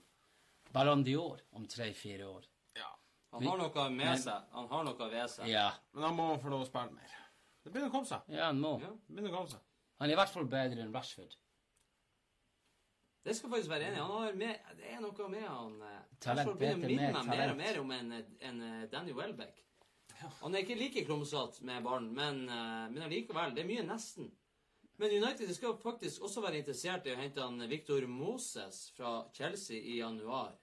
[0.72, 2.46] Ballon d'Or om tre-fire år.
[2.76, 2.88] Ja.
[3.32, 4.46] Han har noe Men- med seg.
[4.52, 5.48] Han har noe ved seg.
[5.48, 7.16] Ja, Men da må han få lov å spille mer.
[7.64, 8.22] Det begynner å komme seg.
[8.32, 8.80] ja han må.
[8.80, 8.88] Ja.
[8.88, 9.60] Det begynner å komme seg.
[9.98, 11.36] Han er i hvert fall bedre enn Rashford.
[13.24, 13.98] Det skal faktisk være enig.
[14.00, 17.26] Han har med, det er noe med han eh, Talent, Rashford begynner å minne meg
[17.28, 19.64] mer og mer om en, en eh, Danny Welbeck.
[20.18, 23.54] Han er ikke like klumsete med ballen, men, eh, men allikevel.
[23.54, 24.30] Det er mye nesten.
[24.98, 29.78] Men United skal faktisk også være interessert i å hente han Victor Moses fra Chelsea
[29.78, 30.56] i januar.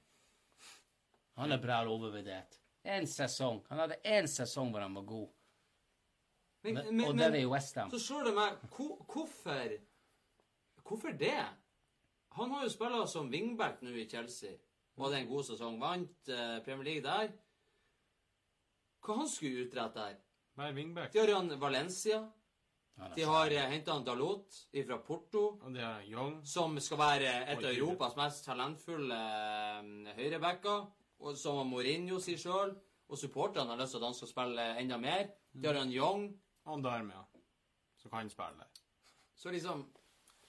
[1.40, 2.60] Han er bra overvurdert.
[2.84, 3.62] En sesong.
[3.70, 5.30] Han hadde én sesong hvor han var god.
[6.66, 7.90] Men, Men, og det er i Westham.
[7.92, 9.76] så slår det meg hvor, Hvorfor
[10.86, 11.46] Hvorfor det?
[12.36, 14.52] Han har jo spilla som wingback nå i Chelsea.
[14.96, 15.80] Og hadde en god sesong.
[15.82, 17.32] Vant eh, Premier League der.
[19.06, 20.18] Hva han skulle utrette der?
[20.58, 21.12] Nei, wingback.
[21.14, 22.24] De har han Valencia.
[23.16, 24.56] De har uh, henta han Dalot
[24.88, 25.44] fra Porto.
[25.68, 26.40] De har Young.
[26.48, 29.20] Som skal være et av Europas mest talentfulle
[29.84, 30.88] uh, høyrebacker.
[31.26, 32.74] Og som Mourinho sier sjøl.
[33.06, 35.28] Og supporterne har lyst til at han skal spille enda mer.
[35.54, 36.30] De har han Young.
[36.66, 37.22] Og Darmia.
[38.02, 38.82] Så kan han spille der.
[39.36, 39.86] Så liksom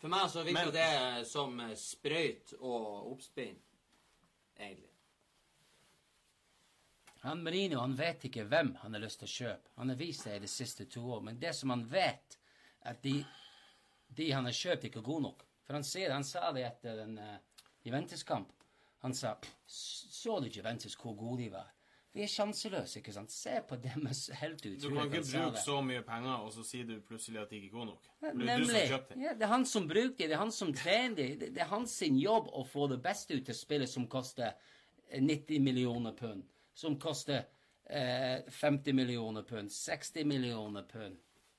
[0.01, 3.57] For meg så virker Men- det som eh, sprøyt og oppspinn,
[4.61, 4.91] egentlig.
[7.27, 9.73] Han Marino han vet ikke hvem han har lyst til å kjøpe.
[9.81, 11.25] Han har vist det i de siste to år.
[11.27, 12.39] Men det som han vet,
[12.85, 13.17] er at de,
[14.19, 15.47] de han har kjøpt, ikke er gode nok.
[15.67, 18.53] For han sier, han sa det etter en uh, Juventus-kamp.
[19.03, 19.37] Han sa
[19.67, 21.73] Så du Juventus hvor gode de var?
[22.17, 23.33] Vi er sjanseløse, ikke sant?
[23.35, 26.95] Se på deres helt Du kan ikke bruke så mye penger, og så sier du
[27.05, 28.07] plutselig at de ikke er gode nok.
[28.23, 29.01] Det er du som Nemlig.
[29.11, 29.25] dem.
[29.27, 31.27] Ja, det er han som bruker det, det er han som trener det.
[31.43, 34.55] Det, det er hans jobb å få det beste ut av spillet som koster
[35.11, 36.47] eh, 90 millioner pund.
[36.77, 37.47] Som koster
[37.89, 41.17] eh, 50 millioner pund, 60 millioner pund.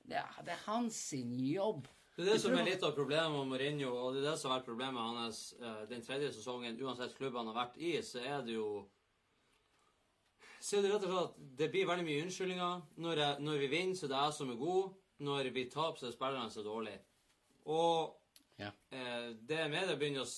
[0.08, 1.88] Ja, det er hans sin jobb.
[2.16, 4.50] Det er det som er litt av problemet med Mourinho, og det er det som
[4.50, 6.78] har vært problemet hans eh, den tredje sesongen.
[6.82, 8.70] Uansett klubb han har vært i, så er det jo
[10.60, 12.80] Så er det rett og slett at det blir veldig mye unnskyldninger.
[13.04, 14.88] Når, jeg, når vi vinner, så er det jeg som er god.
[15.28, 17.02] Når vi taper, så er spillerne så dårlige.
[17.66, 18.14] Og
[18.58, 18.72] Ja.
[18.90, 20.30] eh, det media begynner å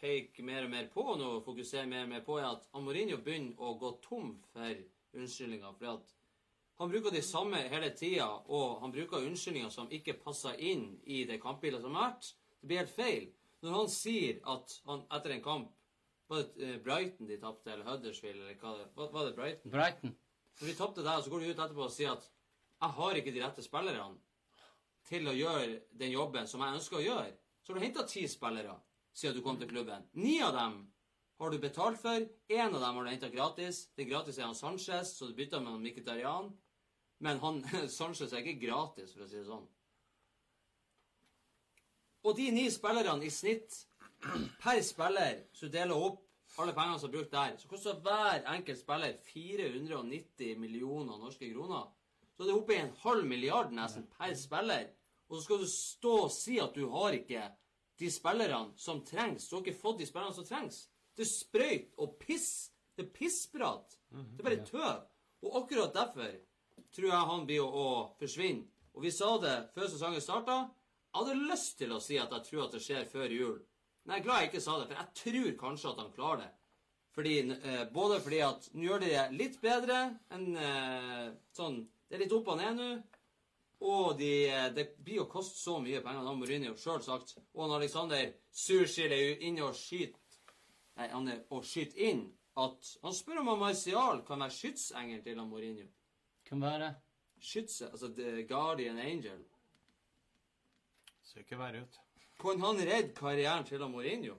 [0.00, 2.68] s- peke mer og mer på nå, og fokuserer mer og mer på, er at
[2.74, 4.74] Amorinho begynner å gå tom for
[5.14, 5.72] unnskyldninger.
[5.78, 6.14] fordi at
[6.80, 11.24] Han bruker de samme hele tida, og han bruker unnskyldninger som ikke passer inn i
[11.24, 12.34] det kampbildet som har vært.
[12.62, 13.32] Det blir helt feil.
[13.62, 15.70] Når han sier at han etter en kamp
[16.30, 19.08] Var det eh, Brighton de tapte, eller Huddersfield, eller hva det var?
[19.12, 19.70] Var det Brighton?
[19.70, 20.16] Brighton.
[20.60, 22.30] Når de tapte der, så går de ut etterpå og sier at
[22.80, 24.16] jeg har ikke de rette spillerne
[25.08, 27.32] til å gjøre den jobben som jeg ønsker å gjøre.
[27.62, 28.76] Så har du henta ti spillere
[29.12, 30.06] siden du kom til klubben.
[30.12, 30.80] Ni av dem
[31.40, 32.26] har du betalt for.
[32.48, 33.86] Én av dem har du henta gratis.
[33.96, 36.50] Det gratis er han Sanchez, så du bytter med han Mkhitaryan.
[37.20, 37.62] Men han
[37.98, 39.68] Sanchez er ikke gratis, for å si det sånn.
[42.28, 43.78] Og de ni spillerne i snitt
[44.60, 46.26] per spiller, så du deler opp
[46.60, 51.86] alle pengene som er brukt der, så koster hver enkelt spiller 490 millioner norske kroner.
[52.36, 54.90] Så det er oppe i en halv milliard nesten per spiller.
[55.28, 57.46] Og så skal du stå og si at du har ikke
[58.00, 59.48] de spillerne som trengs.
[59.48, 60.82] Du har ikke fått de spillerne som trengs.
[61.16, 62.70] Det er sprøyt og piss.
[62.96, 63.96] Det er pissprat.
[64.10, 65.08] Det er bare tøv.
[65.46, 66.32] Og akkurat derfor
[66.94, 67.88] tror jeg han blir å, å
[68.20, 68.66] forsvinne.
[68.96, 70.62] Og vi sa det før sesongen starta.
[71.10, 73.58] Jeg hadde lyst til å si at jeg tror at det skjer før jul.
[74.04, 76.42] Men jeg er glad jeg ikke sa det, for jeg tror kanskje at han klarer
[76.42, 76.50] det.
[77.14, 79.96] Fordi, eh, både fordi at nå gjør de det litt bedre
[80.30, 82.86] enn eh, sånn Det er litt opp og ned nå.
[83.80, 87.38] Og de, eh, det blir å koste så mye penger, det har Mourinho sjøl sagt.
[87.54, 90.18] Og Alexander Sushil er jo inne og skyter
[90.98, 92.26] Nei, han er og skyter inn
[92.60, 95.86] at Han spør om Marcial kan være skytsengel til han Mourinho.
[96.44, 96.94] Kan være.
[97.40, 99.38] Skytse, altså The Guardian Angel.
[101.22, 102.00] Ser ikke verre ut.
[102.42, 104.34] Kan han redde karrieren til han Mourinho?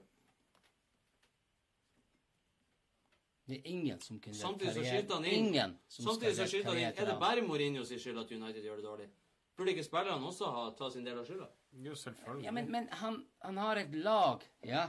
[3.48, 5.00] Det er ingen som kunne redde karrieren.
[5.00, 5.46] skyter han inn.
[5.46, 6.94] Ingen som Samtidig så skyter han inn.
[6.94, 9.10] Er det bare Mourinho sin skyld at United gjør det dårlig?
[9.56, 11.48] Burde ikke spillerne også ha ta sin del av skylda?
[11.84, 12.44] Jo, selvfølgelig.
[12.46, 14.86] Ja, men, men han, han har et lag, ja,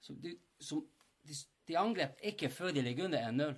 [0.00, 0.82] som, de, som
[1.24, 1.36] de,
[1.68, 3.54] de angrep ikke før de ligger under 1-0.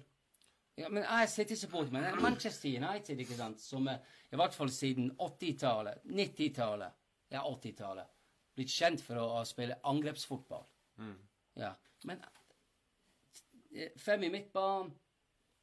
[0.76, 4.36] Ja, men jeg er City-supporter, men det er Manchester United, ikke sant, som er, i
[4.36, 6.98] hvert fall siden 80-tallet, 90-tallet,
[7.32, 8.12] ja, 80-tallet,
[8.58, 10.66] blitt kjent for å, å spille angrepsfotball.
[11.56, 11.72] Ja,
[12.04, 12.20] men
[13.72, 14.92] eh, fem i midtbanen,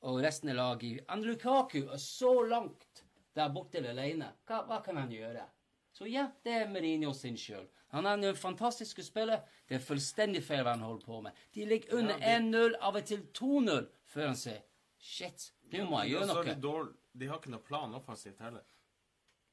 [0.04, 3.03] og resten av laget i Lukaku er så langt
[3.36, 4.32] der borte alene.
[4.48, 5.46] Hva, hva kan han gjøre?
[5.94, 7.68] Så ja, det er Mourinho sin skyld.
[7.94, 9.44] Han er en fantastisk spiller.
[9.70, 11.32] Det er fullstendig feil hva han holder på med.
[11.54, 14.62] De ligger under 1-0, av og til 2-0, før han sier
[15.04, 16.44] Shit, nå må jeg gjøre noe.
[16.48, 18.64] det dårlig- De har ikke noe plan offensivt heller.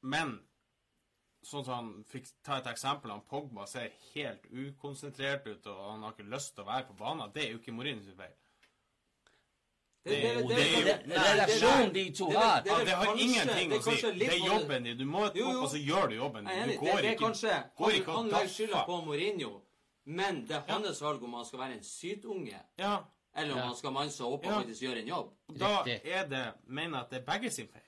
[0.01, 0.39] Men
[1.43, 6.03] sånn som han fikk ta et eksempel, han Pogba ser helt ukonsentrert ut, og han
[6.03, 7.31] har ikke lyst til å være på banen.
[7.33, 8.33] Det er jo ikke Mourinho sin feil.
[10.03, 13.15] Det, Det det, det er jo- det- Det relasjonen de to det- det- har.
[13.15, 14.01] det ingenting å si.
[14.19, 14.97] Det er jobben din.
[14.97, 15.61] Du må Jo, opp, jo.
[15.61, 16.63] og så gjør du jobben din.
[16.63, 17.25] Du Det, går det ikke
[17.77, 19.61] går ikke han legger skylda på Mourinho,
[20.05, 22.97] men det er hans valg om han skal være en sytunge, Ja,
[23.35, 23.65] eller om Ja.
[23.65, 24.59] han skal manne seg opp og Ja.
[24.61, 25.29] faktisk gjøre en jobb.
[25.59, 27.83] da er det Mener jeg at det er begge sin feil.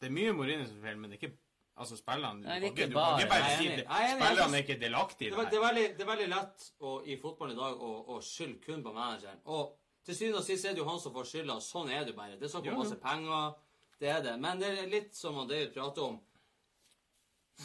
[0.00, 1.36] Det er mye Mourinho sin feil, men det er ikke
[1.76, 3.78] Altså, spillerne Nei, Du det kan ikke du bare- kan ikke bare si det.
[3.90, 5.68] Er Spillerne er ikke delaktige i Det, var, det det, her.
[5.68, 8.82] er veldig, det er veldig lett å, i fotballen i dag å, å skylde kun
[8.84, 9.38] på manageren.
[9.44, 11.58] Og til syvende og sist er det jo han som får skylda.
[11.64, 12.36] Sånn er det bare.
[12.38, 13.54] Det er snakk om masse penger.
[14.00, 14.34] Det er det.
[14.42, 16.18] Men det er litt som David prater om.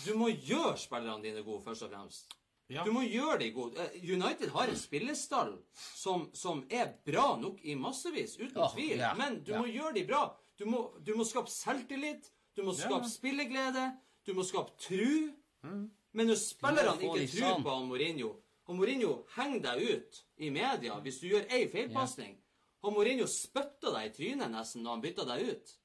[0.06, 2.36] Du må gjøre spillerne dine gode, først og fremst.
[2.70, 2.84] Ja.
[2.86, 3.82] Du må gjøre de gode.
[3.82, 9.00] Eh, United har en spillestall som, som er bra nok i massevis, uten oh, tvil.
[9.00, 9.64] Yeah, Men du yeah.
[9.64, 10.28] må gjøre de bra.
[10.60, 12.30] Du må, du må skape selvtillit.
[12.54, 13.88] Du må skape skape spilleglede.
[14.28, 15.32] Du må skape tru.
[15.66, 15.88] Mm.
[16.14, 17.66] Men når spillerne ikke tror sånn.
[17.66, 18.36] på han Mourinho
[18.70, 22.38] Og Mourinho henger deg ut i media hvis du gjør ei feilpasning.
[22.86, 25.76] Og Mourinho spytta deg i trynet nesten når han bytta deg ut.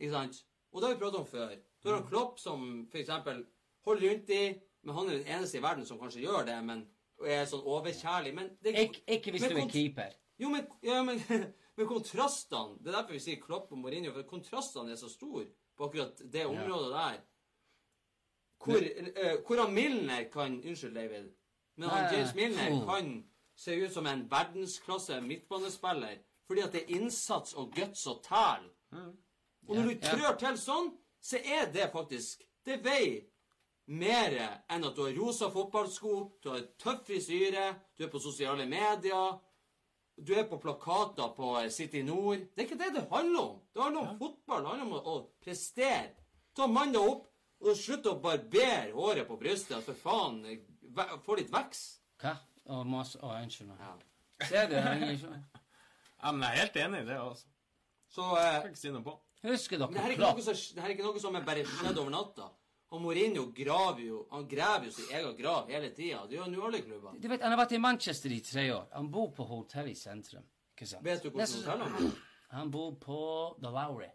[0.00, 0.40] Ikke sant?
[0.72, 1.52] Og det har vi pratet om før.
[1.82, 3.44] Du har han Klopp som eksempel
[3.86, 4.44] holder rundt i
[4.86, 6.84] Men han er den eneste i verden som kanskje gjør det, men
[7.20, 8.32] og er sånn overkjærlig.
[8.36, 10.16] Men det, Ik ikke hvis men du er keeper.
[10.38, 11.22] Jo, men, ja, men,
[11.76, 15.46] men kontrastene Det er derfor vi sier Klopp og Mourinho, for kontrastene er så store
[15.76, 17.18] på akkurat det området der.
[18.64, 21.32] Hvor, uh, hvor han Milner kan Unnskyld, David.
[21.76, 23.10] Men han James Milner kan
[23.56, 28.68] se ut som en verdensklasse midtbanespiller fordi at det er innsats og guts og tæl.
[29.66, 30.12] Og når du Ja, ja.
[30.12, 33.24] trør til sånn, så er det faktisk Det veier
[33.86, 34.34] mer
[34.70, 39.36] enn at du har rosa fotballsko, du har tøff frisyre, du er på sosiale medier,
[40.18, 42.38] du er på plakater på City Nord.
[42.54, 43.60] Det er ikke det det handler om.
[43.74, 44.62] Det handler om fotball.
[44.62, 46.16] Det handler om å, prestere.
[46.56, 47.26] Ta mandag opp,
[47.60, 49.84] og slutt å barbere håret på brystet.
[49.86, 50.40] For faen,
[51.26, 52.00] få litt vekst.
[52.22, 52.34] Hva?
[52.74, 53.78] Og masse å, unnskyld meg.
[53.80, 54.46] Ja.
[54.48, 54.74] Ser du?
[54.74, 55.42] jeg er ikke-
[56.22, 57.46] Ja, men jeg er helt enig i det, altså.
[58.16, 59.16] Så eh, Kan ikke si noe på.
[59.46, 61.44] Husker dere det her, er ikke noe som, det her er ikke noe som er
[61.46, 62.46] bare skjedd over natta.
[62.94, 66.22] Og Mourinho graver jo Han graver jo sin egen grav hele tida.
[66.26, 67.16] Det gjør han jo i alle klubber.
[67.20, 68.86] Du vet, Han har vært i Manchester i tre år.
[68.94, 70.44] Han bor på hotell i sentrum.
[70.74, 71.04] Ikke sant?
[71.04, 72.22] Vet du hvordan hotellet hotell han bor?
[72.56, 73.18] Han bor på
[73.60, 74.10] The Lowry.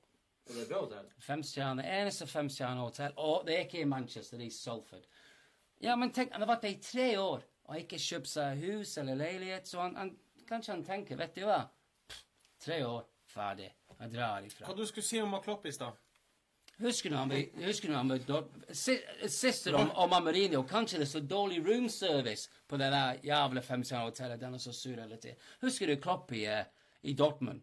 [0.50, 1.10] Og det er bra hotell?
[1.22, 1.84] Femstjerne.
[2.00, 3.14] Eneste femstjernehotell.
[3.18, 5.04] Og det er ikke i Manchester, det er i Salford.
[5.82, 8.60] Ja, men tenk, han har vært der i tre år og har ikke kjøpt seg
[8.66, 10.12] hus eller leilighet, så han, han
[10.50, 11.62] kanskje han tenker, vet du hva,
[12.12, 12.24] Pff,
[12.62, 13.70] tre år, ferdig.
[14.02, 14.66] Jeg drar ifra.
[14.68, 15.98] Hva du skulle si om Klopp i stad?
[16.82, 17.30] Husker du han
[18.74, 18.98] si-
[19.30, 23.62] Sist om, om Mourinho, kanskje det er så dårlig room service på det der jævla
[23.62, 25.38] femstjernehotellet, den er så sur hele tiden.
[25.62, 26.66] Husker du Klopp i, eh,
[27.04, 27.62] i Dortmund?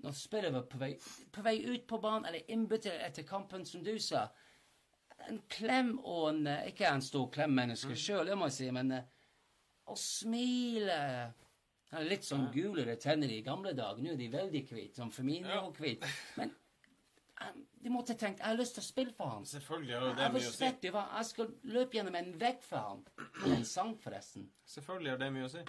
[0.00, 0.92] Når spillet var på vei,
[1.34, 4.28] på vei ut på banen, eller innbytter etter kampen, som du sa.
[5.28, 9.04] En klem og en Ikke en stor klemmenneske sjøl, det må jeg si, men eh,
[9.90, 10.96] å smile
[11.90, 13.98] Han er litt sånn gulere tenner i gamle dager.
[14.02, 15.10] Nå er de veldig hvite, sånn
[15.64, 16.08] og hvite.
[16.38, 16.52] Men
[17.42, 17.52] eh,
[17.82, 19.44] de måtte tenkt Jeg har lyst til å spille for han.
[19.46, 20.90] Selvfølgelig har det mye å si.
[20.94, 23.04] hva, jeg skal løpe gjennom en vegg for han.
[23.42, 24.48] Med en sang, forresten.
[24.64, 25.64] Selvfølgelig har det mye å si.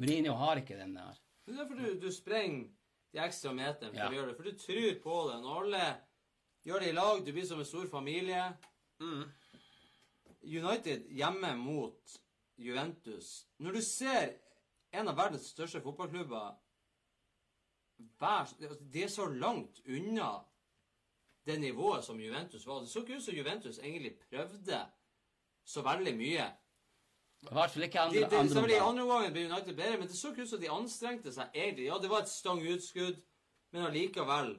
[0.00, 1.18] Mourinho har ikke den der.
[1.44, 2.68] Det er derfor du, du sprenger
[3.12, 4.08] de ekstra meterne for Ja.
[4.08, 4.36] å gjøre det.
[4.38, 5.38] For du tror på det.
[5.42, 5.82] Når alle
[6.64, 8.42] gjør det i lag, du blir som en stor familie.
[10.42, 12.16] United hjemme mot
[12.60, 14.34] Juventus Når du ser
[14.92, 16.54] en av verdens største fotballklubber
[18.20, 20.30] være Det er så langt unna
[21.46, 22.80] det nivået som Juventus var.
[22.80, 24.80] Det så ikke ut som Juventus egentlig prøvde
[25.64, 26.46] så veldig mye.
[27.42, 28.90] I hvert fall ikke De, andre, det, andre selvfølgelig, I omgang.
[28.90, 31.86] andre omgangen ble United bedre, men det så ikke ut som de anstrengte seg egentlig.
[31.86, 33.22] Ja, det var et stang utskudd,
[33.72, 34.52] men allikevel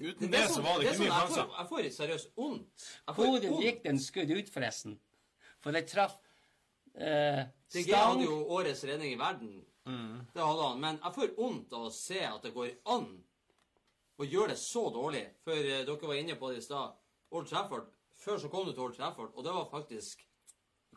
[0.00, 1.56] Uten det, så sånn- var det det ikke sånn, mye jeg sjanser.
[1.58, 2.84] Jeg får seriøst vondt.
[3.14, 4.98] Hvor Hodet gikk den skudd ut, forresten.
[5.60, 6.14] For det traff
[6.94, 9.66] eh, stang Det hadde jo årets redning i verden.
[10.34, 10.80] Det hadde han.
[10.80, 13.08] Men jeg får vondt av å se at det går an
[14.20, 15.26] å gjøre det så dårlig.
[15.44, 16.92] For eh, dere var inne på det i stad.
[17.32, 17.86] Old Trafford.
[18.20, 20.26] Før så kom du til Old Trafford, og det var faktisk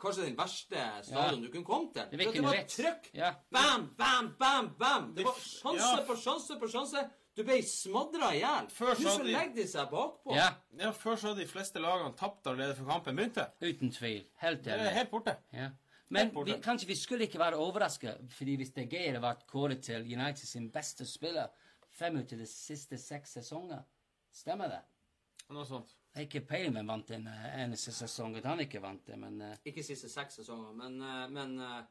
[0.01, 2.09] kanskje den verste stadion du kunne komme til.
[2.11, 3.05] Det det var trøkk.
[3.15, 3.29] Ja.
[3.53, 5.13] Bam, bam, bam, bam!
[5.15, 6.03] Det var sjanse Ja.
[6.07, 7.03] på sjanse på sjanse.
[7.35, 8.67] Du ble smadra i hjel.
[8.77, 10.35] Hadde de- legger de seg bakpå.
[10.35, 13.47] ja, Ja, Før så hadde de fleste lagene tapt allerede før kampen begynte.
[13.61, 14.25] uten tvil.
[14.37, 14.93] Helt Det er enig.
[14.93, 15.37] helt borte.
[15.53, 15.69] Ja.
[16.09, 16.53] Men Helt borte.
[16.53, 20.45] vi, kanskje vi skulle ikke være overrasket, fordi hvis De Geir ble kåret til United
[20.45, 21.47] sin beste spiller
[21.89, 23.83] fem ut av de siste seks sesonger
[24.31, 24.81] Stemmer det?
[25.49, 25.89] Noe sånt.
[26.15, 29.41] Jeg har ikke peiling, men vant den eneste sesong at han ikke vant det, men
[29.41, 31.81] uh, Ikke siste seks sesonger, men, uh, men uh...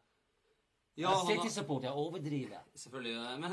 [0.97, 2.60] Ja, han har- City-supporter overdriver.
[2.77, 3.40] Selvfølgelig.
[3.40, 3.52] Men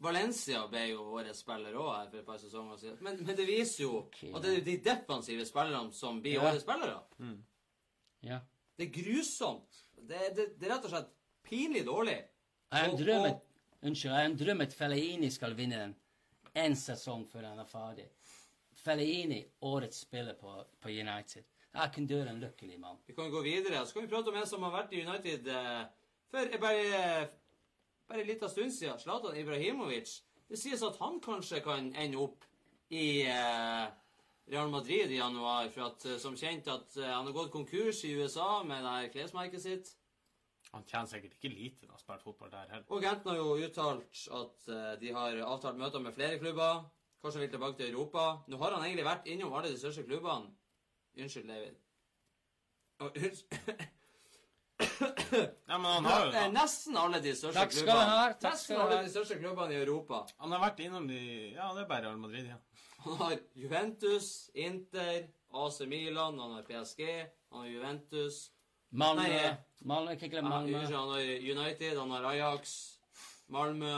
[0.00, 2.98] Valencia ble jo årets spiller òg her for et par sesonger siden.
[3.00, 6.48] Men, men det viser jo Ok, at det er de defensive spillerne som blir Ja.
[6.48, 6.98] årets spillere.
[8.22, 8.40] Ja.
[8.76, 9.80] Det er grusomt.
[9.96, 11.12] Det, det, det er rett og slett
[11.46, 12.16] pinlig dårlig.
[12.72, 13.40] Jeg har en drøm og- at,
[13.84, 15.94] Unnskyld, jeg har en drøm at Fellaini skal vinne den
[16.56, 18.06] en sesong før han er ferdig.
[18.84, 21.44] Fellaini, årets spiller på, på United.
[21.74, 22.96] Jeg kan dø en lykkelig mann.
[23.06, 23.86] Vi kan gå videre.
[23.86, 25.84] Så kan vi prate om en som har vært i United eh,
[26.30, 26.50] før.
[26.50, 27.28] Jeg bare,
[28.08, 28.98] bare en liten stund siden.
[28.98, 30.20] Zlatan Ibrahimovic.
[30.48, 32.44] Det sies at han kanskje kan ende opp
[32.92, 33.84] i eh,
[34.46, 35.68] Real Madrid i januar.
[35.74, 38.96] For at, eh, som kjent at eh, han har gått konkurs i USA med det
[38.96, 39.94] her klesmerket sitt.
[40.74, 42.86] Han tjener sikkert ikke lite da, spiller fotball der heller.
[42.90, 46.84] Og Genten har jo uttalt at eh, de har avtalt møter med flere klubber.
[47.22, 48.24] Kanskje vil tilbake til Europa.
[48.48, 50.52] Nå har han egentlig vært innom alle de største klubbene.
[51.16, 51.74] Unnskyld, David.
[53.00, 53.90] Oh, unnskyld.
[55.70, 56.42] Ja, men han har jo da.
[56.54, 58.10] Nesten alle de største Takk skal du klubbene.
[58.18, 59.02] ha, takk Nesten skal du alle ha.
[59.06, 60.20] de største klubbene i Europa.
[60.42, 61.20] Han har vært innom de
[61.54, 62.58] Ja, det er bare Real Madrid, ja.
[63.04, 67.02] Han har Juventus, Inter, AC Milan, han har PSG,
[67.52, 68.38] han har Juventus
[68.94, 69.22] Malmö.
[69.26, 70.78] Nei, Malmö, ikke glem han, Malmö.
[70.78, 71.20] unnskyld, han har
[71.58, 72.76] United, han har Ajax,
[73.52, 73.96] Malmö,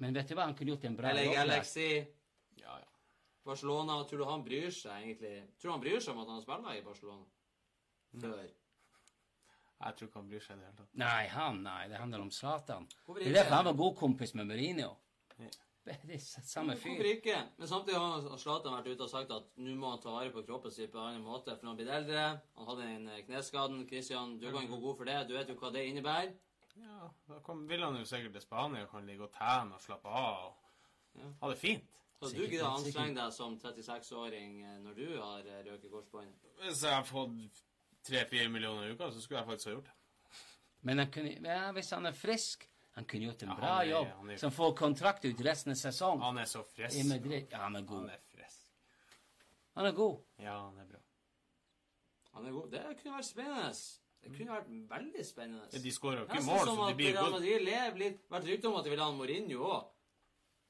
[0.00, 1.40] Men vet du hva, han kunne gjort en bra LA jobb der.
[1.42, 1.88] Galaxy,
[2.56, 2.88] Ja, ja.
[3.44, 3.98] Barcelona.
[4.08, 6.78] Tror du han bryr seg egentlig Tror du han bryr seg om at han spiller
[6.78, 7.26] i Barcelona?
[8.20, 8.46] Før.
[9.80, 10.94] Jeg tror ikke han bryr seg i det hele tatt.
[11.00, 12.86] Nei, han, nei, det handler om Zlatan.
[13.16, 14.90] Det er derfor han var god kompis med Mourinho.
[15.40, 15.50] Ja.
[15.86, 17.06] Det er samme samme Hvorfor fyr.
[17.14, 17.36] ikke?
[17.58, 20.42] Men samtidig har Zlatan vært ute og sagt at nå må han ta vare på
[20.44, 21.54] kroppen sin på en annen måte.
[21.56, 22.26] For han blir eldre
[22.58, 23.86] Han hadde den eh, kneskaden.
[23.88, 25.16] Christian, du kan gå god for det.
[25.28, 26.34] Du vet jo hva det innebærer.
[26.76, 29.80] Ja, Da kom, vil han jo sikkert til Spania og kan ligge og tene og
[29.80, 30.54] slappe av og
[31.18, 31.32] Ja.
[31.40, 31.88] ha det fint.
[32.20, 36.52] Så du gidder å anstrenge deg som 36-åring eh, når du har eh, røket korsbåndet?
[36.60, 37.64] Hvis jeg har fått
[38.06, 39.96] tre-fire millioner i uka, så skulle jeg faktisk ha gjort det.
[40.82, 42.66] Men han kunne, ja, hvis han er frisk
[42.96, 44.08] Han kunne gjort en Ja, bra han er- jobb.
[44.16, 46.22] han er- Som får kontrakt ut resten av sesongen.
[46.22, 46.96] Han er så frisk.
[46.96, 48.00] I Ja, han er god.
[48.00, 48.66] Han er frisk.
[49.76, 50.18] Han er god.
[50.38, 50.98] Ja, han er bra.
[52.34, 52.70] Han er god.
[52.70, 53.72] Det kunne vært spennende.
[54.22, 55.82] Det kunne vært veldig spennende.
[55.82, 57.40] De skårer jo ikke mål, så de blir gode.
[57.40, 57.90] Det har
[58.40, 59.84] Vært rykte om at de vil ha en Mourinho òg.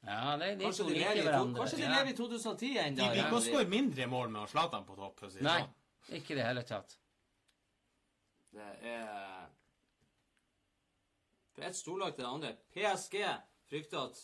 [0.06, 1.88] Ja, det er de Kanskje de lever i, kanskje de ja.
[1.98, 2.96] lever i 2010 ennå.
[2.96, 5.20] De vil ikke skåre mindre mål med Zlatan på topp.
[5.20, 6.16] det Nei, sånn.
[6.16, 6.96] ikke i det hele tatt.
[8.50, 9.46] Det er
[11.54, 12.52] Fra et storlag til det andre.
[12.74, 13.16] PSG
[13.70, 14.20] frykter at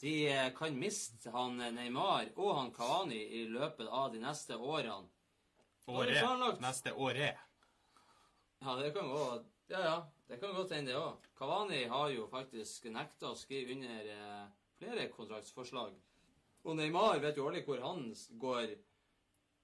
[0.00, 4.56] de eh, kan miste han eh, Neymar og han Kavani i løpet av de neste
[4.56, 5.08] årene.
[5.90, 6.60] Året.
[6.62, 7.40] Neste året.
[8.60, 9.24] Ja, det kan gå
[9.70, 9.98] Ja, ja.
[10.30, 11.24] Det kan godt hende, det òg.
[11.38, 14.44] Kavani har jo faktisk nekta å skrive under eh,
[14.78, 15.96] flere kontraktsforslag.
[16.64, 18.04] Og Neymar vet jo aldri hvor han
[18.40, 18.76] går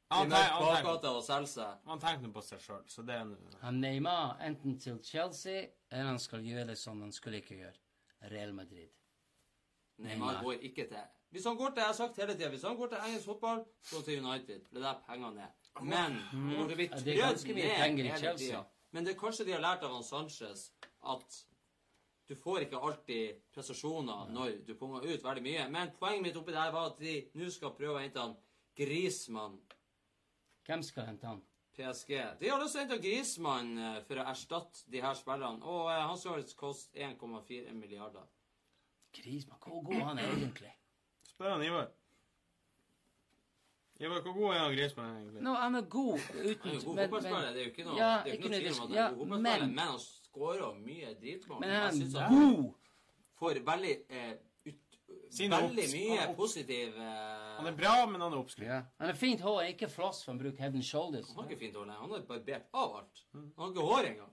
[0.08, 5.66] Han, han, tenkte på seg sjøl, så det er en- Han Neymar enten til Chelsea,
[5.90, 7.74] eller han skal gjøre det som han skulle ikke gjøre.
[8.30, 8.88] Real Madrid.
[9.98, 10.42] Neymar Neymar.
[10.44, 10.96] går ikke til
[11.30, 13.64] Hvis han går til jeg har sagt hele tiden, hvis han går til engelsk fotball,
[13.82, 14.60] så til United.
[14.70, 15.82] Det er der pengene er.
[15.82, 18.36] Men når det blir Ja, det er ganske mye penger i Chelsea.
[18.38, 18.64] tiden.
[18.92, 20.70] Men det er kanskje de har lært av han Sanchez
[21.08, 21.44] at
[22.28, 25.68] du får ikke alltid prestasjoner når du punger ut veldig mye.
[25.70, 28.36] Men poenget mitt oppi det var at de nå skal prøve å hente han
[28.76, 29.58] Grismann
[30.66, 31.42] Hvem skal hente han?
[31.76, 32.12] PSG.
[32.40, 35.60] De har lyst til Grismann eh, for å erstatte de her spillerne.
[35.62, 38.24] Og eh, han skal koste 1,4 milliarder.
[39.16, 40.72] Grismann, hvor god han er egentlig?
[41.28, 41.90] Spør han Ivar.
[44.00, 45.42] Ivar, hvor god er han Grismann egentlig?
[45.46, 47.84] Nå, han er god uten Han er god men- fotballspiller, men- det er jo ikke
[47.86, 49.60] noe, Ja, det er ikke ikke noe tvil om at han er ja, god fotballspiller,
[49.66, 51.60] men- men han skårer mye dritmål.
[51.60, 52.74] Men Jeg han synes er han god!
[53.38, 54.34] får veldig eh,
[55.30, 58.68] veldig mye opps- positiv eh, Han er bra, men han er oppskrytt.
[58.68, 58.82] Ja.
[59.00, 61.28] Han har fint hår, ikke floss, for han bruker head and shoulders.
[61.34, 61.96] Han har ikke fint hår, nei.
[62.00, 63.22] Han har barbert av alt.
[63.32, 64.32] Han har ikke hår engang.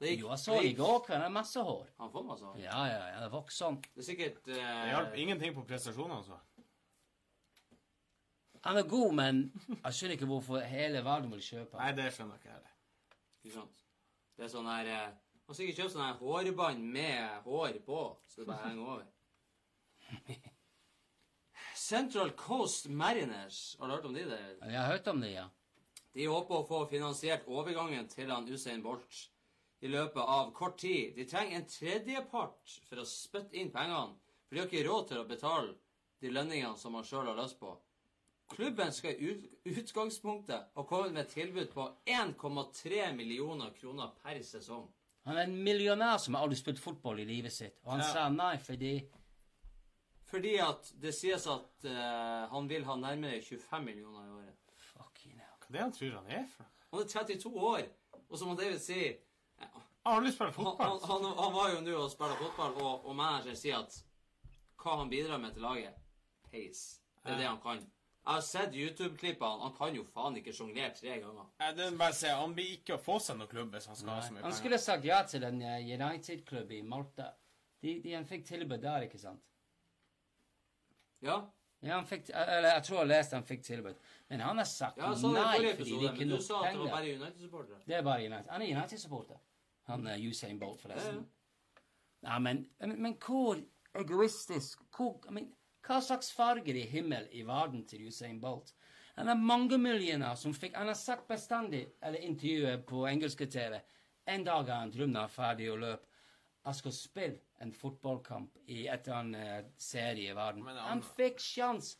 [0.00, 1.86] Det gikk- Jo, jeg så i går kveld, han har masse hår.
[1.98, 2.58] Han får masse hår.
[2.62, 3.80] Ja, ja, ja, det er sånn.
[3.94, 6.38] Det er sikkert Det eh, hjalp ingenting på prestasjonene, altså.
[8.64, 9.38] Han er god, men
[9.84, 11.86] jeg skjønner ikke hvorfor hele verden vil kjøpe han.
[11.86, 12.74] Nei, det skjønner jeg ikke heller.
[13.44, 13.84] Ikke sant?
[14.36, 18.00] Det er sånn her eh, Han har sikkert kjøpt sånn her hårbånd med hår på,
[18.28, 19.06] så det bare henger over.
[21.76, 24.54] Central Coast Mariners, har du hørt om de der?
[24.68, 25.46] Jeg har hørt om de, ja.
[26.14, 29.28] De håper å få finansiert overgangen til han Usain Bolt
[29.80, 31.14] i løpet av kort tid.
[31.16, 34.16] De trenger en tredjepart for å spytte inn pengene,
[34.46, 35.76] for de har ikke råd til å betale
[36.20, 37.72] de lønningene som han sjøl har lyst på.
[38.50, 39.30] Klubben skal i
[39.70, 44.88] utgangspunktet ha kommet med et tilbud på 1,3 millioner kroner per sesong.
[45.28, 47.78] Han er en millionær som har aldri spilt fotball i livet sitt.
[47.84, 48.12] Og han Ja.
[48.12, 48.92] sa nei fordi
[50.30, 54.76] Fordi at det sies at eh, han vil ha nærmere 25 millioner i året.
[54.92, 55.56] Fucking hell.
[55.58, 56.76] Hva er det han tror han er for noe?
[56.90, 57.82] Han er 32 år,
[58.28, 61.00] og som David sier eh, Han har lyst til å spille fotball.
[61.02, 63.98] han, han, han var jo nå og spilte fotball, og, og manageren sier at
[64.80, 65.98] hva han bidrar med til laget
[66.50, 67.00] Pace.
[67.20, 67.82] Det er det han kan.
[68.20, 69.62] Jeg har sett YouTube-klippene.
[69.64, 71.46] Han kan jo faen ikke sjonglere tre ganger.
[71.60, 73.86] Nei, det er bare å si, Han blir ikke å få seg noen klubb hvis
[73.90, 77.30] han skal ha så mye Han skulle sagt ja til den eh, United-klubben i Malta.
[77.80, 79.40] De, de, han fikk tilbud der, ikke sant?
[81.22, 81.40] Ja,
[81.82, 84.00] Ja, han fikk, eller jeg tror jeg leste han fikk tilbud.
[84.28, 86.42] Men han har sagt ja det nei forrige fordi det er ikke men du nok
[86.44, 86.90] sa at det var penger.
[86.92, 87.78] bare United-supportere.
[87.86, 88.50] Det er bare United.
[88.50, 89.38] Han er United-supporter.
[89.90, 91.22] Han er Usain Bolt, forresten.
[91.22, 91.36] Ja,
[92.28, 92.66] Nei, men,
[93.00, 93.56] men, hvor
[93.96, 95.48] egoistisk hvor, men,
[95.86, 98.74] Hva slags farger i himmel i verden til Usain Bolt?
[99.16, 103.80] Han har mange millioner som fikk Han har sagt bestandig, eller intervjuet på engelske TV
[104.26, 106.06] En dag har han drømt er ferdig å løpe.
[106.66, 110.64] Jeg skal spille en fotballkamp i et eller annet eh, serie i verden.
[110.64, 111.94] Men han, han- fikk sjans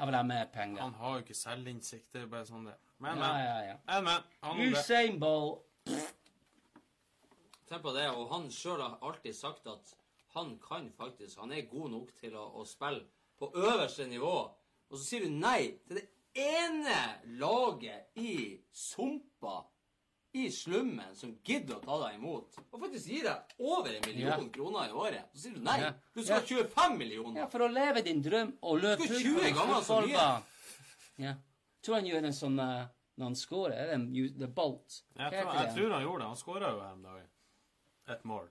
[0.00, 0.80] av vil ha mer penger.
[0.80, 2.06] Han har jo ikke selvinnsikt.
[2.12, 2.76] Det er bare sånn det.
[3.00, 3.44] Men, ja, men.
[3.44, 3.76] ja, ja.
[3.90, 4.30] Men, men.
[4.46, 4.62] Han.
[4.70, 5.66] Usain Bolt
[7.70, 9.92] Tenk på det, og han sjøl har alltid sagt at
[10.34, 13.04] han kan faktisk Han er god nok til å, å spille
[13.38, 14.34] på øverste nivå.
[14.90, 16.08] Og så sier du nei til det
[16.38, 16.96] ene
[17.38, 19.60] laget i sumpa
[20.32, 24.44] i slummen som gidder å ta deg imot, og faktisk gir deg over en million
[24.44, 24.52] Ja.
[24.54, 25.24] kroner i året.
[25.34, 25.80] Så sier du nei.
[25.80, 25.92] Ja.
[26.14, 27.40] Du skal ha 25 millioner.
[27.40, 30.28] Ja, for å leve din drøm og løpe Du skal 20 ganger så mye.
[31.18, 31.34] Ja.
[31.82, 32.86] Tror han gjør en sånn uh,
[33.16, 33.74] når han scorer.
[33.74, 35.02] Er det en the bolt?
[35.16, 36.28] Jeg tror, jeg tror han gjorde det.
[36.28, 37.12] Han skåra jo en dag.
[37.12, 37.28] dagen.
[38.14, 38.48] Et mål.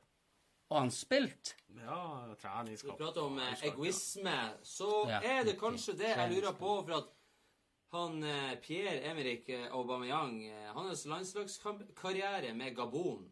[0.70, 1.56] Og han spilt.
[1.80, 2.98] Ja, treningskamp.
[2.98, 6.98] du prater om eh, egoisme, så Ja, er det kanskje det jeg lurer på, for
[7.00, 7.10] at
[7.90, 13.26] han eh, Pierre-Emerick eh, Aubameyang, eh, hans landslagskarriere med Gabon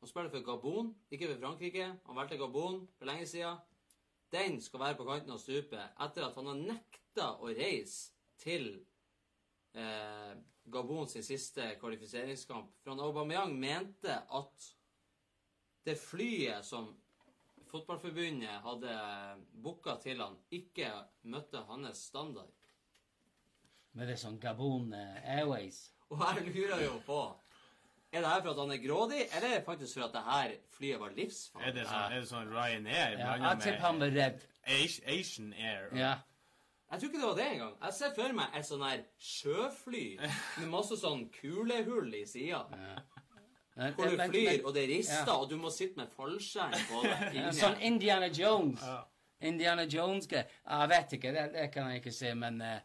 [0.00, 1.86] Han spiller for Gabon, ikke for Frankrike.
[2.06, 3.56] Han valgte Gabon for lenge siden.
[4.30, 8.68] Den skal være på kanten av stupet etter at han har nekta å reise til
[9.74, 10.36] eh,
[10.70, 12.76] Gabon sin siste kvalifiseringskamp.
[12.84, 14.68] For han Aubameyang mente at
[15.88, 16.92] det flyet som
[17.68, 18.92] Fotballforbundet hadde
[19.64, 20.92] booka til han, ikke
[21.28, 22.57] møtte hans standard.
[23.98, 25.78] Med det sånn Gabon eh, Airways.
[26.12, 27.18] Og her lurer jeg jo på
[28.12, 30.22] Er det her for at han er grådig, eller er det faktisk for at det
[30.24, 31.74] her flyet var Er livsfarlig?
[31.76, 34.46] det sånn, er det sånn Ryanair Ja, jeg tipper han med var redd.
[35.18, 35.90] Asian Air?
[35.96, 36.14] Ja.
[36.88, 37.74] Jeg tror ikke det var det engang.
[37.84, 42.62] Jeg ser for meg et sånn her sjøfly med masse sånn kulehull i sida.
[42.72, 43.90] Ja.
[43.94, 45.36] Hvor du men- flyr, men- og det rister, ja.
[45.36, 48.80] og du må sitte med fallskjerm på deg sånn Indiana Jones.
[48.82, 49.02] Ja.
[49.40, 50.48] Indiana Jones-greie.
[50.66, 52.80] Jeg vet ikke, det, det kan jeg ikke si, men eh,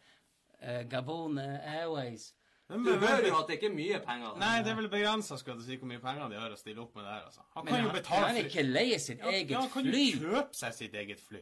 [0.64, 2.30] eh, Gabon Airways
[2.70, 4.38] Men, Du hører jo at det ikke er mye penger.
[4.40, 7.04] nei, det er vel begrensa si hvor mye penger de har å stille opp med
[7.06, 7.26] der.
[7.28, 7.44] altså.
[7.56, 9.84] Han Men kan jo han betale kan ikke leie sitt Ja, eget ja, han kan
[9.92, 10.06] fly.
[10.14, 11.42] jo kjøpe seg sitt eget fly.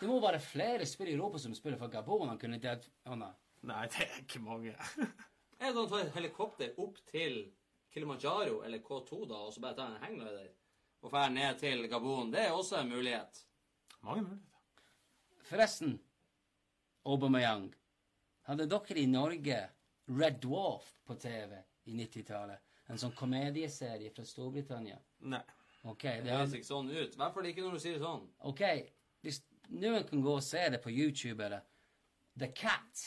[0.00, 2.28] Det må være flere spillere i Europa som spiller for Gabon.
[2.30, 3.32] Han kunne delt Å nei.
[3.62, 4.72] Nei, det er ikke mange.
[5.62, 7.36] Er det noen som tar et helikopter opp til
[7.92, 10.48] Kilimanjaro eller K2 da, og så bare tar en hangglider
[11.02, 12.32] og drar ned til Gabon?
[12.32, 13.42] Det er også en mulighet.
[14.02, 14.48] mange muligheter.
[15.50, 15.98] Forresten,
[17.06, 17.68] Aubameyang.
[18.48, 19.58] Hadde dere i Norge
[20.10, 22.60] Red Dwarf på TV i 90-tallet?
[22.90, 24.98] En sånn komedieserie fra Storbritannia.
[25.30, 25.42] Nei.
[25.84, 27.14] Okay, Det høres ikke sånn ut.
[27.14, 28.26] I hvert fall ikke når du sier det sånn.
[28.46, 28.60] ok,
[29.26, 29.40] hvis
[29.74, 31.64] noen kan gå og se det på YouTube, eller
[32.38, 33.02] The Cat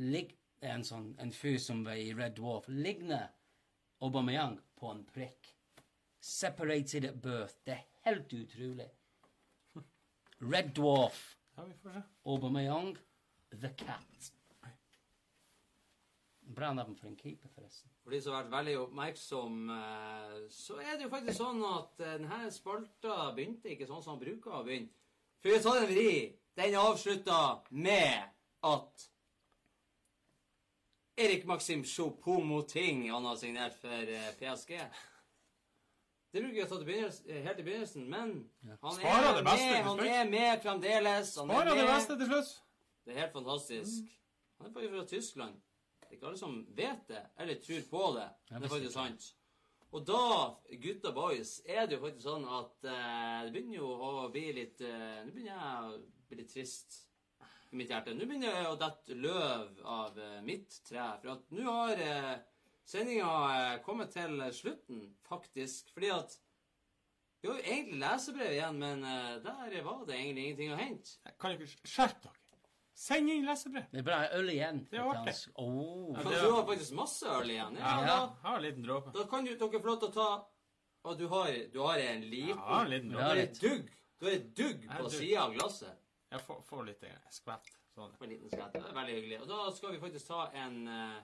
[0.00, 0.32] lig,
[0.64, 3.28] en sånn en fyr som var i Red Dwarf, ligner
[4.00, 5.52] Aubameyang på en prikk.
[6.22, 7.58] Separated at birth.
[7.66, 8.88] Det er helt utrolig.
[10.52, 11.20] Red Dwarf.
[11.56, 12.02] Ja, vi får se.
[12.24, 12.94] Aubameyang,
[13.60, 14.32] The Cat.
[16.54, 17.90] Bra dem for en keeper, forresten.
[18.02, 22.02] For de som har vært veldig oppmerksom, eh, så er det jo faktisk sånn at
[22.02, 24.92] eh, denne spalta begynte ikke sånn som den bruker å begynne.
[25.40, 26.12] For vi har tatt en vri.
[26.58, 27.38] Den avslutta
[27.70, 28.28] med
[28.68, 29.06] at
[31.22, 34.76] Erik Maxim Choupo-Moting han har signert for eh, PSG.
[36.32, 38.38] Det bruker vi å ta til helt i begynnelsen, men
[38.80, 41.34] han er, det beste med, til han er med fremdeles.
[41.36, 42.54] Han Sparer er det beste til slutt.
[43.04, 44.16] Det er helt fantastisk.
[44.58, 45.60] Han er faktisk fra Tyskland.
[46.12, 48.24] Det er ikke alle som vet det, eller tror på det.
[48.50, 49.28] Det er faktisk sant.
[49.96, 50.24] Og da,
[50.82, 54.82] gutta boys, er det jo faktisk sånn at eh, det begynner jo å bli litt
[54.84, 56.98] eh, Nå begynner jeg å bli litt trist
[57.70, 58.12] i mitt hjerte.
[58.12, 61.06] Nå begynner jeg å dette løv av eh, mitt tre.
[61.22, 62.30] For at nå har eh,
[62.92, 65.94] sendinga eh, kommet til slutten, faktisk.
[65.96, 66.36] Fordi at
[67.40, 71.34] vi har jo egentlig lesebrev igjen, men eh, der var det egentlig ingenting å hente.
[71.40, 72.41] Kan dere skjerpe dere?
[72.94, 73.84] Send inn lesebrev.
[73.90, 74.82] Det er bra øl igjen.
[74.90, 75.34] Det er artig.
[75.56, 76.12] Oh.
[76.18, 77.78] Ja, du har faktisk masse øl igjen.
[77.80, 79.12] Ja, Ja, da, har en liten dråpe.
[79.16, 80.30] da kan du, dere få lov til å ta
[81.04, 83.88] Og du har, du har en liten Ja, en liten Du har et dugg
[84.20, 85.98] Du har et dugg på sida av glasset.
[86.30, 87.72] Jeg får, får litt skvett.
[87.94, 88.12] Sånn.
[88.18, 88.72] Får en liten skvett.
[88.76, 89.40] Det er veldig hyggelig.
[89.42, 91.18] Og da skal vi faktisk ta en, eh,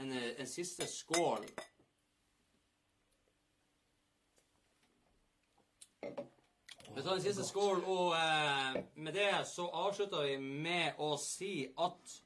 [0.00, 1.44] en, eh, en siste skål.
[6.94, 11.54] Vi tar en siste skål, og eh, med det så avslutter vi med å si
[11.80, 12.18] at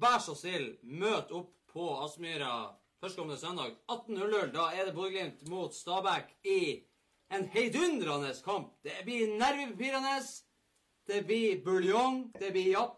[0.00, 4.48] Vær så snill, møt opp på Aspmyra førstkommende søndag 18.00.
[4.56, 6.80] Da er det Bodø-Glimt mot Stabæk i
[7.30, 8.72] en heidundrende kamp.
[8.82, 10.16] Det blir nervepirrende.
[11.06, 12.96] Det blir buljong, det blir japp,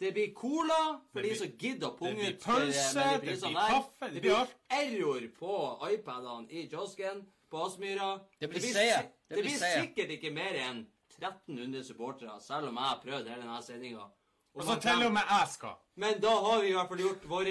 [0.00, 0.80] det blir cola
[1.12, 5.28] for de som gidder å punge ut eh, pølse, det blir kaffe, det blir error
[5.36, 5.58] på
[5.92, 7.20] iPadene i kiosken
[7.58, 8.20] Aspmyra.
[8.40, 9.02] Det blir si- seier.
[9.02, 10.86] Det, Det blir blir sikkert ikke mer enn
[11.20, 14.06] 1300 supportere, selv om jeg har prøvd hele denne sendinga.
[14.54, 15.74] Og så til og med jeg skal.
[15.96, 17.44] Men da har vi i hvert fall gjort vår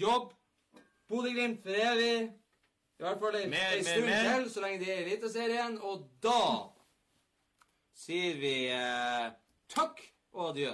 [0.00, 0.32] jobb.
[1.08, 2.32] Bodø-Glimt for evig.
[2.98, 4.34] I hvert fall en, Mer, en stund mer.
[4.42, 5.78] til, så lenge de er i Eliteserien.
[5.82, 6.68] Og da
[7.94, 9.30] sier vi eh,
[9.68, 10.00] takk
[10.32, 10.72] og adjø.